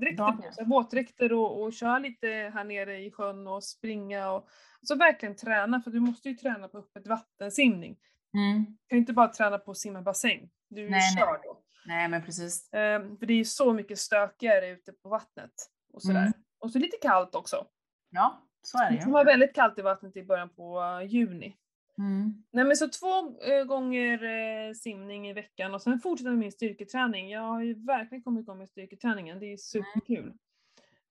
dräkter 0.00 0.32
på 0.32 0.48
oss, 0.48 0.58
våtdräkter 0.66 1.32
och, 1.32 1.62
och 1.62 1.72
kör 1.72 2.00
lite 2.00 2.28
här 2.54 2.64
nere 2.64 2.98
i 2.98 3.10
sjön 3.10 3.46
och 3.46 3.64
springa 3.64 4.30
och 4.30 4.48
så 4.82 4.96
verkligen 4.96 5.36
träna, 5.36 5.80
för 5.80 5.90
du 5.90 6.00
måste 6.00 6.28
ju 6.28 6.34
träna 6.34 6.68
på 6.68 6.78
öppet 6.78 7.06
vattensimning. 7.06 7.96
Mm. 8.34 8.64
Du 8.64 8.88
kan 8.88 8.96
ju 8.96 8.98
inte 8.98 9.12
bara 9.12 9.28
träna 9.28 9.58
på 9.58 9.70
att 9.70 9.78
simma 9.78 10.02
bassäng. 10.02 10.50
Du 10.68 10.80
ju 10.80 10.90
Nej, 10.90 11.00
nej. 11.14 11.24
körd 11.24 11.40
då. 11.44 11.62
Nej, 11.86 12.08
men 12.08 12.22
precis. 12.22 12.68
Ehm, 12.72 13.18
för 13.18 13.26
det 13.26 13.32
är 13.32 13.36
ju 13.38 13.44
så 13.44 13.72
mycket 13.72 13.98
stökigare 13.98 14.68
ute 14.68 14.92
på 14.92 15.08
vattnet 15.08 15.52
och 15.92 16.02
sådär. 16.02 16.20
Mm. 16.20 16.32
Och 16.58 16.70
så 16.70 16.78
lite 16.78 16.96
kallt 17.02 17.34
också. 17.34 17.66
Ja, 18.10 18.42
så 18.62 18.78
är 18.78 18.84
det 18.90 18.96
Det 18.96 18.98
kan 18.98 19.08
ju. 19.08 19.12
vara 19.12 19.24
väldigt 19.24 19.54
kallt 19.54 19.78
i 19.78 19.82
vattnet 19.82 20.16
i 20.16 20.22
början 20.24 20.48
på 20.48 20.80
eh, 20.80 21.06
juni. 21.06 21.56
Mm. 21.98 22.42
Nej 22.50 22.64
men 22.64 22.76
så 22.76 22.88
två 22.88 23.40
eh, 23.40 23.64
gånger 23.64 24.24
eh, 24.24 24.72
simning 24.72 25.28
i 25.28 25.32
veckan 25.32 25.74
och 25.74 25.82
sen 25.82 26.00
fortsätta 26.00 26.30
med 26.30 26.38
min 26.38 26.52
styrketräning. 26.52 27.30
Jag 27.30 27.40
har 27.40 27.62
ju 27.62 27.74
verkligen 27.86 28.22
kommit 28.22 28.42
igång 28.42 28.58
med 28.58 28.68
styrketräningen, 28.68 29.38
det 29.40 29.52
är 29.52 29.56
superkul. 29.56 30.32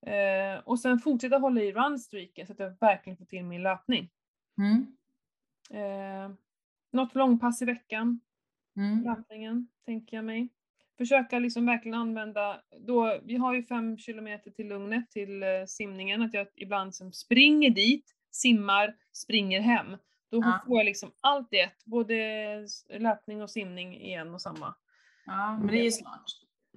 Eh, 0.05 0.59
och 0.65 0.79
sen 0.79 0.99
fortsätta 0.99 1.37
hålla 1.37 1.61
i 1.61 1.71
runstreaken 1.71 2.47
så 2.47 2.53
att 2.53 2.59
jag 2.59 2.73
verkligen 2.79 3.17
får 3.17 3.25
till 3.25 3.43
min 3.43 3.63
löpning. 3.63 4.09
Mm. 4.57 4.97
Eh, 5.69 6.31
något 6.91 7.15
långpass 7.15 7.61
i 7.61 7.65
veckan, 7.65 8.19
Mm. 8.77 9.03
löpningen, 9.03 9.67
tänker 9.85 10.17
jag 10.17 10.25
mig. 10.25 10.49
Försöka 10.97 11.39
liksom 11.39 11.65
verkligen 11.65 11.97
använda, 11.97 12.61
då, 12.79 13.19
vi 13.23 13.35
har 13.35 13.53
ju 13.53 13.63
fem 13.63 13.97
kilometer 13.97 14.51
till 14.51 14.67
Lugnet 14.67 15.11
till 15.11 15.43
eh, 15.43 15.49
simningen, 15.67 16.21
att 16.21 16.33
jag 16.33 16.47
ibland 16.55 16.95
som 16.95 17.13
springer 17.13 17.69
dit, 17.69 18.15
simmar, 18.31 18.95
springer 19.11 19.59
hem. 19.61 19.97
Då 20.29 20.37
Ja. 20.37 20.63
får 20.67 20.77
jag 20.77 20.85
liksom 20.85 21.11
allt 21.21 21.53
i 21.53 21.59
ett, 21.59 21.85
både 21.85 22.15
löpning 22.89 23.41
och 23.41 23.49
simning 23.49 23.95
i 23.95 24.13
en 24.13 24.33
och 24.33 24.41
samma. 24.41 24.75
Ja, 25.25 25.57
men 25.57 25.67
det 25.67 25.79
är 25.79 25.83
ju 25.83 25.91
smart. 25.91 26.25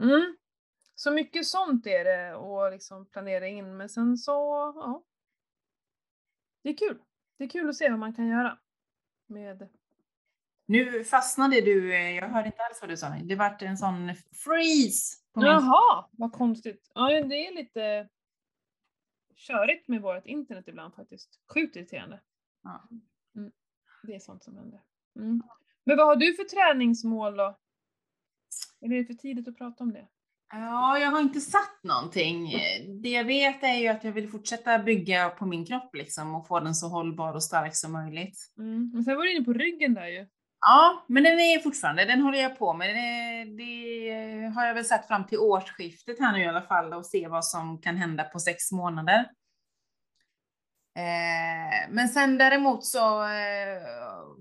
Mm. 0.01 0.37
Så 0.95 1.11
mycket 1.11 1.47
sånt 1.47 1.87
är 1.87 2.05
det 2.05 2.35
och 2.35 2.71
liksom 2.73 3.07
planera 3.07 3.49
in, 3.49 3.77
men 3.77 3.89
sen 3.89 4.17
så, 4.17 4.33
ja. 4.77 5.05
Det 6.63 6.69
är 6.69 6.77
kul. 6.77 6.99
Det 7.39 7.45
är 7.45 7.49
kul 7.49 7.69
att 7.69 7.77
se 7.77 7.91
vad 7.91 7.99
man 7.99 8.15
kan 8.15 8.29
göra 8.29 8.59
med 9.27 9.69
Nu 10.67 11.05
fastnade 11.05 11.61
du, 11.61 11.95
eh, 11.95 12.11
jag 12.11 12.29
hörde 12.29 12.47
inte 12.47 12.63
alls 12.63 12.81
vad 12.81 12.91
du 12.91 12.97
sa. 12.97 13.09
Det 13.09 13.35
vart 13.35 13.63
en 13.63 13.77
sån 13.77 14.15
freeze 14.45 15.17
på 15.33 15.41
min... 15.41 15.49
Jaha, 15.49 16.09
vad 16.13 16.33
konstigt. 16.33 16.91
Ja, 16.95 17.09
det 17.09 17.47
är 17.47 17.55
lite 17.55 18.09
körigt 19.37 19.89
med 19.89 20.03
vårt 20.03 20.27
internet 20.27 20.69
ibland 20.69 20.95
faktiskt. 20.95 21.41
Sjukt 21.55 21.77
irriterande. 21.77 22.21
Ja. 22.63 22.89
Det 24.03 24.15
är 24.15 24.19
sånt 24.19 24.45
som 24.45 24.57
händer. 24.57 24.81
Mm. 25.17 25.43
Men 25.85 25.97
vad 25.97 26.07
har 26.07 26.17
du 26.17 26.35
för 26.35 26.45
träningsmål 26.45 27.37
då? 27.37 27.59
Eller 28.85 28.97
är 28.97 29.01
det 29.01 29.07
för 29.07 29.15
tidigt 29.15 29.49
att 29.49 29.59
prata 29.59 29.85
om 29.85 29.93
det? 29.93 30.09
Ja, 30.53 30.99
jag 30.99 31.11
har 31.11 31.21
inte 31.21 31.41
satt 31.41 31.83
någonting. 31.83 32.53
Det 33.03 33.09
jag 33.09 33.25
vet 33.25 33.63
är 33.63 33.75
ju 33.75 33.89
att 33.89 34.05
jag 34.05 34.13
vill 34.13 34.31
fortsätta 34.31 34.79
bygga 34.79 35.29
på 35.29 35.47
min 35.47 35.67
kropp 35.67 35.95
liksom 35.95 36.35
och 36.35 36.47
få 36.47 36.61
den 36.61 36.75
så 36.75 36.89
hållbar 36.89 37.35
och 37.35 37.43
stark 37.43 37.77
som 37.77 37.93
möjligt. 37.93 38.39
Mm. 38.59 38.91
Men 38.95 39.05
sen 39.05 39.17
var 39.17 39.25
du 39.25 39.37
inne 39.37 39.45
på 39.45 39.53
ryggen 39.53 39.95
där 39.95 40.07
ju. 40.07 40.27
Ja, 40.61 41.05
men 41.09 41.23
den 41.23 41.41
är 41.41 41.59
fortfarande, 41.59 42.05
den 42.05 42.21
håller 42.21 42.39
jag 42.39 42.59
på 42.59 42.75
med. 42.75 42.89
Det, 42.89 43.45
det 43.65 44.53
har 44.55 44.67
jag 44.67 44.75
väl 44.75 44.85
sett 44.85 45.07
fram 45.07 45.27
till 45.27 45.39
årsskiftet 45.39 46.21
här 46.21 46.33
nu 46.33 46.43
i 46.43 46.49
alla 46.49 46.63
fall 46.63 46.93
och 46.93 47.07
se 47.07 47.29
vad 47.29 47.45
som 47.45 47.81
kan 47.81 47.97
hända 47.97 48.25
på 48.25 48.39
sex 48.39 48.73
månader. 48.73 49.31
Eh, 51.01 51.91
men 51.91 52.09
sen 52.09 52.39
däremot 52.39 52.85
så 52.85 53.23
eh, 53.23 53.83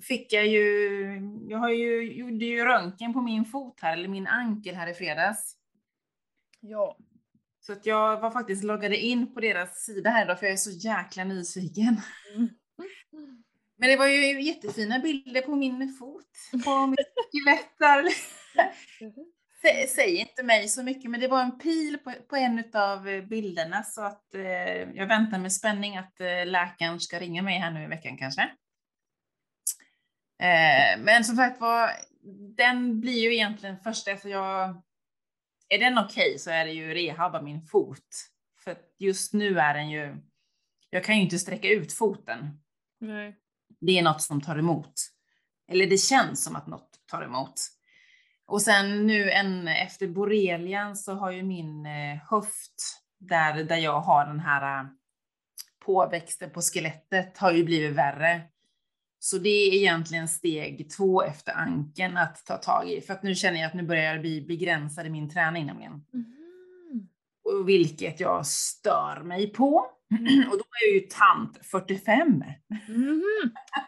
fick 0.01 0.33
jag 0.33 0.47
ju, 0.47 1.21
jag 1.49 1.57
har 1.57 1.69
ju, 1.69 2.13
gjorde 2.13 2.45
ju 2.45 2.65
röntgen 2.65 3.13
på 3.13 3.21
min 3.21 3.45
fot 3.45 3.79
här, 3.81 3.93
eller 3.93 4.07
min 4.07 4.27
ankel 4.27 4.75
här 4.75 4.87
i 4.87 4.93
fredags. 4.93 5.55
Ja. 6.59 6.97
Så 7.59 7.73
att 7.73 7.85
jag 7.85 8.19
var 8.19 8.31
faktiskt 8.31 8.63
loggade 8.63 8.97
in 8.97 9.33
på 9.33 9.39
deras 9.39 9.85
sida 9.85 10.09
här 10.09 10.25
idag 10.25 10.39
för 10.39 10.45
jag 10.45 10.53
är 10.53 10.57
så 10.57 10.71
jäkla 10.71 11.23
nyfiken. 11.23 12.01
Mm. 12.35 12.49
Men 13.77 13.89
det 13.89 13.97
var 13.97 14.07
ju 14.07 14.41
jättefina 14.41 14.99
bilder 14.99 15.41
på 15.41 15.55
min 15.55 15.93
fot, 15.99 16.25
på 16.65 16.87
mitt 16.87 16.99
skelett 17.31 17.77
där. 17.79 18.03
Sä- 19.61 19.87
Säger 19.87 20.19
inte 20.19 20.43
mig 20.43 20.67
så 20.67 20.83
mycket, 20.83 21.11
men 21.11 21.19
det 21.19 21.27
var 21.27 21.41
en 21.41 21.59
pil 21.59 21.97
på, 21.97 22.13
på 22.29 22.35
en 22.35 22.63
av 22.73 23.03
bilderna 23.27 23.83
så 23.83 24.01
att 24.01 24.35
eh, 24.35 24.43
jag 24.93 25.07
väntar 25.07 25.39
med 25.39 25.53
spänning 25.53 25.97
att 25.97 26.21
eh, 26.21 26.45
läkaren 26.45 26.99
ska 26.99 27.19
ringa 27.19 27.41
mig 27.41 27.59
här 27.59 27.71
nu 27.71 27.83
i 27.83 27.87
veckan 27.87 28.17
kanske. 28.17 28.41
Eh, 30.41 30.99
men 30.99 31.23
som 31.23 31.35
sagt 31.35 31.61
var, 31.61 31.91
den 32.57 32.99
blir 33.01 33.21
ju 33.21 33.35
egentligen 33.35 33.77
först 33.83 34.07
efter 34.07 34.29
jag... 34.29 34.81
Är 35.69 35.79
den 35.79 35.97
okej 35.97 36.39
så 36.39 36.49
är 36.51 36.65
det 36.65 36.71
ju 36.71 36.93
rehabba 36.93 37.41
min 37.41 37.61
fot. 37.61 38.29
För 38.63 38.77
just 38.97 39.33
nu 39.33 39.59
är 39.59 39.73
den 39.73 39.89
ju... 39.89 40.17
Jag 40.89 41.03
kan 41.03 41.15
ju 41.15 41.21
inte 41.21 41.39
sträcka 41.39 41.67
ut 41.67 41.93
foten 41.93 42.59
Nej. 42.99 43.35
det 43.79 43.99
är 43.99 44.03
något 44.03 44.21
som 44.21 44.41
tar 44.41 44.57
emot. 44.57 44.93
Eller 45.71 45.87
det 45.87 45.97
känns 45.97 46.43
som 46.43 46.55
att 46.55 46.67
något 46.67 46.89
tar 47.05 47.23
emot. 47.23 47.61
Och 48.49 48.61
sen 48.61 49.07
nu 49.07 49.31
en, 49.31 49.67
efter 49.67 50.07
borrelian 50.07 50.95
så 50.95 51.13
har 51.13 51.31
ju 51.31 51.43
min 51.43 51.85
eh, 51.85 52.17
höft, 52.29 53.01
där, 53.19 53.63
där 53.63 53.77
jag 53.77 53.99
har 53.99 54.25
den 54.25 54.39
här 54.39 54.87
påväxten 55.85 56.49
på 56.49 56.61
skelettet 56.61 57.37
har 57.37 57.51
ju 57.51 57.63
blivit 57.63 57.95
värre. 57.95 58.41
Så 59.19 59.37
det 59.37 59.49
är 59.49 59.73
egentligen 59.73 60.27
steg 60.27 60.89
två 60.97 61.23
efter 61.23 61.53
anken 61.53 62.17
att 62.17 62.45
ta 62.45 62.57
tag 62.57 62.89
i. 62.89 63.01
För 63.01 63.13
att 63.13 63.23
nu 63.23 63.35
känner 63.35 63.59
jag 63.59 63.67
att 63.67 63.73
nu 63.73 63.83
börjar 63.83 64.13
jag 64.13 64.21
bli 64.21 64.41
begränsad 64.41 65.05
i 65.05 65.09
min 65.09 65.29
träning 65.29 65.65
nämligen. 65.65 66.05
Och 67.43 67.69
Vilket 67.69 68.19
jag 68.19 68.45
stör 68.45 69.21
mig 69.23 69.47
på. 69.53 69.85
Och 70.51 70.57
då 70.57 70.63
är 70.63 70.87
jag 70.87 70.93
ju 70.93 70.99
tant 70.99 71.65
45. 71.65 72.43
Mhm. 72.87 73.23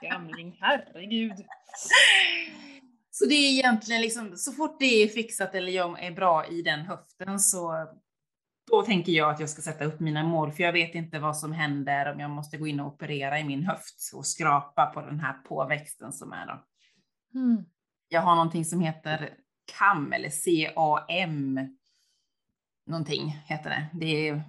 Gamling, 0.02 0.58
herregud. 0.62 1.34
Så 3.22 3.28
det 3.28 3.36
är 3.36 3.52
egentligen 3.52 4.02
liksom, 4.02 4.38
så 4.38 4.52
fort 4.52 4.80
det 4.80 5.04
är 5.04 5.08
fixat 5.08 5.56
eller 5.56 5.72
jag 5.72 6.04
är 6.04 6.12
bra 6.12 6.46
i 6.48 6.62
den 6.62 6.80
höften 6.80 7.40
så 7.40 7.88
då 8.72 8.82
tänker 8.82 9.12
jag 9.12 9.30
att 9.30 9.40
jag 9.40 9.50
ska 9.50 9.62
sätta 9.62 9.86
upp 9.86 10.00
mina 10.00 10.24
mål, 10.24 10.52
för 10.52 10.64
jag 10.64 10.74
vet 10.74 10.96
inte 10.96 11.20
vad 11.20 11.38
som 11.38 11.52
händer 11.52 12.14
om 12.14 12.20
jag 12.20 12.30
måste 12.30 12.58
gå 12.58 12.68
in 12.68 12.80
och 12.80 12.88
operera 12.88 13.40
i 13.40 13.44
min 13.44 13.64
höft 13.64 14.12
och 14.14 14.26
skrapa 14.26 14.86
på 14.86 15.02
den 15.02 15.20
här 15.20 15.34
påväxten 15.34 16.14
som 16.14 16.32
är 16.32 16.46
då. 16.46 16.64
Mm. 17.40 17.66
Jag 18.08 18.22
har 18.22 18.36
någonting 18.36 18.66
som 18.66 18.82
heter 18.82 19.34
CAM 19.78 20.14
eller 20.14 20.30
CAM. 20.30 21.78
Någonting 22.88 23.30
heter 23.46 23.70
det. 23.70 23.88
Det 23.94 24.30
är 24.30 24.44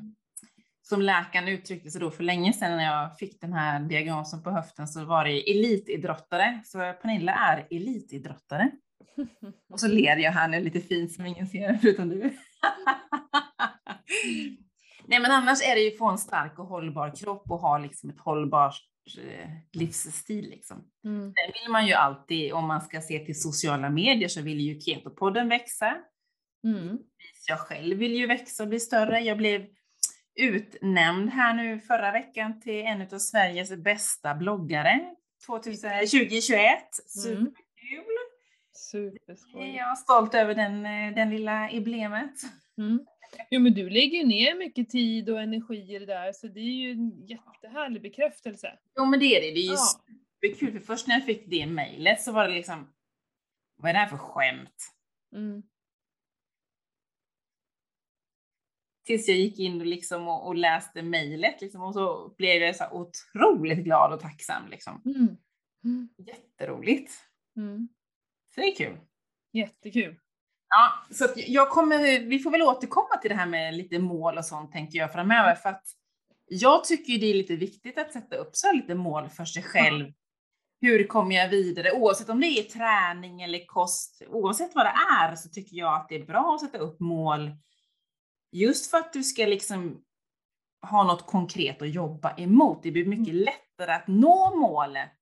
som 0.83 1.03
läkaren 1.03 1.49
uttryckte 1.49 1.91
sig 1.91 2.01
då 2.01 2.11
för 2.11 2.24
länge 2.24 2.53
sedan 2.53 2.76
när 2.76 2.85
jag 2.85 3.18
fick 3.18 3.41
den 3.41 3.53
här 3.53 3.80
diagnosen 3.80 4.43
på 4.43 4.51
höften 4.51 4.89
så 4.89 5.05
var 5.05 5.24
det 5.24 5.51
elitidrottare. 5.51 6.61
Så 6.64 6.78
Pernilla 6.78 7.33
är 7.33 7.66
elitidrottare. 7.70 8.70
Och 9.72 9.80
så 9.80 9.89
ler 9.89 10.16
jag 10.16 10.33
här 10.33 10.49
nu 10.49 10.61
lite 10.61 10.80
fint 10.80 11.12
som 11.12 11.26
ingen 11.26 11.47
ser 11.47 11.78
förutom 11.83 12.09
du. 12.09 12.18
Nej 15.07 15.20
men 15.20 15.30
annars 15.30 15.62
är 15.62 15.74
det 15.74 15.80
ju 15.80 15.97
få 15.97 16.11
en 16.11 16.18
stark 16.18 16.59
och 16.59 16.66
hållbar 16.66 17.16
kropp 17.16 17.51
och 17.51 17.59
ha 17.59 17.78
liksom 17.78 18.11
ett 18.11 18.20
hållbart 18.20 18.76
eh, 19.18 19.51
livsstil 19.72 20.51
liksom. 20.51 20.85
Mm. 21.05 21.20
Sen 21.20 21.53
vill 21.62 21.72
man 21.72 21.87
ju 21.87 21.93
alltid, 21.93 22.53
om 22.53 22.66
man 22.66 22.80
ska 22.80 23.01
se 23.01 23.18
till 23.18 23.41
sociala 23.41 23.91
medier 23.91 24.28
så 24.28 24.43
vill 24.43 24.61
ju 24.61 24.80
Ketopodden 24.80 25.49
växa. 25.49 25.97
Mm. 26.64 26.99
Jag 27.49 27.59
själv 27.59 27.99
vill 27.99 28.14
ju 28.14 28.26
växa 28.26 28.62
och 28.62 28.68
bli 28.68 28.80
större. 28.80 29.20
Jag 29.20 29.39
blev 29.39 29.66
utnämnd 30.35 31.30
här 31.30 31.55
nu 31.55 31.80
förra 31.80 32.12
veckan 32.12 32.61
till 32.61 32.80
en 32.87 33.03
av 33.03 33.18
Sveriges 33.18 33.76
bästa 33.76 34.35
bloggare 34.35 35.14
2000, 35.47 35.91
2021. 35.91 36.78
Superkul! 37.07 37.53
Superskoj. 38.72 39.76
Jag 39.76 39.91
är 39.91 39.95
stolt 39.95 40.35
över 40.35 40.55
den, 40.55 40.87
eh, 40.87 41.14
den 41.14 41.30
lilla 41.30 41.68
emblemet. 41.70 42.35
Mm. 42.78 43.07
Jo 43.51 43.61
men 43.61 43.74
du 43.74 43.91
lägger 43.91 44.18
ju 44.18 44.26
ner 44.26 44.55
mycket 44.59 44.91
tid 44.91 45.30
och 45.30 45.43
energi 45.43 45.95
i 45.95 45.99
det 45.99 46.07
där 46.07 46.33
så 46.33 46.47
det 46.49 46.61
är 46.61 46.64
ju 46.85 46.91
en 46.93 47.26
jättehärlig 47.26 48.03
bekräftelse. 48.03 48.78
Jo 48.99 49.05
men 49.05 49.20
det 49.20 49.26
är 49.26 49.41
det, 49.41 49.51
det 49.51 49.61
är 49.61 49.64
ju 49.64 49.72
Ja. 49.72 49.87
superkul 50.43 50.80
för 50.80 50.87
först 50.87 51.09
när 51.09 51.14
jag 51.14 51.24
fick 51.24 51.51
det 51.51 51.66
mejlet 51.66 52.22
så 52.22 52.33
var 52.33 52.49
det 52.49 52.55
liksom, 52.55 52.93
vad 53.76 53.89
är 53.89 53.93
det 53.93 53.99
här 53.99 54.07
för 54.09 54.16
skämt? 54.16 54.93
Mm. 55.35 55.62
Tills 59.05 59.29
jag 59.29 59.37
gick 59.37 59.59
in 59.59 59.81
och, 59.81 59.87
liksom 59.87 60.29
och, 60.29 60.47
och 60.47 60.55
läste 60.55 61.03
mejlet 61.03 61.61
liksom, 61.61 61.83
och 61.83 61.95
så 61.95 62.35
blev 62.39 62.63
jag 62.63 62.77
så 62.77 62.85
otroligt 62.91 63.79
glad 63.79 64.13
och 64.13 64.21
tacksam. 64.21 64.69
Liksom. 64.71 65.03
Mm. 65.05 65.37
Mm. 65.85 66.09
Jätteroligt. 66.19 67.13
Mm. 67.57 67.89
Så 68.55 68.61
det 68.61 68.67
är 68.67 68.77
kul. 68.77 68.99
Jättekul. 69.53 70.17
Ja, 70.69 71.15
så 71.15 71.29
jag 71.37 71.71
kommer, 71.71 72.19
vi 72.29 72.39
får 72.39 72.51
väl 72.51 72.63
återkomma 72.63 73.17
till 73.17 73.31
det 73.31 73.37
här 73.37 73.47
med 73.47 73.75
lite 73.75 73.99
mål 73.99 74.39
och 74.39 74.45
sånt 74.45 74.73
tänker 74.73 74.99
jag 74.99 75.13
framöver 75.13 75.55
för 75.55 75.69
att 75.69 75.85
jag 76.47 76.85
tycker 76.85 77.13
ju 77.13 77.19
det 77.19 77.27
är 77.27 77.35
lite 77.35 77.57
viktigt 77.57 77.99
att 77.99 78.13
sätta 78.13 78.37
upp 78.37 78.57
så 78.57 78.73
lite 78.73 78.95
mål 78.95 79.29
för 79.29 79.45
sig 79.45 79.63
själv. 79.63 80.13
Hur 80.81 81.07
kommer 81.07 81.37
jag 81.37 81.49
vidare? 81.49 81.93
Oavsett 81.93 82.29
om 82.29 82.41
det 82.41 82.47
är 82.47 82.63
träning 82.63 83.43
eller 83.43 83.67
kost, 83.67 84.23
oavsett 84.29 84.75
vad 84.75 84.87
det 84.87 84.95
är 85.21 85.37
så 85.37 85.49
tycker 85.49 85.77
jag 85.77 85.95
att 85.95 86.09
det 86.09 86.15
är 86.15 86.27
bra 86.27 86.55
att 86.55 86.61
sätta 86.61 86.79
upp 86.79 87.01
mål 87.01 87.51
just 88.53 88.91
för 88.91 88.99
att 88.99 89.13
du 89.13 89.23
ska 89.23 89.47
liksom 89.47 90.03
ha 90.91 91.05
något 91.05 91.27
konkret 91.27 91.83
att 91.83 91.91
jobba 91.91 92.35
emot. 92.37 92.83
Det 92.83 92.91
blir 92.91 93.07
mycket 93.07 93.35
lättare 93.35 93.93
att 93.93 94.07
nå 94.07 94.57
målet 94.57 95.13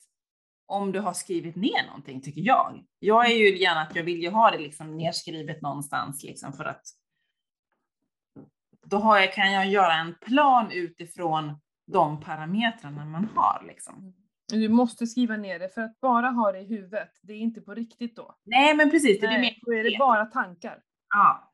om 0.66 0.93
du 0.93 1.01
har 1.01 1.12
skrivit 1.12 1.57
ner 1.57 1.87
någonting, 1.87 2.22
tycker 2.22 2.41
jag. 2.41 2.85
Jag 2.99 3.31
är 3.31 3.35
ju 3.35 3.59
gärna 3.59 3.81
att 3.81 3.97
jag 3.97 4.05
vill 4.05 4.22
ju 4.22 4.31
ha 4.31 4.51
det 4.51 4.59
liksom 4.59 4.97
nerskrivet 4.97 5.62
någonstans 5.62 6.22
liksom 6.22 6.53
för 6.53 6.64
att 6.64 6.83
då 8.87 8.97
har 8.97 9.18
jag, 9.18 9.35
kan 9.35 9.53
jag 9.53 9.66
göra 9.66 9.95
en 9.95 10.14
plan 10.14 10.70
utifrån 10.72 11.61
de 11.87 12.20
parametrarna 12.20 13.05
man 13.05 13.28
har 13.35 13.64
liksom. 13.66 14.14
Du 14.53 14.68
måste 14.68 15.07
skriva 15.07 15.37
ner 15.37 15.59
det 15.59 15.74
för 15.74 15.81
att 15.81 16.01
bara 16.01 16.31
ha 16.31 16.53
det 16.53 16.61
i 16.61 16.64
huvudet, 16.64 17.11
det 17.22 17.33
är 17.33 17.39
inte 17.39 17.61
på 17.61 17.74
riktigt 17.74 18.16
då. 18.16 18.35
Nej, 18.45 18.74
men 18.76 18.91
precis, 18.91 19.20
det 19.20 19.28
blir 19.28 19.39
mer 19.39 19.57
då 19.62 19.72
är 19.72 19.85
det 19.85 19.99
bara 19.99 20.26
tankar. 20.26 20.83
Ja. 21.14 21.49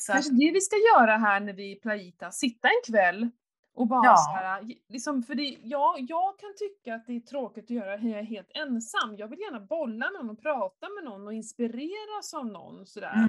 Så 0.00 0.12
att, 0.12 0.16
Kanske 0.16 0.32
det 0.32 0.50
vi 0.54 0.60
ska 0.60 0.76
göra 0.76 1.16
här 1.16 1.40
när 1.40 1.52
vi 1.52 1.72
är 1.72 1.76
i 1.76 1.80
Playita, 1.80 2.30
sitta 2.30 2.68
en 2.68 2.92
kväll 2.92 3.30
och 3.74 3.86
bara 3.86 4.04
Ja. 4.06 4.16
så 4.16 4.30
här, 4.30 4.64
liksom, 4.88 5.22
för 5.22 5.34
det, 5.34 5.56
ja, 5.62 5.96
jag 5.98 6.38
kan 6.38 6.54
tycka 6.58 6.94
att 6.94 7.06
det 7.06 7.16
är 7.16 7.20
tråkigt 7.20 7.64
att 7.64 7.70
göra 7.70 7.94
är 7.94 8.22
helt 8.22 8.50
ensam. 8.54 9.16
Jag 9.16 9.28
vill 9.28 9.38
gärna 9.38 9.60
bolla 9.60 10.10
med 10.10 10.20
någon 10.26 10.30
och 10.30 10.42
prata 10.42 10.88
med 10.88 11.04
någon 11.04 11.26
och 11.26 11.32
inspireras 11.34 12.34
av 12.34 12.46
någon 12.46 12.86
sådär. 12.86 13.12
mm, 13.14 13.28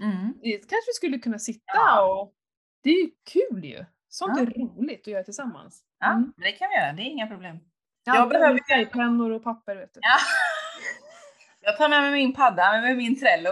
mm. 0.00 0.34
Det 0.42 0.50
kanske 0.58 0.86
vi 0.88 0.92
skulle 0.94 1.18
kunna 1.18 1.38
sitta 1.38 1.62
Ja. 1.74 2.20
och... 2.20 2.34
Det 2.82 2.90
är 2.90 3.02
ju 3.04 3.10
kul 3.32 3.64
ju! 3.64 3.84
Sånt 4.08 4.32
Ja. 4.36 4.42
är 4.42 4.46
roligt 4.46 5.00
att 5.00 5.06
göra 5.06 5.24
tillsammans. 5.24 5.80
Ja, 6.00 6.10
Mm. 6.12 6.32
det 6.36 6.52
kan 6.52 6.68
vi 6.68 6.74
göra, 6.76 6.92
det 6.92 7.02
är 7.02 7.10
inga 7.10 7.26
problem. 7.26 7.56
Jag 8.04 8.16
Jag 8.16 8.28
behöver- 8.28 8.60
färgpennor 8.68 9.30
och 9.30 9.44
papper 9.44 9.76
vet 9.76 9.94
du. 9.94 10.00
Ja. 10.02 10.16
Jag 11.60 11.76
tar 11.78 11.88
med 11.88 12.02
mig 12.02 12.12
min 12.12 12.32
padda, 12.34 12.80
med 12.80 12.96
min 12.96 13.20
Trello. 13.20 13.50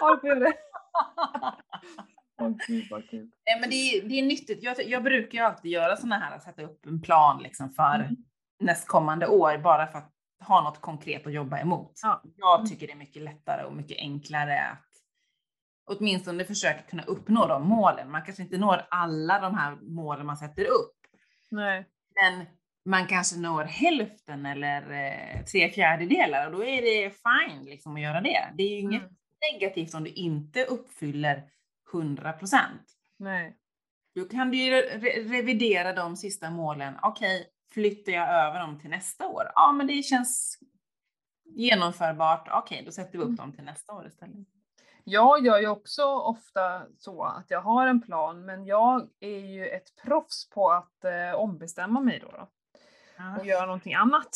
Ja, 0.00 0.20
det. 0.22 0.52
Åh 2.40 2.50
gud 2.66 2.86
vad 2.90 3.08
kul. 3.10 3.30
Nej, 3.46 3.60
men 3.60 3.70
det 3.70 3.76
är, 3.76 4.08
det 4.08 4.14
är 4.18 4.22
nyttigt. 4.26 4.62
Jag, 4.62 4.84
jag 4.88 5.02
brukar 5.02 5.38
ju 5.38 5.44
alltid 5.44 5.70
göra 5.70 5.96
sådana 5.96 6.18
här, 6.18 6.38
sätta 6.38 6.62
upp 6.62 6.86
en 6.86 7.02
plan 7.02 7.42
liksom 7.42 7.70
för 7.70 7.94
Mm. 7.94 8.16
nästkommande 8.60 9.26
år, 9.28 9.58
bara 9.58 9.86
för 9.86 9.98
att 9.98 10.12
ha 10.46 10.62
något 10.62 10.80
konkret 10.80 11.26
att 11.26 11.32
jobba 11.32 11.58
emot. 11.58 11.92
Ja. 12.02 12.22
Jag 12.36 12.58
Mm. 12.60 12.70
tycker 12.70 12.86
det 12.86 12.92
är 12.92 12.96
mycket 12.96 13.22
lättare 13.22 13.64
och 13.64 13.72
mycket 13.72 13.98
enklare 13.98 14.60
att 14.60 14.82
åtminstone 15.90 16.44
försöka 16.44 16.82
kunna 16.82 17.02
uppnå 17.02 17.46
de 17.46 17.68
målen. 17.68 18.10
Man 18.10 18.22
kanske 18.22 18.42
inte 18.42 18.58
når 18.58 18.86
alla 18.90 19.40
de 19.40 19.54
här 19.54 19.76
målen 19.82 20.26
man 20.26 20.36
sätter 20.36 20.64
upp, 20.64 20.96
Nej. 21.50 21.86
men 22.22 22.46
man 22.84 23.06
kanske 23.06 23.38
når 23.38 23.64
hälften 23.64 24.46
eller 24.46 24.90
eh, 24.92 25.44
tre 25.44 25.70
fjärdedelar 25.70 26.46
och 26.46 26.52
då 26.52 26.64
är 26.64 26.82
det 26.82 27.10
fine 27.10 27.64
liksom 27.64 27.94
att 27.96 28.00
göra 28.02 28.20
det. 28.20 28.46
Det 28.56 28.62
är 28.62 28.68
ju 28.70 28.78
inget 28.78 29.02
Mm. 29.02 29.14
Negativt 29.52 29.94
om 29.94 30.04
du 30.04 30.10
inte 30.10 30.64
uppfyller 30.64 31.50
100 31.92 32.32
procent. 32.32 32.82
Nej. 33.16 33.56
Då 34.14 34.24
kan 34.24 34.50
du 34.50 34.56
ju 34.56 34.72
re- 34.72 35.28
revidera 35.28 35.92
de 35.92 36.16
sista 36.16 36.50
målen. 36.50 36.94
Okej, 37.02 37.48
flyttar 37.72 38.12
jag 38.12 38.28
över 38.30 38.60
dem 38.60 38.80
till 38.80 38.90
nästa 38.90 39.28
år? 39.28 39.52
Ja, 39.54 39.72
men 39.72 39.86
det 39.86 40.02
känns 40.02 40.58
genomförbart. 41.44 42.48
Okej, 42.52 42.82
då 42.86 42.92
sätter 42.92 43.18
vi 43.18 43.24
upp 43.24 43.36
dem 43.36 43.52
till 43.52 43.64
nästa 43.64 43.92
år 43.92 44.06
istället. 44.06 44.36
Jag 45.04 45.46
gör 45.46 45.58
ju 45.58 45.68
också 45.68 46.04
ofta 46.04 46.86
så 46.98 47.22
att 47.24 47.50
jag 47.50 47.60
har 47.60 47.86
en 47.86 48.02
plan, 48.02 48.44
men 48.44 48.64
jag 48.64 49.08
är 49.20 49.38
ju 49.38 49.68
ett 49.68 49.96
proffs 50.04 50.50
på 50.50 50.70
att 50.70 51.04
eh, 51.04 51.34
ombestämma 51.34 52.00
mig 52.00 52.18
då, 52.18 52.30
då 52.30 52.48
och 53.40 53.46
göra 53.46 53.66
någonting 53.66 53.94
annat. 53.94 54.28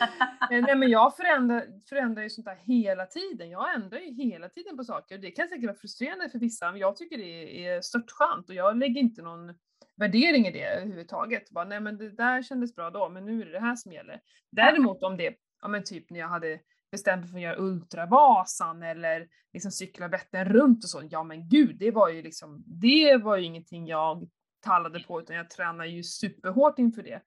Eh, 0.50 0.62
Nej 0.62 0.76
men 0.76 0.90
jag 0.90 1.16
förändrar, 1.16 1.66
förändrar 1.88 2.22
ju 2.22 2.30
sånt 2.30 2.44
där 2.44 2.58
hela 2.62 3.06
tiden. 3.06 3.50
Jag 3.50 3.74
ändrar 3.74 3.98
ju 3.98 4.12
hela 4.12 4.48
tiden 4.48 4.76
på 4.76 4.84
saker 4.84 5.14
och 5.14 5.20
det 5.20 5.30
kan 5.30 5.48
säkert 5.48 5.64
vara 5.64 5.76
frustrerande 5.76 6.28
för 6.28 6.38
vissa, 6.38 6.70
men 6.70 6.80
jag 6.80 6.96
tycker 6.96 7.18
det 7.18 7.66
är 7.66 7.80
störtskönt 7.80 8.48
och 8.48 8.54
jag 8.54 8.76
lägger 8.76 9.00
inte 9.00 9.22
någon 9.22 9.54
värdering 9.96 10.46
i 10.46 10.52
det 10.52 10.64
överhuvudtaget. 10.64 11.50
Bara, 11.50 11.64
nej 11.64 11.80
men 11.80 11.98
det 11.98 12.10
där 12.10 12.42
kändes 12.42 12.74
bra 12.74 12.90
då, 12.90 13.08
men 13.08 13.24
nu 13.24 13.42
är 13.42 13.46
det 13.46 13.52
det 13.52 13.60
här 13.60 13.76
som 13.76 13.92
gäller. 13.92 14.20
Däremot 14.50 15.02
om 15.02 15.16
det, 15.16 15.34
ja 15.62 15.68
men 15.68 15.84
typ 15.84 16.10
när 16.10 16.20
jag 16.20 16.28
hade 16.28 16.60
bestämt 16.90 17.20
mig 17.20 17.30
för 17.30 17.36
att 17.36 17.42
göra 17.42 17.58
Ultravasan 17.58 18.82
eller 18.82 19.28
liksom 19.52 19.70
cykla 19.70 20.08
Vättern 20.08 20.48
runt 20.48 20.84
och 20.84 20.90
så, 20.90 21.02
ja 21.10 21.22
men 21.22 21.48
gud, 21.48 21.76
det 21.78 21.90
var 21.90 22.08
ju 22.08 22.22
liksom, 22.22 22.64
det 22.66 23.16
var 23.16 23.36
ju 23.36 23.44
ingenting 23.44 23.86
jag 23.86 24.28
tallade 24.60 25.00
på 25.00 25.20
utan 25.20 25.36
jag 25.36 25.50
tränar 25.50 25.84
ju 25.84 26.02
superhårt 26.02 26.78
inför 26.78 27.02
det. 27.02 27.22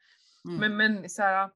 Mm. 0.45 0.57
Men, 0.59 0.77
men 0.77 1.09
så 1.09 1.21
här, 1.21 1.49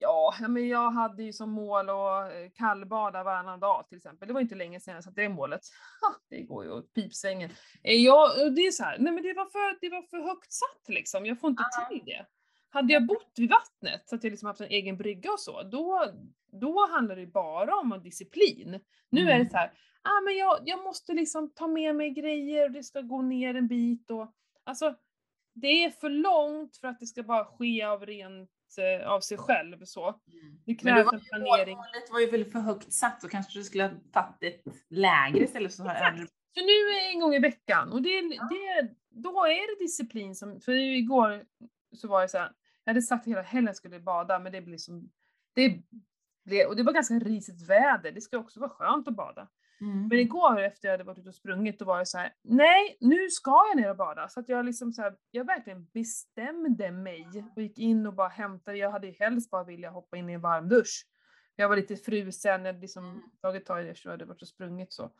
ja, 0.00 0.34
men 0.48 0.68
jag 0.68 0.90
hade 0.90 1.22
ju 1.22 1.32
som 1.32 1.50
mål 1.50 1.88
att 1.90 2.32
eh, 2.32 2.50
kallbada 2.54 3.22
varannan 3.24 3.60
dag 3.60 3.86
till 3.88 3.96
exempel. 3.98 4.28
Det 4.28 4.34
var 4.34 4.40
inte 4.40 4.54
länge 4.54 4.80
sedan 4.80 4.94
jag 4.94 5.04
satte 5.04 5.20
det 5.20 5.28
målet. 5.28 5.60
Ha, 6.00 6.14
det 6.30 6.42
går 6.42 6.64
ju 6.64 6.70
åt 6.70 6.92
pipsvängen. 6.94 7.50
Eh, 7.82 7.94
Ja, 7.94 8.32
det 8.56 8.60
är 8.66 8.70
så 8.70 8.84
här, 8.84 8.98
nej 8.98 9.12
men 9.12 9.22
det 9.22 9.32
var 9.34 9.44
för, 9.46 9.80
det 9.80 9.88
var 9.90 10.02
för 10.02 10.18
högt 10.28 10.52
satt 10.52 10.88
liksom. 10.88 11.26
Jag 11.26 11.40
får 11.40 11.50
inte 11.50 11.62
Ja. 11.72 11.86
till 11.88 12.02
det. 12.06 12.26
Hade 12.72 12.92
jag 12.92 13.06
bott 13.06 13.32
vid 13.36 13.50
vattnet 13.50 14.08
så 14.08 14.14
att 14.14 14.24
jag 14.24 14.30
liksom 14.30 14.46
haft 14.46 14.60
en 14.60 14.66
egen 14.70 14.96
brygga 14.96 15.30
och 15.32 15.40
så, 15.40 15.62
då, 15.62 16.04
då 16.52 16.86
handlar 16.90 17.16
det 17.16 17.26
bara 17.26 17.74
om 17.76 18.00
disciplin. 18.02 18.80
Nu 19.10 19.20
är 19.20 19.26
det 19.26 19.32
Mm. 19.34 19.50
så 19.50 19.56
här, 19.56 19.72
ah, 20.02 20.20
men 20.24 20.36
jag, 20.36 20.58
jag 20.64 20.84
måste 20.84 21.12
liksom 21.12 21.52
ta 21.54 21.66
med 21.66 21.96
mig 21.96 22.10
grejer 22.10 22.64
och 22.64 22.70
det 22.70 22.82
ska 22.84 23.00
gå 23.00 23.22
ner 23.22 23.54
en 23.54 23.68
bit 23.68 24.10
och 24.10 24.32
alltså 24.64 24.94
det 25.54 25.84
är 25.84 25.90
för 25.90 26.10
långt 26.10 26.76
för 26.76 26.88
att 26.88 27.00
det 27.00 27.06
ska 27.06 27.22
bara 27.22 27.44
ske 27.44 27.82
av 27.84 28.06
rent 28.06 28.50
eh, 28.78 29.08
av 29.08 29.20
sig 29.20 29.38
själv 29.38 29.84
så. 29.84 30.10
Det 30.10 30.32
Men 30.66 30.66
du 30.66 30.74
krävs 30.74 31.06
var, 31.06 31.12
en 31.14 31.20
ju- 31.20 31.24
planering. 31.28 31.76
målet 31.76 32.10
var 32.10 32.20
ju 32.20 32.30
väl 32.30 32.44
för 32.44 32.58
högt 32.58 32.92
satt 32.92 33.22
så 33.22 33.28
kanske 33.28 33.58
du 33.58 33.64
skulle 33.64 33.84
ha 33.84 33.90
tagit 34.12 34.42
ett 34.66 34.74
lägre 34.88 35.44
istället. 35.44 35.72
Så 35.74 35.82
du... 35.82 36.26
Så 36.54 36.60
nu 36.60 36.72
är 36.72 37.10
en 37.14 37.20
gång 37.20 37.34
i 37.34 37.38
veckan 37.38 37.92
och 37.92 38.02
det, 38.02 38.20
det, 38.20 38.94
då 39.10 39.44
är 39.44 39.76
det 39.78 39.84
disciplin 39.84 40.34
som, 40.34 40.60
för 40.60 40.72
igår 40.72 41.44
så 41.96 42.08
var 42.08 42.22
det 42.22 42.28
så 42.28 42.38
här, 42.38 42.52
jag 42.84 42.90
hade 42.90 43.02
sagt 43.02 43.20
att 43.22 43.26
hela 43.32 43.42
helgen 43.42 43.74
skulle 43.74 44.00
bada 44.00 44.38
men 44.38 44.52
det 44.52 44.60
blir 44.60 44.78
som, 44.78 45.10
det 45.54 46.66
och 46.66 46.76
det 46.76 46.82
var 46.82 46.92
ganska 46.92 47.14
risigt 47.14 47.68
väder, 47.68 48.12
det 48.12 48.20
ska 48.20 48.38
också 48.38 48.60
vara 48.60 48.70
skönt 48.70 49.08
att 49.08 49.16
bada. 49.16 49.48
Mm. 49.80 50.08
Men 50.08 50.18
igår 50.18 50.60
efter 50.60 50.88
jag 50.88 50.92
hade 50.92 51.04
varit 51.04 51.18
ute 51.18 51.28
och 51.28 51.34
sprungit 51.34 51.78
då 51.78 51.84
var 51.84 51.98
det 51.98 52.06
så 52.06 52.18
här: 52.18 52.32
nej 52.42 52.96
nu 53.00 53.28
ska 53.30 53.50
jag 53.50 53.76
ner 53.76 53.90
och 53.90 53.96
bada. 53.96 54.28
Så 54.28 54.40
att 54.40 54.48
jag 54.48 54.64
liksom 54.64 54.92
så 54.92 55.02
här, 55.02 55.16
jag 55.30 55.44
verkligen 55.44 55.86
bestämde 55.86 56.90
mig 56.90 57.26
och 57.56 57.62
gick 57.62 57.78
in 57.78 58.06
och 58.06 58.14
bara 58.14 58.28
hämtade, 58.28 58.78
jag 58.78 58.90
hade 58.90 59.06
ju 59.06 59.12
helst 59.12 59.50
bara 59.50 59.64
vilja 59.64 59.90
hoppa 59.90 60.16
in 60.16 60.30
i 60.30 60.32
en 60.32 60.40
varm 60.40 60.68
dusch. 60.68 61.06
Jag 61.56 61.68
var 61.68 61.76
lite 61.76 61.96
frusen, 61.96 62.50
jag 62.50 62.58
hade 62.58 62.80
liksom 62.80 63.22
tagit 63.40 63.66
tag 63.66 63.80
i 63.80 63.84
det 63.84 63.90
eftersom 63.90 64.08
jag 64.08 64.14
hade 64.14 64.24
varit 64.24 64.42
och 64.42 64.48
sprungit 64.48 64.92
så. 64.92 65.10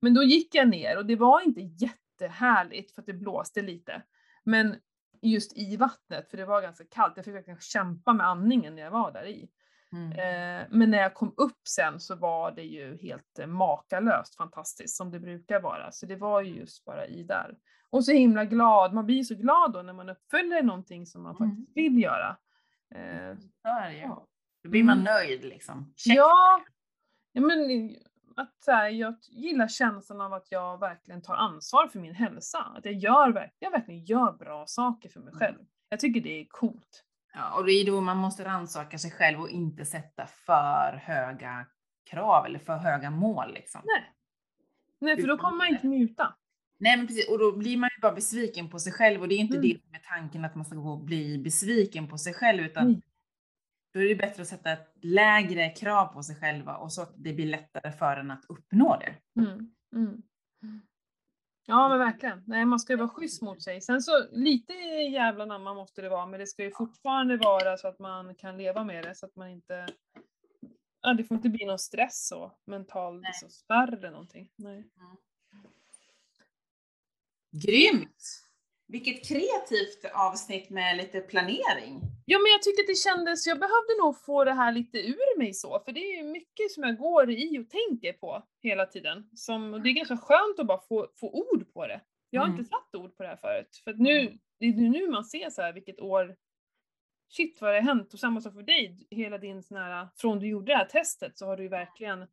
Men 0.00 0.14
då 0.14 0.22
gick 0.22 0.54
jag 0.54 0.68
ner 0.68 0.98
och 0.98 1.06
det 1.06 1.16
var 1.16 1.40
inte 1.40 1.60
jättehärligt 1.60 2.94
för 2.94 3.02
att 3.02 3.06
det 3.06 3.12
blåste 3.12 3.62
lite. 3.62 4.02
Men 4.44 4.76
just 5.22 5.58
i 5.58 5.76
vattnet, 5.76 6.30
för 6.30 6.36
det 6.36 6.44
var 6.44 6.62
ganska 6.62 6.84
kallt, 6.84 7.16
jag 7.16 7.24
fick 7.24 7.34
verkligen 7.34 7.60
kämpa 7.60 8.12
med 8.12 8.26
andningen 8.26 8.74
när 8.74 8.82
jag 8.82 8.90
var 8.90 9.12
där 9.12 9.26
i. 9.26 9.48
Mm. 9.94 10.12
Eh, 10.12 10.66
men 10.70 10.90
när 10.90 10.98
jag 10.98 11.14
kom 11.14 11.34
upp 11.36 11.68
sen 11.68 12.00
så 12.00 12.16
var 12.16 12.52
det 12.52 12.62
ju 12.62 12.96
helt 12.96 13.38
eh, 13.38 13.46
makalöst 13.46 14.36
fantastiskt 14.36 14.96
som 14.96 15.10
det 15.10 15.20
brukar 15.20 15.60
vara. 15.60 15.92
Så 15.92 16.06
det 16.06 16.16
var 16.16 16.40
ju 16.42 16.54
just 16.56 16.84
bara 16.84 17.06
i 17.06 17.22
där. 17.22 17.56
Och 17.90 18.04
så 18.04 18.12
himla 18.12 18.44
glad, 18.44 18.92
man 18.94 19.06
blir 19.06 19.22
så 19.22 19.34
glad 19.34 19.72
då 19.72 19.82
när 19.82 19.92
man 19.92 20.08
uppfyller 20.08 20.62
någonting 20.62 21.06
som 21.06 21.22
man 21.22 21.36
Mm. 21.36 21.50
faktiskt 21.50 21.76
vill 21.76 21.98
göra. 22.02 22.36
Eh, 22.94 23.36
Så 23.62 23.68
är 23.68 23.88
det 23.90 23.94
ju. 23.96 24.00
ja. 24.00 24.26
Då 24.62 24.70
blir 24.70 24.84
man 24.84 24.98
Mm. 24.98 25.04
nöjd 25.04 25.44
liksom. 25.44 25.92
Check. 25.96 26.16
Ja, 26.16 26.60
men 27.32 27.90
att 28.36 28.54
så 28.64 28.70
här, 28.72 28.88
jag 28.88 29.14
gillar 29.20 29.68
känslan 29.68 30.20
av 30.20 30.32
att 30.32 30.46
jag 30.52 30.80
verkligen 30.80 31.22
tar 31.22 31.34
ansvar 31.34 31.86
för 31.88 31.98
min 31.98 32.14
hälsa. 32.14 32.58
Att 32.58 32.84
jag, 32.84 32.94
gör, 32.94 33.50
jag 33.58 33.70
verkligen 33.70 34.04
gör 34.04 34.32
bra 34.32 34.64
saker 34.66 35.08
för 35.08 35.20
mig 35.20 35.32
själv. 35.34 35.58
Jag 35.88 36.00
tycker 36.00 36.20
det 36.20 36.40
är 36.40 36.46
coolt. 36.48 37.04
Ja, 37.34 37.54
och 37.58 37.64
det 37.66 37.72
är 37.72 37.86
då 37.86 38.00
man 38.00 38.16
måste 38.16 38.44
rannsaka 38.44 38.98
sig 38.98 39.10
själv 39.10 39.40
och 39.40 39.50
inte 39.50 39.84
sätta 39.84 40.26
för 40.26 41.00
höga 41.02 41.66
krav 42.10 42.46
eller 42.46 42.58
för 42.58 42.76
höga 42.76 43.10
mål 43.10 43.52
liksom. 43.54 43.80
Nej. 43.84 44.12
Nej, 44.98 45.20
för 45.20 45.28
då 45.28 45.38
kommer 45.38 45.56
man 45.56 45.68
inte 45.68 45.86
njuta. 45.86 46.34
Nej 46.78 46.96
men 46.96 47.06
precis, 47.06 47.28
och 47.28 47.38
då 47.38 47.56
blir 47.56 47.76
man 47.76 47.90
ju 47.96 48.00
bara 48.00 48.12
besviken 48.12 48.70
på 48.70 48.78
sig 48.78 48.92
själv 48.92 49.20
och 49.20 49.28
det 49.28 49.34
är 49.34 49.38
inte 49.38 49.56
Mm. 49.56 49.68
det 49.68 49.80
som 49.82 49.94
är 49.94 49.98
tanken 49.98 50.44
att 50.44 50.54
man 50.54 50.64
ska 50.64 50.76
gå 50.76 50.90
och 50.90 51.04
bli 51.04 51.38
besviken 51.38 52.08
på 52.08 52.18
sig 52.18 52.34
själv 52.34 52.62
utan 52.64 52.86
Nej. 52.92 53.02
då 53.92 54.00
är 54.00 54.08
det 54.08 54.14
bättre 54.14 54.42
att 54.42 54.48
sätta 54.48 54.72
ett 54.72 54.92
lägre 55.02 55.70
krav 55.70 56.06
på 56.06 56.22
sig 56.22 56.36
själva 56.36 56.76
och 56.76 56.92
så 56.92 57.02
att 57.02 57.12
det 57.16 57.32
blir 57.32 57.46
lättare 57.46 57.92
för 57.92 58.16
en 58.16 58.30
att 58.30 58.44
uppnå 58.48 58.98
det. 59.00 59.40
Mm, 59.40 59.74
mm. 59.94 60.22
Ja 61.66 61.88
men 61.88 61.98
verkligen. 61.98 62.42
Nej 62.46 62.64
man 62.64 62.80
ska 62.80 62.92
ju 62.92 62.96
vara 62.96 63.08
schysst 63.08 63.42
mot 63.42 63.62
sig. 63.62 63.80
Sen 63.80 64.02
så 64.02 64.26
lite 64.32 64.72
jävla 65.12 65.44
namn 65.44 65.64
måste 65.64 66.02
det 66.02 66.08
vara 66.08 66.26
men 66.26 66.40
det 66.40 66.46
ska 66.46 66.64
ju 66.64 66.70
fortfarande 66.70 67.36
vara 67.36 67.76
så 67.76 67.88
att 67.88 67.98
man 67.98 68.34
kan 68.34 68.56
leva 68.56 68.84
med 68.84 69.04
det 69.04 69.14
så 69.14 69.26
att 69.26 69.36
man 69.36 69.48
inte 69.48 69.86
Ja, 71.06 71.14
det 71.14 71.24
får 71.24 71.36
inte 71.36 71.48
bli 71.48 71.64
någon 71.64 71.78
stress 71.78 72.26
så, 72.26 72.52
mental 72.64 73.20
liksom, 73.20 73.50
spärr 73.50 73.92
eller 73.92 74.10
någonting. 74.10 74.50
Nej. 74.56 74.84
Grymt! 77.50 78.43
Vilket 78.86 79.28
kreativt 79.28 80.04
avsnitt 80.14 80.70
med 80.70 80.96
lite 80.96 81.20
planering. 81.20 82.00
Ja 82.26 82.38
men 82.38 82.52
jag 82.52 82.62
tycker 82.62 82.82
att 82.82 82.86
det 82.86 82.94
kändes, 82.98 83.46
jag 83.46 83.58
behövde 83.58 83.94
nog 84.02 84.20
få 84.24 84.44
det 84.44 84.52
här 84.52 84.72
lite 84.72 84.98
ur 84.98 85.38
mig 85.38 85.54
så, 85.54 85.80
för 85.84 85.92
det 85.92 86.00
är 86.00 86.16
ju 86.16 86.22
mycket 86.22 86.70
som 86.70 86.82
jag 86.82 86.96
går 86.98 87.30
i 87.30 87.58
och 87.58 87.70
tänker 87.70 88.12
på 88.12 88.42
hela 88.62 88.86
tiden. 88.86 89.28
Som, 89.34 89.70
det 89.82 89.90
är 89.90 89.92
ganska 89.92 90.16
skönt 90.16 90.58
att 90.58 90.66
bara 90.66 90.80
få, 90.80 91.08
få 91.14 91.30
ord 91.30 91.72
på 91.72 91.86
det. 91.86 92.00
Jag 92.30 92.40
har 92.40 92.46
Mm. 92.46 92.58
inte 92.58 92.70
satt 92.70 92.94
ord 92.94 93.16
på 93.16 93.22
det 93.22 93.28
här 93.28 93.36
förut. 93.36 93.80
För 93.84 93.90
att 93.90 93.98
nu, 93.98 94.38
det 94.58 94.66
är 94.66 94.72
nu 94.72 94.88
nu 94.88 95.08
man 95.10 95.24
ser 95.24 95.50
så 95.50 95.62
här 95.62 95.72
vilket 95.72 96.00
år, 96.00 96.36
shit 97.28 97.60
vad 97.60 97.70
det 97.70 97.76
har 97.76 97.82
hänt. 97.82 98.12
Och 98.14 98.20
samma 98.20 98.40
sak 98.40 98.54
för 98.54 98.62
dig, 98.62 99.06
hela 99.10 99.38
din 99.38 99.62
sån 99.62 99.76
här, 99.76 100.08
från 100.16 100.38
du 100.38 100.46
gjorde 100.48 100.72
det 100.72 100.76
här 100.76 100.84
testet 100.84 101.38
så 101.38 101.46
har 101.46 101.56
du 101.56 101.62
ju 101.62 101.68
verkligen 101.68 102.26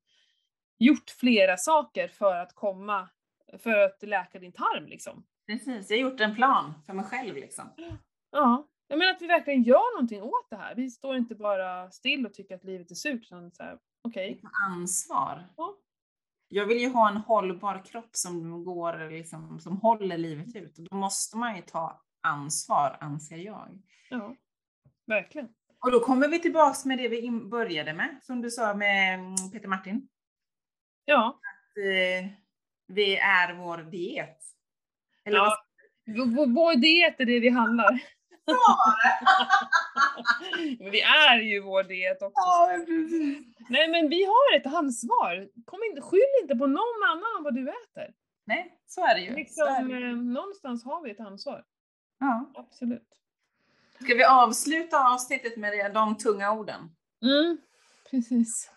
gjort 0.79 1.09
flera 1.09 1.57
saker 1.57 2.07
för 2.07 2.35
att 2.35 2.55
komma, 2.55 3.09
för 3.59 3.77
att 3.77 4.03
läka 4.03 4.39
din 4.39 4.51
tarm 4.51 4.85
liksom. 4.85 5.23
Precis, 5.47 5.89
jag 5.89 5.97
har 5.97 6.01
gjort 6.01 6.19
en 6.19 6.35
plan 6.35 6.73
för 6.85 6.93
mig 6.93 7.05
själv 7.05 7.35
liksom. 7.35 7.69
Ja, 8.31 8.67
jag 8.87 8.99
menar 8.99 9.11
att 9.11 9.21
vi 9.21 9.27
verkligen 9.27 9.63
gör 9.63 9.95
någonting 9.95 10.21
åt 10.21 10.49
det 10.49 10.55
här. 10.55 10.75
Vi 10.75 10.89
står 10.89 11.15
inte 11.15 11.35
bara 11.35 11.91
still 11.91 12.25
och 12.25 12.33
tycker 12.33 12.55
att 12.55 12.63
livet 12.63 12.91
är 12.91 12.95
surt, 12.95 13.21
utan 13.21 13.51
så 13.51 13.63
här, 13.63 13.79
okej. 14.01 14.39
Ta 14.41 14.49
ansvar. 14.69 15.47
Ja. 15.57 15.77
Jag 16.47 16.65
vill 16.65 16.77
ju 16.77 16.89
ha 16.89 17.09
en 17.09 17.17
hållbar 17.17 17.85
kropp 17.85 18.15
som 18.15 18.63
går 18.63 19.09
liksom, 19.09 19.59
som 19.59 19.77
håller 19.77 20.17
livet 20.17 20.55
ut 20.55 20.75
då 20.75 20.95
måste 20.95 21.37
man 21.37 21.55
ju 21.55 21.61
ta 21.61 22.01
ansvar 22.21 22.97
anser 22.99 23.37
jag. 23.37 23.81
Ja, 24.09 24.35
verkligen. 25.05 25.49
Och 25.79 25.91
då 25.91 25.99
kommer 25.99 26.27
vi 26.27 26.39
tillbaks 26.39 26.85
med 26.85 26.97
det 26.97 27.07
vi 27.07 27.31
började 27.31 27.93
med, 27.93 28.19
som 28.23 28.41
du 28.41 28.51
sa 28.51 28.73
med 28.73 29.19
mm, 29.19 29.35
Peter 29.51 29.67
Martin. 29.67 30.07
Ja, 31.05 31.27
Att, 31.27 31.77
eh, 31.77 32.31
vi 32.87 33.17
är 33.17 33.53
vår 33.53 33.77
diet. 33.77 34.37
Eller 35.25 35.37
Ja. 35.37 35.57
vad 36.35 36.53
vår 36.53 36.75
diet 36.75 37.19
är 37.19 37.25
det 37.25 37.39
vi 37.39 37.49
handlar. 37.49 37.99
men 40.79 40.91
vi 40.91 41.01
är 41.01 41.39
ju 41.39 41.59
vår 41.61 41.83
diet 41.83 42.21
också. 42.21 42.33
Ja, 42.35 42.69
precis. 42.85 43.37
Nej 43.69 43.87
men 43.87 44.09
vi 44.09 44.25
har 44.25 44.55
ett 44.59 44.65
ansvar. 44.73 45.47
Kom 45.65 45.79
inte, 45.89 46.01
skyll 46.01 46.21
inte 46.41 46.55
på 46.55 46.67
någon 46.67 47.03
annan 47.11 47.37
om 47.37 47.43
vad 47.43 47.55
du 47.55 47.69
äter. 47.69 48.13
Nej, 48.45 48.77
så 48.87 49.05
är 49.05 49.15
det 49.15 49.21
ju. 49.21 49.27
Så 49.27 49.33
är 49.33 49.37
Liksom, 49.37 49.87
det. 49.89 49.99
ju. 49.99 50.09
eh, 50.09 50.15
någonstans 50.17 50.85
har 50.85 51.01
vi 51.03 51.11
ett 51.11 51.19
ansvar. 51.19 51.63
Ja. 52.19 52.51
Absolut. 52.55 53.07
Ska 54.03 54.13
vi 54.15 54.23
avsluta 54.23 55.13
avsnittet 55.13 55.57
med 55.57 55.71
det- 55.73 55.89
de 55.89 56.17
tunga 56.17 56.51
orden? 56.51 56.95
Mm, 57.21 57.57
precis. 58.11 58.71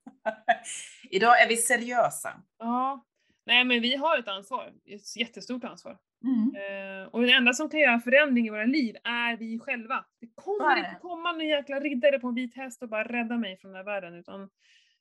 Idag 1.10 1.42
är 1.42 1.48
vi 1.48 1.56
seriösa. 1.56 2.32
Ja. 2.58 3.04
Nej 3.46 3.64
men 3.64 3.82
vi 3.82 3.96
har 3.96 4.18
ett 4.18 4.28
ansvar. 4.28 4.72
Ett 4.86 5.16
jättestort 5.16 5.64
ansvar. 5.64 5.98
Mm. 6.24 6.54
Eh, 6.54 7.08
och 7.08 7.20
den 7.20 7.30
enda 7.30 7.52
som 7.52 7.70
kan 7.70 7.80
göra 7.80 8.00
förändring 8.00 8.46
i 8.46 8.50
våra 8.50 8.64
liv 8.64 8.96
är 9.04 9.36
vi 9.36 9.58
själva. 9.58 10.04
Det 10.20 10.26
kommer 10.34 10.76
inte 10.76 10.98
komma 11.00 11.32
någon 11.32 11.48
jäkla 11.48 11.80
riddare 11.80 12.18
på 12.18 12.28
en 12.28 12.34
vit 12.34 12.56
häst 12.56 12.82
och 12.82 12.88
bara 12.88 13.04
rädda 13.04 13.36
mig 13.36 13.56
från 13.56 13.70
den 13.72 13.76
här 13.76 13.84
världen. 13.84 14.14
Utan 14.14 14.50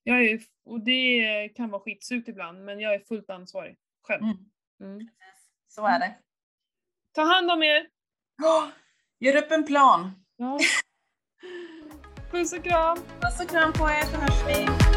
jag 0.04 0.26
är, 0.26 0.40
och 0.66 0.84
det 0.84 1.50
kan 1.56 1.70
vara 1.70 1.82
skitsurt 1.82 2.28
ibland, 2.28 2.66
men 2.66 2.80
jag 2.80 2.94
är 2.94 3.00
fullt 3.00 3.30
ansvarig 3.30 3.78
själv. 4.04 4.24
Mm. 4.24 4.38
Mm. 4.82 5.10
Så 5.68 5.86
är 5.86 6.00
det. 6.00 6.16
Ta 7.12 7.22
hand 7.22 7.52
om 7.52 7.64
er! 7.64 7.88
Åh, 8.44 8.68
Gör 9.20 9.36
upp 9.36 9.52
en 9.52 9.66
plan. 9.66 10.12
Ja. 10.36 10.60
Puss 12.32 12.54
och 12.54 12.64
kram! 12.64 12.98
Puss 12.98 13.42
och 13.42 13.50
kram 13.50 13.74
på 13.74 13.84
er 13.84 14.06
så 14.06 14.18
hörs 14.18 14.48
vi. 14.48 14.89